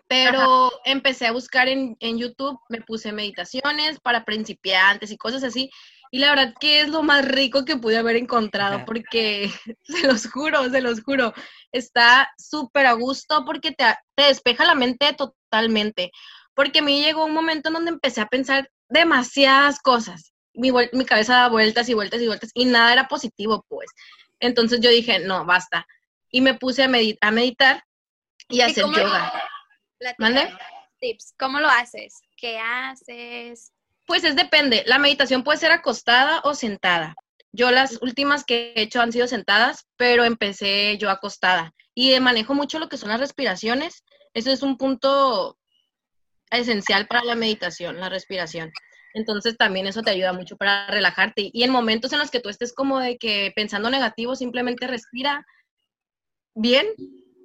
Pero 0.07 0.71
empecé 0.85 1.27
a 1.27 1.31
buscar 1.31 1.67
en, 1.67 1.95
en 1.99 2.17
YouTube, 2.17 2.59
me 2.69 2.81
puse 2.81 3.11
meditaciones 3.11 3.99
para 3.99 4.25
principiantes 4.25 5.11
y 5.11 5.17
cosas 5.17 5.43
así. 5.43 5.69
Y 6.11 6.19
la 6.19 6.29
verdad 6.31 6.53
que 6.59 6.81
es 6.81 6.89
lo 6.89 7.03
más 7.03 7.23
rico 7.25 7.65
que 7.65 7.77
pude 7.77 7.97
haber 7.97 8.15
encontrado 8.15 8.83
porque, 8.85 9.49
se 9.83 10.07
los 10.07 10.27
juro, 10.27 10.69
se 10.69 10.81
los 10.81 11.01
juro, 11.03 11.33
está 11.71 12.29
súper 12.37 12.87
a 12.87 12.93
gusto 12.93 13.43
porque 13.45 13.71
te, 13.71 13.85
te 14.15 14.23
despeja 14.23 14.65
la 14.65 14.75
mente 14.75 15.13
totalmente. 15.13 16.11
Porque 16.55 16.79
a 16.79 16.81
mí 16.81 17.01
llegó 17.01 17.25
un 17.25 17.33
momento 17.33 17.69
en 17.69 17.73
donde 17.75 17.91
empecé 17.91 18.21
a 18.21 18.27
pensar 18.27 18.69
demasiadas 18.89 19.79
cosas. 19.79 20.33
Mi, 20.53 20.71
mi 20.93 21.05
cabeza 21.05 21.33
daba 21.35 21.49
vueltas 21.49 21.87
y 21.89 21.93
vueltas 21.93 22.19
y 22.21 22.27
vueltas 22.27 22.49
y 22.53 22.65
nada 22.65 22.91
era 22.91 23.07
positivo, 23.07 23.65
pues. 23.69 23.89
Entonces 24.39 24.79
yo 24.81 24.89
dije, 24.89 25.19
no, 25.19 25.45
basta. 25.45 25.85
Y 26.31 26.41
me 26.41 26.55
puse 26.55 26.83
a, 26.83 26.87
medi- 26.87 27.17
a 27.21 27.31
meditar 27.31 27.83
y 28.49 28.61
a 28.61 28.67
¿Y 28.67 28.71
hacer 28.71 28.83
cómo- 28.83 28.97
yoga. 28.97 29.31
¿Mande? 30.17 30.49
Tips. 30.99 31.33
¿Cómo 31.37 31.59
lo 31.59 31.67
haces? 31.67 32.15
¿Qué 32.35 32.57
haces? 32.57 33.71
Pues 34.09 34.23
es 34.23 34.35
depende. 34.35 34.83
La 34.87 34.97
meditación 34.97 35.43
puede 35.43 35.59
ser 35.59 35.71
acostada 35.71 36.41
o 36.43 36.55
sentada. 36.55 37.13
Yo 37.51 37.69
las 37.69 38.01
últimas 38.01 38.43
que 38.43 38.73
he 38.75 38.81
hecho 38.81 39.01
han 39.01 39.11
sido 39.11 39.27
sentadas, 39.27 39.85
pero 39.97 40.25
empecé 40.25 40.97
yo 40.97 41.11
acostada. 41.11 41.75
Y 41.93 42.19
manejo 42.19 42.55
mucho 42.55 42.79
lo 42.79 42.89
que 42.89 42.97
son 42.97 43.09
las 43.09 43.19
respiraciones. 43.19 44.03
Eso 44.33 44.49
es 44.49 44.63
un 44.63 44.77
punto 44.77 45.59
esencial 46.49 47.05
para 47.05 47.23
la 47.23 47.35
meditación, 47.35 47.99
la 47.99 48.09
respiración. 48.09 48.71
Entonces 49.13 49.55
también 49.57 49.85
eso 49.85 50.01
te 50.01 50.09
ayuda 50.09 50.33
mucho 50.33 50.57
para 50.57 50.87
relajarte. 50.87 51.51
Y 51.53 51.61
en 51.61 51.69
momentos 51.69 52.11
en 52.11 52.17
los 52.17 52.31
que 52.31 52.39
tú 52.39 52.49
estés 52.49 52.73
como 52.73 52.99
de 52.99 53.19
que 53.19 53.53
pensando 53.55 53.91
negativo, 53.91 54.35
simplemente 54.35 54.87
respira 54.87 55.45
bien 56.55 56.87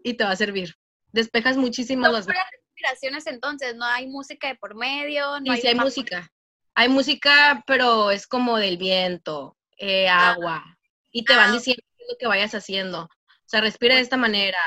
y 0.02 0.14
te 0.14 0.24
va 0.24 0.30
a 0.30 0.36
servir. 0.36 0.76
Despejas 1.12 1.58
muchísimo 1.58 2.06
No 2.06 2.12
las 2.12 2.26
respiraciones 2.26 3.26
entonces, 3.26 3.76
no 3.76 3.84
hay 3.84 4.06
música 4.06 4.48
de 4.48 4.54
por 4.54 4.74
medio, 4.74 5.40
no 5.40 5.54
Sí, 5.54 5.66
hay, 5.66 5.74
música. 5.74 6.30
Hay 6.74 6.88
música, 6.88 7.62
pero 7.66 8.10
es 8.10 8.26
como 8.26 8.58
del 8.58 8.76
viento, 8.76 9.56
eh, 9.76 10.08
agua. 10.08 10.64
Y 11.12 11.24
te 11.24 11.36
van 11.36 11.50
Ah, 11.50 11.52
diciendo 11.52 11.82
qué 11.96 12.04
es 12.04 12.08
lo 12.12 12.16
que 12.18 12.26
vayas 12.26 12.54
haciendo. 12.54 13.02
O 13.04 13.46
sea, 13.46 13.60
respira 13.60 13.94
de 13.94 14.00
esta 14.00 14.16
manera. 14.16 14.58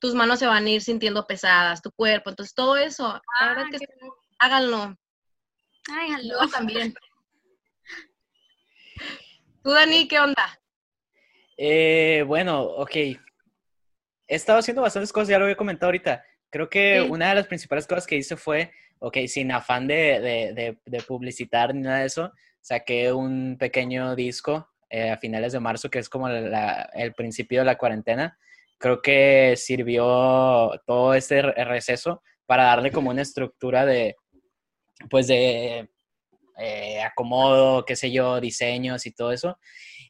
Tus 0.00 0.14
manos 0.14 0.40
se 0.40 0.46
van 0.46 0.66
a 0.66 0.70
ir 0.70 0.82
sintiendo 0.82 1.24
pesadas, 1.26 1.80
tu 1.80 1.92
cuerpo. 1.92 2.30
Entonces, 2.30 2.54
todo 2.54 2.76
eso, 2.76 3.20
la 3.40 3.48
verdad 3.48 3.64
Ah, 3.66 3.70
que 3.70 3.86
háganlo. 4.38 4.96
Aló. 6.16 6.48
también. 6.50 6.94
Tú, 9.62 9.70
Dani, 9.70 10.08
¿qué 10.08 10.18
onda? 10.18 10.58
Eh, 11.56 12.24
bueno, 12.26 12.62
ok. 12.62 12.96
He 12.96 13.20
estado 14.28 14.58
haciendo 14.58 14.82
bastantes 14.82 15.12
cosas, 15.12 15.28
ya 15.28 15.38
lo 15.38 15.44
había 15.44 15.56
comentado 15.56 15.86
ahorita. 15.88 16.24
Creo 16.50 16.68
que 16.68 17.00
Sí. 17.04 17.10
una 17.10 17.28
de 17.28 17.34
las 17.36 17.46
principales 17.46 17.86
cosas 17.86 18.06
que 18.06 18.16
hice 18.16 18.36
fue, 18.36 18.72
ok, 19.02 19.18
sin 19.26 19.50
afán 19.50 19.88
de, 19.88 20.20
de, 20.54 20.78
de, 20.84 21.02
publicitar 21.02 21.74
ni 21.74 21.82
nada 21.82 21.98
de 22.00 22.06
eso, 22.06 22.32
saqué 22.60 23.12
un 23.12 23.56
pequeño 23.58 24.14
disco 24.14 24.68
eh, 24.88 25.10
a 25.10 25.18
finales 25.18 25.52
de 25.52 25.60
marzo, 25.60 25.90
que 25.90 25.98
es 25.98 26.08
como 26.08 26.28
el 26.28 27.14
principio 27.14 27.60
de 27.60 27.64
la 27.66 27.76
cuarentena. 27.76 28.38
Creo 28.78 29.02
que 29.02 29.54
sirvió 29.56 30.70
todo 30.86 31.14
este 31.14 31.42
re- 31.42 31.64
receso 31.64 32.22
para 32.46 32.64
darle 32.64 32.92
como 32.92 33.10
una 33.10 33.22
estructura 33.22 33.84
de, 33.84 34.14
pues 35.10 35.26
de 35.26 35.88
eh, 36.58 37.02
acomodo, 37.02 37.84
qué 37.84 37.96
sé 37.96 38.12
yo, 38.12 38.40
diseños 38.40 39.04
y 39.04 39.12
todo 39.12 39.32
eso. 39.32 39.58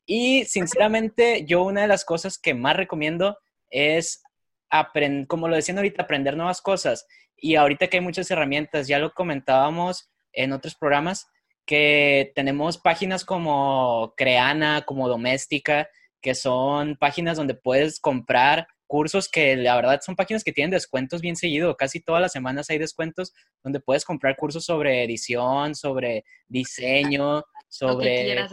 Y 0.05 0.45
sinceramente, 0.45 1.47
yo 1.47 1.63
una 1.63 1.83
de 1.83 1.89
las 1.89 2.05
cosas 2.05 2.39
que 2.39 2.53
más 2.53 2.77
recomiendo 2.77 3.39
es 3.71 4.23
aprender, 4.69 5.27
como 5.29 5.49
lo 5.49 5.57
decían 5.57 5.79
ahorita, 5.79 6.03
aprender 6.03 6.37
nuevas 6.37 6.61
cosas. 6.61 7.07
Y 7.43 7.57
ahorita 7.57 7.89
que 7.89 7.97
hay 7.97 8.03
muchas 8.03 8.31
herramientas, 8.31 8.87
ya 8.87 9.01
lo 9.01 9.13
comentábamos 9.13 10.09
en 10.33 10.53
otros 10.53 10.77
programas, 10.77 11.27
que 11.67 12.31
tenemos 12.37 12.79
páginas 12.79 13.25
como 13.25 14.15
Creana, 14.17 14.83
como 14.87 15.09
Doméstica, 15.09 15.89
que 16.21 16.37
son 16.37 16.97
páginas 16.97 17.37
donde 17.37 17.55
puedes 17.55 17.99
comprar 17.99 18.69
cursos 18.87 19.29
que 19.29 19.57
la 19.57 19.75
verdad 19.75 20.01
son 20.05 20.15
páginas 20.15 20.45
que 20.45 20.53
tienen 20.53 20.71
descuentos 20.71 21.21
bien 21.21 21.35
seguido. 21.35 21.77
Casi 21.77 21.99
todas 21.99 22.23
las 22.23 22.31
semanas 22.31 22.71
hay 22.71 22.79
descuentos 22.79 23.33
donde 23.65 23.81
puedes 23.81 24.05
comprar 24.05 24.37
cursos 24.37 24.65
sobre 24.65 25.03
edición, 25.03 25.75
sobre 25.75 26.25
diseño, 26.47 27.43
sobre 27.69 28.25
quieras 28.25 28.53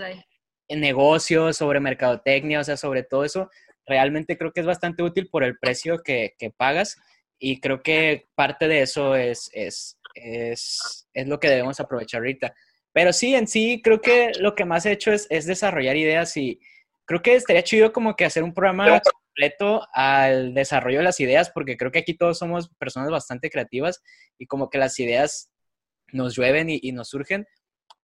negocios, 0.68 1.58
sobre 1.58 1.80
mercadotecnia, 1.80 2.60
o 2.60 2.64
sea, 2.64 2.78
sobre 2.78 3.04
todo 3.04 3.24
eso, 3.24 3.50
realmente 3.86 4.36
creo 4.36 4.52
que 4.52 4.62
es 4.62 4.66
bastante 4.66 5.04
útil 5.04 5.30
por 5.30 5.44
el 5.44 5.60
precio 5.60 6.00
que, 6.04 6.34
que 6.40 6.50
pagas 6.50 6.98
y 7.40 7.60
creo 7.60 7.82
que 7.82 8.28
parte 8.36 8.68
de 8.68 8.82
eso 8.82 9.16
es, 9.16 9.50
es, 9.54 9.98
es, 10.14 11.08
es 11.14 11.28
lo 11.28 11.40
que 11.40 11.50
debemos 11.50 11.80
aprovechar 11.80 12.20
ahorita. 12.20 12.54
Pero 12.92 13.14
sí, 13.14 13.34
en 13.34 13.48
sí, 13.48 13.82
creo 13.84 14.02
que 14.02 14.32
lo 14.40 14.56
que 14.56 14.66
más 14.66 14.86
he 14.86 14.92
hecho 14.92 15.12
es, 15.12 15.26
es 15.30 15.46
desarrollar 15.46 15.96
ideas 15.96 16.36
y 16.38 16.60
creo 17.06 17.22
que 17.22 17.36
estaría 17.36 17.64
chido 17.64 17.94
como 17.94 18.16
que 18.16 18.26
hacer 18.26 18.44
un 18.44 18.54
programa 18.54 19.00
completo 19.00 19.88
al 19.94 20.54
desarrollo 20.54 20.98
de 21.00 21.06
las 21.06 21.20
ideas, 21.20 21.50
porque 21.52 21.78
creo 21.78 21.92
que 21.92 22.00
aquí 22.00 22.14
todos 22.14 22.38
somos 22.38 22.70
personas 22.78 23.10
bastante 23.10 23.50
creativas 23.50 24.04
y 24.38 24.46
como 24.46 24.70
que 24.70 24.78
las 24.78 25.00
ideas 25.00 25.50
nos 26.12 26.36
llueven 26.36 26.70
y, 26.70 26.80
y 26.82 26.92
nos 26.92 27.10
surgen, 27.10 27.48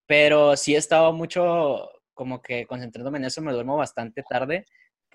pero 0.06 0.56
sí 0.56 0.76
he 0.76 0.78
estado 0.78 1.12
mucho 1.12 1.90
como 2.14 2.42
que 2.42 2.66
concentrándome 2.66 3.18
en 3.18 3.26
eso, 3.26 3.42
me 3.42 3.52
duermo 3.52 3.76
bastante 3.76 4.24
tarde 4.28 4.66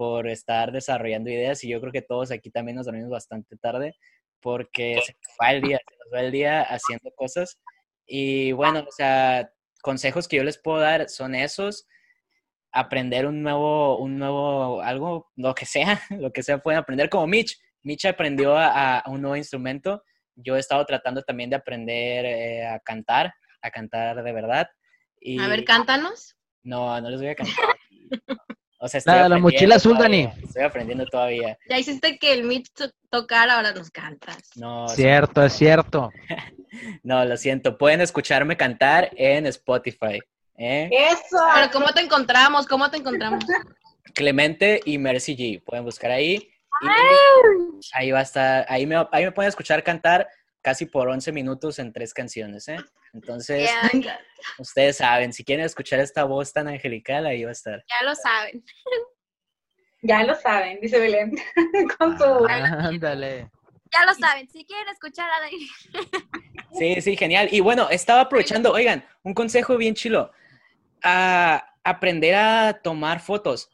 por 0.01 0.29
estar 0.29 0.73
desarrollando 0.73 1.29
ideas 1.29 1.63
y 1.63 1.69
yo 1.69 1.79
creo 1.79 1.93
que 1.93 2.01
todos 2.01 2.31
aquí 2.31 2.51
también 2.51 2.75
nos 2.77 2.87
dormimos 2.87 3.11
bastante 3.11 3.59
tarde 3.59 3.95
porque 4.41 4.99
se 5.05 5.13
nos 5.13 5.37
va 5.39 5.53
el 5.53 5.61
día, 5.61 5.79
se 5.87 5.95
nos 5.99 6.09
va 6.15 6.25
el 6.25 6.33
día 6.33 6.63
haciendo 6.63 7.11
cosas. 7.15 7.61
Y 8.07 8.53
bueno, 8.53 8.79
o 8.89 8.93
sea, 8.93 9.53
consejos 9.83 10.27
que 10.27 10.39
yo 10.39 10.43
les 10.43 10.57
puedo 10.57 10.79
dar 10.79 11.11
son 11.11 11.35
esos, 11.35 11.87
aprender 12.73 13.27
un 13.27 13.43
nuevo, 13.43 13.99
un 13.99 14.19
nuevo, 14.19 14.81
algo, 14.81 15.31
lo 15.37 15.55
que 15.55 15.67
sea, 15.67 16.01
lo 16.19 16.33
que 16.33 16.43
sea 16.43 16.63
pueden 16.63 16.81
aprender, 16.81 17.11
como 17.11 17.27
Mitch. 17.27 17.61
Mitch 17.83 18.07
aprendió 18.07 18.57
a, 18.57 19.01
a 19.01 19.11
un 19.11 19.21
nuevo 19.21 19.37
instrumento. 19.37 20.03
Yo 20.35 20.57
he 20.57 20.61
estado 20.61 20.83
tratando 20.87 21.21
también 21.25 21.51
de 21.51 21.57
aprender 21.57 22.25
eh, 22.25 22.67
a 22.67 22.81
cantar, 22.81 23.35
a 23.61 23.71
cantar 23.71 24.23
de 24.23 24.33
verdad. 24.33 24.67
Y 25.21 25.39
A 25.39 25.47
ver, 25.47 25.63
cántanos. 25.63 26.39
no, 26.63 26.99
no 27.03 27.11
les 27.11 27.21
voy 27.21 27.29
a 27.29 27.35
cantar. 27.35 27.55
O 28.83 28.89
sea, 28.89 28.99
estoy 28.99 29.29
La- 29.29 29.39
mochila 29.39 29.75
azul, 29.77 29.95
todavía, 29.97 30.29
Dani. 30.29 30.43
Estoy 30.47 30.63
aprendiendo 30.63 31.05
todavía. 31.05 31.59
Ya 31.69 31.79
hiciste 31.79 32.19
que 32.19 32.33
el 32.33 32.45
Mitch 32.45 32.73
to- 32.73 32.91
tocara, 33.11 33.57
ahora 33.57 33.73
nos 33.73 33.91
cantas. 33.91 34.39
No, 34.57 34.89
Cierto, 34.89 35.45
es 35.45 35.53
cierto. 35.53 36.11
no, 37.03 37.25
lo 37.27 37.37
siento. 37.37 37.77
Pueden 37.77 38.01
escucharme 38.01 38.57
cantar 38.57 39.11
en 39.17 39.45
Spotify. 39.47 40.19
¿eh? 40.57 40.89
Eso. 40.91 41.37
Pero 41.55 41.71
¿cómo 41.73 41.89
te 41.93 42.01
encontramos? 42.01 42.67
¿Cómo 42.67 42.91
te 42.91 42.97
encontramos? 42.97 43.45
Clemente 44.15 44.81
y 44.87 44.97
Mercy 44.97 45.37
G. 45.37 45.63
Pueden 45.63 45.85
buscar 45.85 46.11
ahí. 46.11 46.49
Y 46.83 46.89
ahí 47.93 48.11
va 48.11 48.21
a 48.21 48.23
estar. 48.23 48.65
Ahí 48.69 48.87
me, 48.87 48.97
ahí 49.13 49.25
me 49.25 49.33
pueden 49.33 49.51
escuchar 49.51 49.83
cantar 49.85 50.27
casi 50.63 50.87
por 50.87 51.09
11 51.09 51.33
minutos 51.33 51.79
en 51.79 51.93
tres 51.93 52.15
canciones. 52.15 52.67
¿eh? 52.69 52.79
Entonces, 53.13 53.69
ustedes 54.59 54.97
saben, 54.99 55.33
si 55.33 55.45
quieren 55.45 55.65
escuchar 55.65 56.01
esta 56.01 56.25
voz 56.25 56.53
tan 56.53 56.69
angelical, 56.69 57.27
ahí 57.27 57.43
va 57.45 57.51
a 57.51 57.53
estar. 57.53 57.85
ya 57.89 58.05
lo 58.07 58.15
saben. 58.15 58.65
Ya 60.03 60.23
lo 60.25 60.35
saben, 60.35 60.79
dice 60.81 60.99
Belén. 60.99 61.33
Con 61.99 62.17
su. 62.17 62.25
Ándale. 62.49 63.51
Ya 63.93 64.05
lo 64.07 64.15
saben. 64.15 64.49
Si 64.49 64.65
quieren 64.65 64.89
escuchar 64.89 65.29
a 65.31 65.41
Dani. 65.41 65.69
Sí, 66.79 67.01
sí, 67.01 67.17
genial. 67.17 67.49
Y 67.51 67.59
bueno, 67.59 67.91
estaba 67.91 68.21
aprovechando, 68.21 68.71
oigan, 68.73 69.05
un 69.25 69.35
consejo 69.35 69.77
bien 69.77 69.95
chilo. 69.97 70.31
A 71.03 71.67
aprender 71.83 72.37
a 72.37 72.81
tomar 72.81 73.19
fotos. 73.19 73.69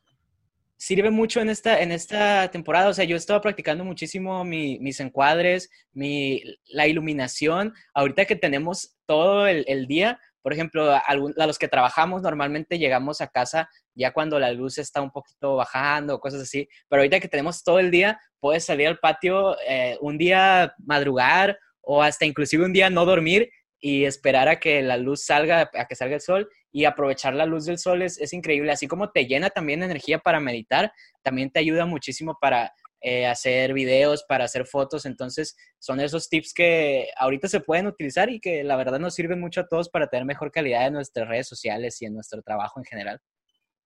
Sirve 0.79 1.11
mucho 1.11 1.41
en 1.43 1.51
esta, 1.51 1.83
en 1.83 1.93
esta 1.93 2.51
temporada. 2.51 2.89
O 2.89 2.95
sea, 2.95 3.05
yo 3.05 3.15
he 3.15 3.19
estado 3.19 3.43
practicando 3.43 3.85
muchísimo 3.85 4.45
mi- 4.45 4.79
mis 4.79 4.99
encuadres, 5.01 5.71
mi, 5.93 6.43
la 6.69 6.87
iluminación. 6.87 7.75
Ahorita 7.93 8.25
que 8.25 8.35
tenemos 8.37 8.96
todo 9.07 9.47
el, 9.47 9.87
día, 9.87 10.21
por 10.43 10.53
ejemplo, 10.53 10.93
a, 10.93 11.15
los 11.15 11.59
que 11.59 11.69
trabajamos 11.69 12.23
normalmente 12.23 12.79
llegamos 12.79 13.21
a 13.21 13.29
casa 13.29 13.69
ya 13.95 14.13
cuando 14.13 14.39
la 14.39 14.53
luz 14.53 14.79
está 14.79 15.01
un 15.01 15.11
poquito 15.11 15.57
bajando, 15.57 16.21
cosas 16.21 16.43
así. 16.43 16.69
Pero 16.89 17.01
ahorita 17.01 17.21
que 17.21 17.29
tenemos 17.29 17.65
todo 17.65 17.79
el 17.79 17.91
día, 17.91 18.21
puedes 18.41 18.65
salir 18.65 18.89
al 18.89 18.99
patio 18.99 19.57
eh, 19.67 19.97
un 20.01 20.19
día 20.19 20.75
madrugar 20.79 21.59
o 21.81 22.03
hasta 22.03 22.27
inclusive 22.27 22.65
un 22.65 22.73
día 22.73 22.91
no 22.91 23.05
dormir 23.05 23.51
y 23.81 24.05
esperar 24.05 24.49
a 24.49 24.59
que 24.59 24.83
la 24.83 24.97
luz 24.97 25.25
salga, 25.25 25.71
a 25.73 25.87
que 25.87 25.95
salga 25.95 26.17
el 26.17 26.21
sol 26.21 26.49
y 26.73 26.85
aprovechar 26.85 27.35
la 27.35 27.47
luz 27.47 27.67
del 27.67 27.79
sol 27.79 28.03
es, 28.03 28.19
es 28.19 28.33
increíble. 28.33 28.73
Así 28.73 28.87
como 28.87 29.11
te 29.11 29.27
llena 29.27 29.51
también 29.51 29.83
energía 29.83 30.19
para 30.19 30.41
meditar, 30.41 30.93
también 31.23 31.51
te 31.51 31.61
ayuda 31.61 31.87
muchísimo 31.87 32.37
para 32.41 32.73
eh, 33.01 33.27
hacer 33.27 33.73
videos, 33.73 34.25
para 34.25 34.45
hacer 34.45 34.67
fotos. 34.67 35.07
Entonces, 35.07 35.57
son 35.79 36.01
esos 36.01 36.29
tips 36.29 36.53
que 36.55 37.09
ahorita 37.17 37.49
se 37.49 37.61
pueden 37.61 37.87
utilizar 37.87 38.31
y 38.31 38.41
que 38.41 38.65
la 38.65 38.77
verdad 38.77 38.99
nos 38.99 39.15
sirven 39.15 39.41
mucho 39.41 39.61
a 39.61 39.69
todos 39.69 39.89
para 39.89 40.09
tener 40.09 40.25
mejor 40.25 40.51
calidad 40.51 40.87
en 40.87 40.95
nuestras 40.95 41.29
redes 41.29 41.49
sociales 41.49 42.01
y 42.03 42.07
en 42.07 42.15
nuestro 42.15 42.43
trabajo 42.43 42.81
en 42.81 42.85
general. 42.85 43.21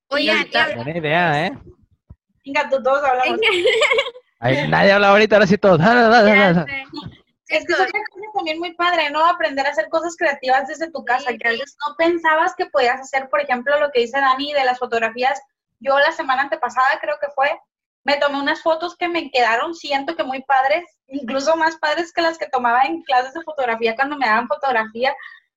Oigan, 0.08 0.46
Buena 0.74 0.98
idea, 0.98 1.46
¿eh? 1.46 1.52
Venga, 2.44 2.68
tú 2.68 2.82
todos 2.82 3.04
hablamos. 3.04 3.38
Ay, 4.40 4.68
nadie 4.68 4.92
habla 4.92 5.10
ahorita, 5.10 5.36
ahora 5.36 5.46
sí 5.46 5.58
todos. 5.58 5.80
Es 7.50 7.66
que 7.66 7.72
es 7.72 7.80
una 7.80 7.88
cosa 7.88 8.32
también 8.32 8.60
muy 8.60 8.74
padre, 8.74 9.10
¿no? 9.10 9.26
Aprender 9.26 9.66
a 9.66 9.70
hacer 9.70 9.88
cosas 9.88 10.14
creativas 10.16 10.68
desde 10.68 10.88
tu 10.92 11.04
casa, 11.04 11.36
que 11.36 11.48
a 11.48 11.50
veces 11.50 11.76
no 11.84 11.96
pensabas 11.96 12.54
que 12.54 12.66
podías 12.66 13.00
hacer, 13.00 13.28
por 13.28 13.40
ejemplo, 13.40 13.78
lo 13.80 13.90
que 13.90 14.02
dice 14.02 14.20
Dani 14.20 14.52
de 14.52 14.64
las 14.64 14.78
fotografías. 14.78 15.40
Yo 15.80 15.98
la 15.98 16.12
semana 16.12 16.42
antepasada 16.42 17.00
creo 17.00 17.16
que 17.20 17.26
fue, 17.34 17.50
me 18.04 18.16
tomé 18.16 18.38
unas 18.38 18.62
fotos 18.62 18.96
que 18.96 19.08
me 19.08 19.30
quedaron, 19.30 19.74
siento 19.74 20.16
que 20.16 20.24
muy 20.24 20.42
padres, 20.42 20.84
incluso 21.08 21.56
más 21.56 21.76
padres 21.76 22.12
que 22.12 22.22
las 22.22 22.38
que 22.38 22.48
tomaba 22.48 22.82
en 22.82 23.02
clases 23.02 23.34
de 23.34 23.42
fotografía 23.42 23.94
cuando 23.94 24.16
me 24.16 24.26
daban 24.26 24.48
fotografía. 24.48 25.14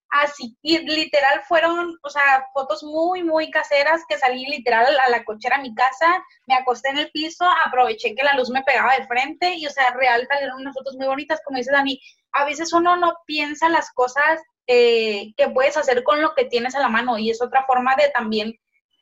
Así, 0.10 0.56
literal 0.62 1.42
fueron, 1.48 1.98
o 2.04 2.10
sea, 2.10 2.46
fotos 2.54 2.84
muy, 2.84 3.24
muy 3.24 3.50
caseras 3.50 4.04
que 4.08 4.18
salí 4.18 4.46
literal 4.46 4.86
a 5.00 5.10
la 5.10 5.24
cochera 5.24 5.56
a 5.56 5.62
mi 5.62 5.74
casa, 5.74 6.24
me 6.46 6.54
acosté 6.54 6.90
en 6.90 7.00
el 7.00 7.10
piso, 7.10 7.46
aproveché 7.66 8.14
que 8.14 8.24
la 8.24 8.36
luz 8.36 8.52
me 8.52 8.62
pegaba 8.62 8.96
de 8.96 9.08
frente 9.08 9.56
y, 9.56 9.66
o 9.66 9.72
sea, 9.72 9.90
real 9.92 10.28
salieron 10.28 10.62
unas 10.62 10.76
fotos 10.76 10.96
muy 10.98 11.08
bonitas, 11.08 11.42
como 11.44 11.58
dice 11.58 11.72
Dani. 11.72 12.00
A 12.34 12.46
veces 12.46 12.74
uno 12.74 12.96
no 12.96 13.14
piensa 13.26 13.70
las 13.70 13.92
cosas 13.92 14.40
eh, 14.68 15.34
que 15.36 15.50
puedes 15.50 15.78
hacer 15.78 16.04
con 16.04 16.22
lo 16.22 16.36
que 16.36 16.46
tienes 16.46 16.76
a 16.76 16.80
la 16.80 16.90
mano 16.90 17.18
y 17.18 17.32
es 17.32 17.42
otra 17.42 17.66
forma 17.66 17.96
de 17.96 18.10
también 18.10 18.54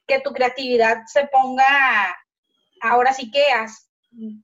que 0.08 0.20
tu 0.20 0.32
creatividad 0.32 1.04
se 1.06 1.28
ponga, 1.28 2.18
ahora 2.82 3.14
sí 3.14 3.32
que 3.32 3.44
a, 3.52 3.68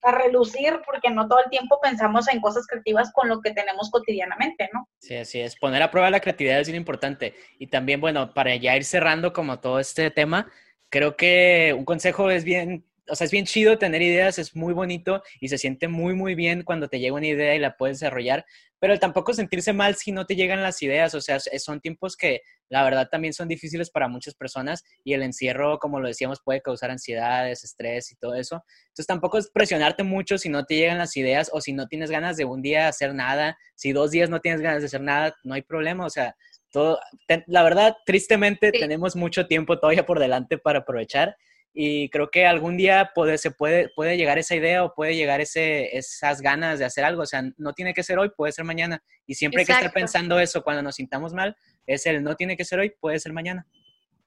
a 0.03 0.11
relucir, 0.11 0.79
porque 0.85 1.09
no 1.09 1.27
todo 1.27 1.39
el 1.43 1.49
tiempo 1.49 1.79
pensamos 1.81 2.27
en 2.29 2.39
cosas 2.39 2.65
creativas 2.67 3.11
con 3.11 3.27
lo 3.27 3.41
que 3.41 3.51
tenemos 3.51 3.89
cotidianamente, 3.91 4.69
¿no? 4.73 4.88
Sí, 4.99 5.15
así 5.15 5.39
es. 5.39 5.55
Poner 5.57 5.83
a 5.83 5.91
prueba 5.91 6.09
la 6.09 6.21
creatividad 6.21 6.59
es 6.59 6.67
bien 6.67 6.77
importante. 6.77 7.35
Y 7.59 7.67
también, 7.67 7.99
bueno, 7.99 8.33
para 8.33 8.55
ya 8.55 8.75
ir 8.77 8.85
cerrando 8.85 9.33
como 9.33 9.59
todo 9.59 9.79
este 9.79 10.09
tema, 10.11 10.49
creo 10.89 11.17
que 11.17 11.75
un 11.77 11.85
consejo 11.85 12.29
es 12.29 12.43
bien, 12.43 12.85
o 13.09 13.15
sea, 13.15 13.25
es 13.25 13.31
bien 13.31 13.45
chido 13.45 13.77
tener 13.77 14.01
ideas, 14.01 14.39
es 14.39 14.55
muy 14.55 14.73
bonito 14.73 15.21
y 15.39 15.49
se 15.49 15.57
siente 15.57 15.88
muy, 15.88 16.13
muy 16.13 16.35
bien 16.35 16.63
cuando 16.63 16.88
te 16.88 16.99
llega 16.99 17.15
una 17.15 17.27
idea 17.27 17.55
y 17.55 17.59
la 17.59 17.77
puedes 17.77 17.99
desarrollar, 17.99 18.45
pero 18.79 18.97
tampoco 18.99 19.33
sentirse 19.33 19.73
mal 19.73 19.95
si 19.95 20.11
no 20.11 20.25
te 20.25 20.35
llegan 20.35 20.63
las 20.63 20.81
ideas, 20.81 21.13
o 21.13 21.21
sea, 21.21 21.39
son 21.39 21.81
tiempos 21.81 22.15
que 22.15 22.41
la 22.70 22.84
verdad 22.84 23.07
también 23.09 23.34
son 23.34 23.47
difíciles 23.47 23.89
para 23.89 24.07
muchas 24.07 24.36
personas 24.36 24.84
y 25.03 25.13
el 25.13 25.24
encierro, 25.24 25.80
como 25.80 25.99
lo 25.99 26.07
decíamos, 26.07 26.41
puede 26.43 26.61
causar 26.61 26.91
ansiedades, 26.91 27.63
estrés 27.63 28.11
y 28.11 28.15
todo 28.15 28.36
eso. 28.36 28.63
Entonces 28.88 29.07
tampoco 29.07 29.38
es 29.38 29.49
presionarte 29.49 30.03
mucho 30.03 30.38
si 30.38 30.49
no 30.49 30.65
te 30.65 30.76
llegan 30.76 30.97
las 30.97 31.15
ideas 31.18 31.49
o 31.53 31.61
si 31.61 31.74
no 31.74 31.88
tienes 31.88 32.11
ganas 32.11 32.38
de 32.38 32.45
un 32.45 32.61
día 32.61 32.88
hacer 32.88 33.13
nada, 33.13 33.57
si 33.76 33.91
dos 33.91 34.11
días 34.11 34.30
no 34.30 34.41
tienes 34.41 34.61
ganas 34.61 34.82
de 34.82 34.88
hacer 34.88 35.01
nada, 35.01 35.36
no 35.43 35.53
hay 35.53 35.61
problema, 35.61 36.05
o 36.05 36.09
sea, 36.09 36.36
todo, 36.72 36.99
te- 37.28 37.43
la 37.47 37.63
verdad, 37.63 37.95
tristemente 38.05 38.72
Sí. 38.74 38.80
tenemos 38.80 39.15
mucho 39.15 39.47
tiempo 39.47 39.80
todavía 39.80 40.05
por 40.05 40.20
delante 40.20 40.57
para 40.57 40.80
aprovechar 40.80 41.38
y 41.80 42.09
creo 42.09 42.32
que 42.32 42.47
algún 42.47 42.76
día 42.76 43.11
puede, 43.13 43.38
se 43.38 43.51
puede, 43.51 43.89
puede 43.95 44.18
llegar 44.18 44.39
esa 44.39 44.55
idea 44.55 44.84
o 44.84 44.95
puede 44.95 45.15
llegar 45.15 45.41
ese, 45.41 45.95
esas 45.95 46.41
ganas 46.41 46.80
de 46.80 46.86
hacer 46.86 47.03
algo. 47.03 47.22
O 47.22 47.26
sea, 47.28 47.43
no 47.57 47.74
tiene 47.74 47.93
que 47.93 48.01
ser 48.01 48.18
hoy, 48.18 48.32
puede 48.36 48.51
ser 48.51 48.65
mañana. 48.65 49.03
Y 49.28 49.36
siempre 49.36 49.59
hay 49.61 49.68
que 49.68 49.74
estar 49.74 49.93
pensando 49.93 50.39
eso 50.39 50.63
cuando 50.63 50.82
nos 50.82 50.95
sintamos 50.95 51.34
mal. 51.36 51.55
Es 51.88 52.05
el 52.05 52.21
no 52.23 52.35
tiene 52.35 52.55
que 52.55 52.65
ser 52.65 52.79
hoy, 52.79 52.91
puede 52.99 53.19
ser 53.19 53.33
mañana. 53.33 53.65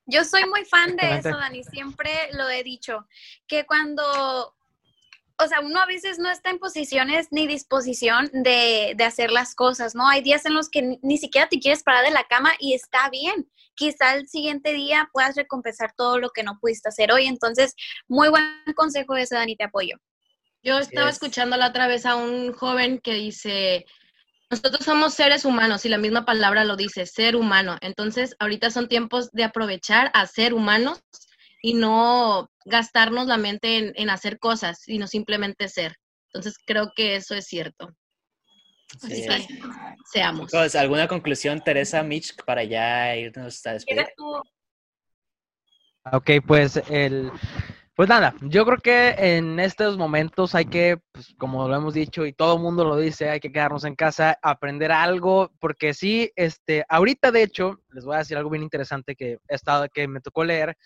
Yo 0.06 0.24
soy 0.24 0.44
muy 0.48 0.64
fan 0.64 0.96
de 0.96 1.18
eso, 1.18 1.28
Dani. 1.28 1.62
Siempre 1.62 2.10
lo 2.32 2.48
he 2.48 2.64
dicho, 2.64 3.06
que 3.46 3.64
cuando 3.64 4.56
o 5.42 5.48
sea, 5.48 5.60
uno 5.60 5.80
a 5.80 5.86
veces 5.86 6.18
no 6.18 6.30
está 6.30 6.50
en 6.50 6.58
posiciones 6.58 7.28
ni 7.30 7.46
disposición 7.46 8.28
de, 8.32 8.94
de, 8.96 9.04
hacer 9.04 9.30
las 9.30 9.54
cosas, 9.54 9.94
¿no? 9.94 10.06
Hay 10.06 10.20
días 10.20 10.44
en 10.44 10.54
los 10.54 10.68
que 10.68 10.98
ni, 11.02 11.16
siquiera 11.16 11.48
te 11.48 11.58
quieres 11.58 11.82
parar 11.82 12.04
de 12.04 12.10
la 12.10 12.24
cama 12.24 12.52
y 12.58 12.74
está 12.74 13.08
bien. 13.08 13.50
Quizá 13.74 14.16
el 14.16 14.28
siguiente 14.28 14.74
día 14.74 15.08
puedas 15.12 15.36
recompensar 15.36 15.94
todo 15.96 16.18
lo 16.18 16.30
que 16.30 16.42
no 16.42 16.58
pudiste 16.60 16.90
hacer 16.90 17.10
hoy. 17.10 17.26
Entonces, 17.26 17.74
muy 18.06 18.28
buen 18.28 18.44
consejo 18.76 19.16
ese, 19.16 19.34
Dani, 19.34 19.56
te 19.56 19.64
apoyo. 19.64 19.96
Yo 20.62 20.78
estaba 20.78 21.08
escuchando 21.08 21.56
la 21.56 21.68
otra 21.68 21.86
vez 21.86 22.04
a 22.04 22.16
un 22.16 22.52
joven 22.52 22.98
que 22.98 23.14
dice, 23.14 23.86
nosotros 24.50 24.84
somos 24.84 25.14
seres 25.14 25.44
humanos 25.44 25.84
y 25.84 25.88
la 25.88 25.98
misma 25.98 26.24
palabra 26.24 26.64
lo 26.64 26.76
dice, 26.76 27.06
ser 27.06 27.36
humano. 27.36 27.78
Entonces, 27.80 28.34
ahorita 28.40 28.70
son 28.70 28.88
tiempos 28.88 29.30
de 29.30 29.44
aprovechar 29.44 30.10
a 30.12 30.26
ser 30.26 30.54
humanos 30.54 31.00
y 31.62 31.74
no 31.74 32.50
gastarnos 32.64 33.28
la 33.28 33.36
mente 33.36 33.92
en, 33.94 34.10
hacer 34.10 34.40
cosas, 34.40 34.80
sino 34.80 35.06
simplemente 35.06 35.68
ser. 35.68 35.96
Entonces 36.26 36.56
creo 36.64 36.92
que 36.94 37.14
eso 37.14 37.34
es 37.34 37.46
cierto. 37.46 37.94
Así 39.02 39.24
que 39.26 39.60
seamos. 40.12 40.52
¿Alguna 40.74 41.06
conclusión, 41.06 41.60
Teresa, 41.62 42.02
Mitch, 42.02 42.34
para 42.44 42.64
ya 42.64 43.16
irnos 43.16 43.64
a 43.66 43.74
despedir? 43.74 44.06
Ok, 46.12 46.30
pues 46.44 46.82
el... 46.88 47.30
Pues 48.00 48.08
nada, 48.08 48.34
yo 48.40 48.64
creo 48.64 48.78
que 48.78 49.10
en 49.36 49.60
estos 49.60 49.98
momentos 49.98 50.54
hay 50.54 50.64
que, 50.64 50.98
pues, 51.12 51.34
como 51.36 51.68
lo 51.68 51.76
hemos 51.76 51.92
dicho 51.92 52.24
y 52.24 52.32
todo 52.32 52.56
el 52.56 52.62
mundo 52.62 52.82
lo 52.82 52.96
dice, 52.96 53.28
hay 53.28 53.40
que 53.40 53.52
quedarnos 53.52 53.84
en 53.84 53.94
casa, 53.94 54.38
aprender 54.40 54.90
algo, 54.90 55.52
porque 55.60 55.92
sí, 55.92 56.32
este, 56.34 56.82
ahorita 56.88 57.30
de 57.30 57.42
hecho, 57.42 57.82
les 57.92 58.06
voy 58.06 58.14
a 58.14 58.20
decir 58.20 58.38
algo 58.38 58.48
bien 58.48 58.62
interesante 58.62 59.14
que 59.14 59.32
he 59.46 59.54
estado, 59.54 59.86
que 59.92 60.08
me 60.08 60.22
tocó 60.22 60.44
leer, 60.44 60.78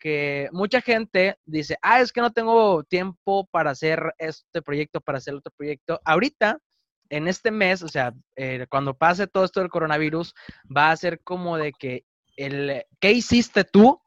que 0.00 0.48
mucha 0.50 0.80
gente 0.80 1.36
dice, 1.44 1.76
ah, 1.82 2.00
es 2.00 2.12
que 2.12 2.20
no 2.20 2.32
tengo 2.32 2.82
tiempo 2.82 3.46
para 3.52 3.70
hacer 3.70 4.12
este 4.18 4.60
proyecto, 4.60 5.00
para 5.00 5.18
hacer 5.18 5.34
otro 5.34 5.52
proyecto. 5.56 6.00
Ahorita, 6.04 6.58
en 7.10 7.28
este 7.28 7.52
mes, 7.52 7.84
o 7.84 7.88
sea, 7.88 8.12
eh, 8.34 8.66
cuando 8.68 8.92
pase 8.92 9.28
todo 9.28 9.44
esto 9.44 9.60
del 9.60 9.70
coronavirus, 9.70 10.34
va 10.76 10.90
a 10.90 10.96
ser 10.96 11.20
como 11.22 11.58
de 11.58 11.72
que 11.72 12.02
el, 12.36 12.82
¿qué 12.98 13.12
hiciste 13.12 13.62
tú? 13.62 14.00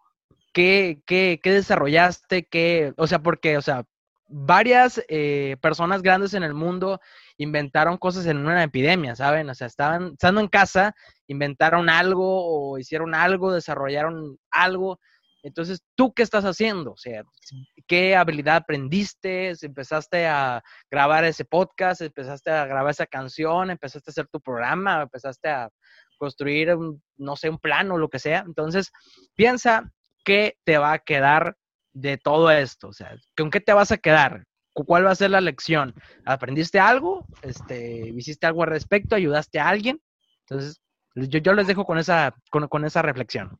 ¿Qué, 0.53 1.01
qué, 1.05 1.39
qué 1.41 1.51
desarrollaste? 1.51 2.47
¿Qué, 2.47 2.93
o 2.97 3.07
sea, 3.07 3.19
porque, 3.19 3.57
o 3.57 3.61
sea, 3.61 3.85
varias 4.29 5.03
eh, 5.09 5.57
personas 5.61 6.01
grandes 6.01 6.33
en 6.33 6.43
el 6.43 6.53
mundo 6.53 7.01
inventaron 7.37 7.97
cosas 7.97 8.25
en 8.27 8.37
una 8.37 8.63
epidemia, 8.63 9.15
¿saben? 9.15 9.49
O 9.49 9.55
sea, 9.55 9.67
estaban 9.67 10.11
estando 10.13 10.41
en 10.41 10.47
casa, 10.47 10.95
inventaron 11.27 11.89
algo 11.89 12.45
o 12.45 12.77
hicieron 12.77 13.15
algo, 13.15 13.51
desarrollaron 13.51 14.37
algo. 14.51 14.99
Entonces, 15.41 15.81
¿tú 15.95 16.13
qué 16.13 16.21
estás 16.21 16.43
haciendo? 16.43 16.91
O 16.91 16.97
sea, 16.97 17.23
¿qué 17.87 18.15
habilidad 18.15 18.57
aprendiste? 18.57 19.53
¿Empezaste 19.61 20.27
a 20.27 20.61
grabar 20.91 21.23
ese 21.23 21.45
podcast? 21.45 22.01
¿Empezaste 22.01 22.51
a 22.51 22.65
grabar 22.65 22.91
esa 22.91 23.07
canción? 23.07 23.71
¿Empezaste 23.71 24.09
a 24.09 24.11
hacer 24.11 24.27
tu 24.27 24.41
programa? 24.41 25.03
¿Empezaste 25.03 25.49
a 25.49 25.69
construir, 26.17 26.75
no 27.17 27.35
sé, 27.37 27.49
un 27.49 27.57
plan 27.57 27.89
o 27.91 27.97
lo 27.97 28.09
que 28.09 28.19
sea? 28.19 28.43
Entonces, 28.45 28.91
piensa 29.35 29.89
qué 30.29 30.57
te 30.63 30.77
va 30.77 30.93
a 30.93 30.99
quedar 30.99 31.57
de 31.91 32.17
todo 32.19 32.51
esto. 32.51 32.89
O 32.89 32.93
sea, 32.93 33.15
¿con 33.35 33.49
qué 33.49 33.59
te 33.59 33.73
vas 33.73 33.91
a 33.91 33.97
quedar? 33.97 34.45
¿Cuál 34.73 35.07
va 35.07 35.11
a 35.11 35.15
ser 35.15 35.31
la 35.31 35.41
lección? 35.41 35.95
¿Aprendiste 36.23 36.79
algo? 36.79 37.25
Este, 37.41 38.09
¿Hiciste 38.15 38.45
algo 38.45 38.61
al 38.61 38.69
respecto? 38.69 39.15
¿Ayudaste 39.15 39.59
a 39.59 39.67
alguien? 39.67 39.99
Entonces, 40.41 40.79
yo, 41.15 41.39
yo 41.39 41.53
les 41.53 41.65
dejo 41.65 41.83
con 41.83 41.97
esa, 41.97 42.35
con, 42.51 42.67
con 42.67 42.85
esa 42.85 43.01
reflexión. 43.01 43.57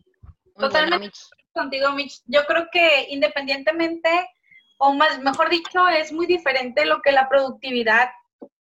Totalmente 0.55 1.09
contigo, 1.53 1.91
Mitch. 1.91 2.22
Yo 2.28 2.45
creo 2.45 2.67
que 2.72 3.07
independientemente, 3.09 4.30
o 4.78 4.93
más, 4.93 5.20
mejor 5.24 5.49
dicho, 5.49 5.88
es 5.88 6.11
muy 6.11 6.28
diferente 6.28 6.86
lo 6.86 7.01
que 7.01 7.11
la 7.11 7.28
productividad 7.28 8.09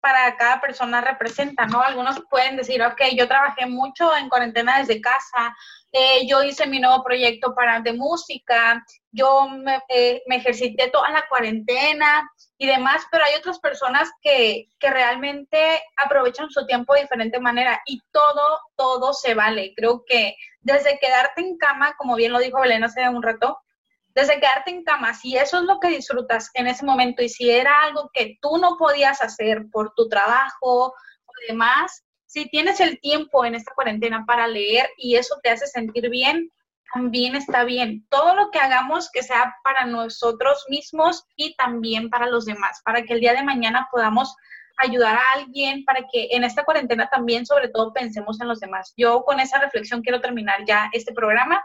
para 0.00 0.36
cada 0.36 0.60
persona 0.60 1.00
representa, 1.00 1.66
¿no? 1.66 1.82
Algunos 1.82 2.20
pueden 2.30 2.56
decir, 2.56 2.82
ok, 2.82 3.00
yo 3.16 3.28
trabajé 3.28 3.66
mucho 3.66 4.14
en 4.16 4.28
cuarentena 4.28 4.78
desde 4.78 5.00
casa, 5.00 5.56
eh, 5.92 6.26
yo 6.26 6.42
hice 6.42 6.66
mi 6.66 6.80
nuevo 6.80 7.02
proyecto 7.02 7.54
para 7.54 7.80
de 7.80 7.92
música, 7.92 8.84
yo 9.10 9.48
me, 9.48 9.80
eh, 9.88 10.22
me, 10.26 10.36
ejercité 10.36 10.90
toda 10.90 11.10
la 11.10 11.24
cuarentena 11.28 12.30
y 12.58 12.66
demás, 12.66 13.06
pero 13.10 13.24
hay 13.24 13.34
otras 13.36 13.58
personas 13.58 14.10
que, 14.20 14.68
que 14.78 14.90
realmente 14.90 15.82
aprovechan 15.96 16.50
su 16.50 16.66
tiempo 16.66 16.94
de 16.94 17.02
diferente 17.02 17.40
manera 17.40 17.80
y 17.86 18.00
todo, 18.12 18.60
todo 18.76 19.12
se 19.14 19.34
vale. 19.34 19.72
Creo 19.76 20.04
que 20.06 20.36
desde 20.60 20.98
quedarte 20.98 21.40
en 21.40 21.56
cama, 21.56 21.94
como 21.96 22.16
bien 22.16 22.32
lo 22.32 22.38
dijo 22.38 22.60
Belén 22.60 22.84
hace 22.84 23.08
un 23.08 23.22
rato, 23.22 23.58
desde 24.18 24.40
quedarte 24.40 24.72
en 24.72 24.82
cama, 24.82 25.14
si 25.14 25.36
eso 25.36 25.58
es 25.58 25.62
lo 25.62 25.78
que 25.78 25.90
disfrutas 25.90 26.50
en 26.54 26.66
ese 26.66 26.84
momento 26.84 27.22
y 27.22 27.28
si 27.28 27.52
era 27.52 27.84
algo 27.84 28.10
que 28.12 28.36
tú 28.42 28.58
no 28.58 28.76
podías 28.76 29.22
hacer 29.22 29.66
por 29.70 29.94
tu 29.94 30.08
trabajo 30.08 30.86
o 30.86 31.32
demás, 31.46 32.02
si 32.26 32.48
tienes 32.48 32.80
el 32.80 32.98
tiempo 32.98 33.44
en 33.44 33.54
esta 33.54 33.72
cuarentena 33.76 34.24
para 34.26 34.48
leer 34.48 34.90
y 34.96 35.14
eso 35.14 35.38
te 35.40 35.50
hace 35.50 35.68
sentir 35.68 36.10
bien, 36.10 36.50
también 36.92 37.36
está 37.36 37.62
bien. 37.62 38.08
Todo 38.10 38.34
lo 38.34 38.50
que 38.50 38.58
hagamos 38.58 39.08
que 39.12 39.22
sea 39.22 39.54
para 39.62 39.84
nosotros 39.84 40.66
mismos 40.68 41.24
y 41.36 41.54
también 41.54 42.10
para 42.10 42.26
los 42.26 42.44
demás, 42.44 42.82
para 42.84 43.04
que 43.04 43.12
el 43.12 43.20
día 43.20 43.34
de 43.34 43.44
mañana 43.44 43.86
podamos 43.92 44.34
ayudar 44.78 45.14
a 45.14 45.32
alguien, 45.36 45.84
para 45.84 46.00
que 46.12 46.26
en 46.32 46.42
esta 46.42 46.64
cuarentena 46.64 47.08
también 47.08 47.46
sobre 47.46 47.68
todo 47.68 47.92
pensemos 47.92 48.40
en 48.40 48.48
los 48.48 48.58
demás. 48.58 48.92
Yo 48.96 49.22
con 49.22 49.38
esa 49.38 49.60
reflexión 49.60 50.02
quiero 50.02 50.20
terminar 50.20 50.64
ya 50.66 50.90
este 50.92 51.12
programa 51.12 51.62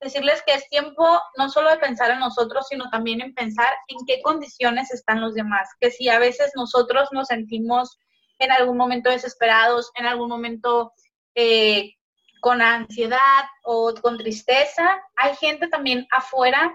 decirles 0.00 0.42
que 0.46 0.54
es 0.54 0.68
tiempo 0.68 1.20
no 1.36 1.48
solo 1.48 1.70
de 1.70 1.78
pensar 1.78 2.10
en 2.10 2.20
nosotros, 2.20 2.66
sino 2.68 2.88
también 2.90 3.20
en 3.20 3.34
pensar 3.34 3.72
en 3.88 3.98
qué 4.06 4.22
condiciones 4.22 4.90
están 4.90 5.20
los 5.20 5.34
demás. 5.34 5.68
Que 5.80 5.90
si 5.90 6.08
a 6.08 6.18
veces 6.18 6.52
nosotros 6.54 7.08
nos 7.12 7.28
sentimos 7.28 7.98
en 8.38 8.50
algún 8.52 8.76
momento 8.76 9.10
desesperados, 9.10 9.90
en 9.94 10.06
algún 10.06 10.28
momento 10.28 10.92
eh, 11.34 11.94
con 12.40 12.62
ansiedad 12.62 13.44
o 13.64 13.94
con 14.00 14.16
tristeza, 14.16 14.98
hay 15.16 15.36
gente 15.36 15.68
también 15.68 16.06
afuera 16.10 16.74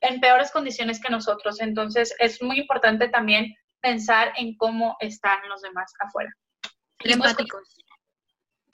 en 0.00 0.20
peores 0.20 0.50
condiciones 0.50 1.00
que 1.00 1.10
nosotros. 1.10 1.60
Entonces 1.60 2.14
es 2.18 2.42
muy 2.42 2.58
importante 2.58 3.08
también 3.08 3.54
pensar 3.80 4.32
en 4.36 4.56
cómo 4.56 4.96
están 5.00 5.38
los 5.48 5.62
demás 5.62 5.92
afuera. 6.00 6.30
Empáticos. 7.00 7.76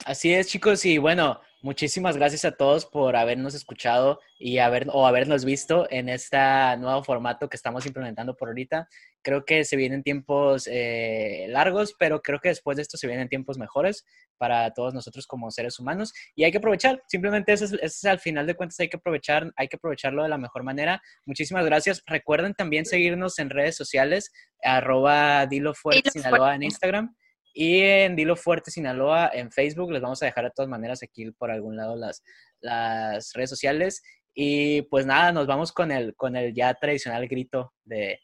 Así 0.05 0.33
es, 0.33 0.47
chicos, 0.47 0.83
y 0.85 0.97
bueno, 0.97 1.39
muchísimas 1.63 2.17
gracias 2.17 2.45
a 2.45 2.51
todos 2.51 2.85
por 2.85 3.15
habernos 3.15 3.55
escuchado 3.55 4.19
y 4.37 4.59
haber, 4.59 4.87
o 4.91 5.07
habernos 5.07 5.45
visto 5.45 5.87
en 5.89 6.09
este 6.09 6.37
nuevo 6.77 7.03
formato 7.03 7.49
que 7.49 7.55
estamos 7.55 7.85
implementando 7.85 8.35
por 8.35 8.49
ahorita. 8.49 8.87
Creo 9.23 9.45
que 9.45 9.63
se 9.63 9.77
vienen 9.77 10.03
tiempos 10.03 10.67
eh, 10.69 11.47
largos, 11.49 11.95
pero 11.97 12.21
creo 12.21 12.39
que 12.39 12.49
después 12.49 12.75
de 12.75 12.83
esto 12.83 12.97
se 12.97 13.07
vienen 13.07 13.29
tiempos 13.29 13.57
mejores 13.57 14.05
para 14.37 14.71
todos 14.73 14.93
nosotros 14.93 15.25
como 15.25 15.49
seres 15.49 15.79
humanos 15.79 16.13
y 16.35 16.43
hay 16.43 16.51
que 16.51 16.57
aprovechar, 16.57 17.01
simplemente 17.07 17.53
eso 17.53 17.65
es, 17.81 18.03
al 18.03 18.19
final 18.19 18.45
de 18.45 18.55
cuentas 18.55 18.79
hay 18.81 18.89
que 18.89 18.97
aprovechar, 18.97 19.53
hay 19.55 19.69
que 19.69 19.77
aprovecharlo 19.77 20.23
de 20.23 20.29
la 20.29 20.37
mejor 20.37 20.63
manera. 20.63 21.01
Muchísimas 21.25 21.65
gracias. 21.65 22.03
Recuerden 22.05 22.53
también 22.53 22.85
seguirnos 22.85 23.39
en 23.39 23.49
redes 23.49 23.77
sociales, 23.77 24.31
arroba 24.61 25.45
Dilo 25.47 25.73
Fuerte 25.73 26.11
Sinaloa 26.11 26.55
en 26.55 26.63
Instagram 26.63 27.15
y 27.53 27.81
en 27.81 28.15
Dilo 28.15 28.35
Fuerte 28.35 28.71
Sinaloa 28.71 29.29
en 29.33 29.51
Facebook. 29.51 29.91
Les 29.91 30.01
vamos 30.01 30.21
a 30.21 30.25
dejar 30.25 30.45
de 30.45 30.51
todas 30.51 30.69
maneras 30.69 31.03
aquí 31.03 31.29
por 31.31 31.51
algún 31.51 31.77
lado 31.77 31.95
las, 31.95 32.23
las 32.59 33.31
redes 33.33 33.49
sociales. 33.49 34.01
Y 34.33 34.81
pues 34.83 35.05
nada, 35.05 35.31
nos 35.31 35.45
vamos 35.45 35.71
con 35.71 35.91
el, 35.91 36.15
con 36.15 36.35
el 36.35 36.53
ya 36.53 36.73
tradicional 36.73 37.27
grito 37.27 37.73
de... 37.83 38.19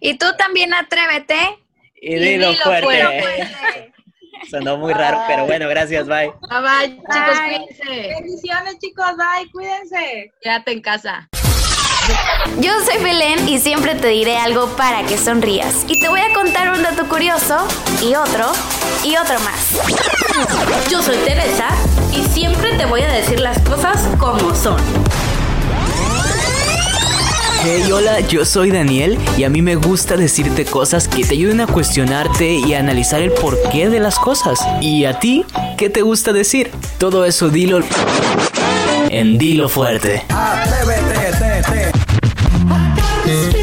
Y 0.00 0.16
tú 0.16 0.26
también 0.38 0.72
atrévete. 0.72 1.36
Y, 1.94 2.14
dilo, 2.16 2.54
fuerte. 2.54 3.52
Sonó 4.50 4.78
muy 4.78 4.94
raro, 4.94 5.20
pero 5.28 5.46
bueno, 5.46 5.68
gracias, 5.68 6.06
bye. 6.06 6.32
Bye, 6.48 6.60
bye, 6.62 6.96
chicos, 6.96 7.40
cuídense. 7.40 8.08
Bendiciones, 8.08 8.78
chicos, 8.78 9.16
bye, 9.16 9.50
cuídense. 9.52 10.32
Quédate 10.40 10.72
en 10.72 10.80
casa. 10.80 11.28
Yo 12.60 12.72
soy 12.84 13.02
Belén 13.02 13.48
y 13.48 13.58
siempre 13.58 13.94
te 13.94 14.08
diré 14.08 14.36
algo 14.38 14.68
para 14.76 15.04
que 15.04 15.16
sonrías. 15.16 15.84
Y 15.88 16.00
te 16.00 16.08
voy 16.08 16.20
a 16.20 16.32
contar 16.34 16.70
un 16.70 16.82
dato 16.82 17.08
curioso 17.08 17.56
y 18.02 18.14
otro 18.14 18.46
y 19.04 19.16
otro 19.16 19.38
más. 19.40 20.88
Yo 20.90 21.02
soy 21.02 21.16
Teresa 21.18 21.68
y 22.12 22.22
siempre 22.32 22.76
te 22.76 22.86
voy 22.86 23.02
a 23.02 23.08
decir 23.08 23.40
las 23.40 23.58
cosas 23.60 24.08
como 24.18 24.54
son. 24.54 24.80
Hey, 27.62 27.90
hola, 27.92 28.20
yo 28.20 28.46
soy 28.46 28.70
Daniel 28.70 29.18
y 29.36 29.44
a 29.44 29.50
mí 29.50 29.60
me 29.60 29.76
gusta 29.76 30.16
decirte 30.16 30.64
cosas 30.64 31.08
que 31.08 31.24
te 31.24 31.34
ayuden 31.34 31.60
a 31.60 31.66
cuestionarte 31.66 32.54
y 32.54 32.72
a 32.72 32.78
analizar 32.78 33.20
el 33.20 33.32
porqué 33.32 33.90
de 33.90 34.00
las 34.00 34.18
cosas. 34.18 34.60
¿Y 34.80 35.04
a 35.04 35.18
ti? 35.18 35.44
¿Qué 35.76 35.90
te 35.90 36.00
gusta 36.00 36.32
decir? 36.32 36.70
Todo 36.98 37.26
eso 37.26 37.50
dilo 37.50 37.80
en 39.10 39.38
Dilo 39.38 39.68
Fuerte. 39.68 40.24
This 43.30 43.59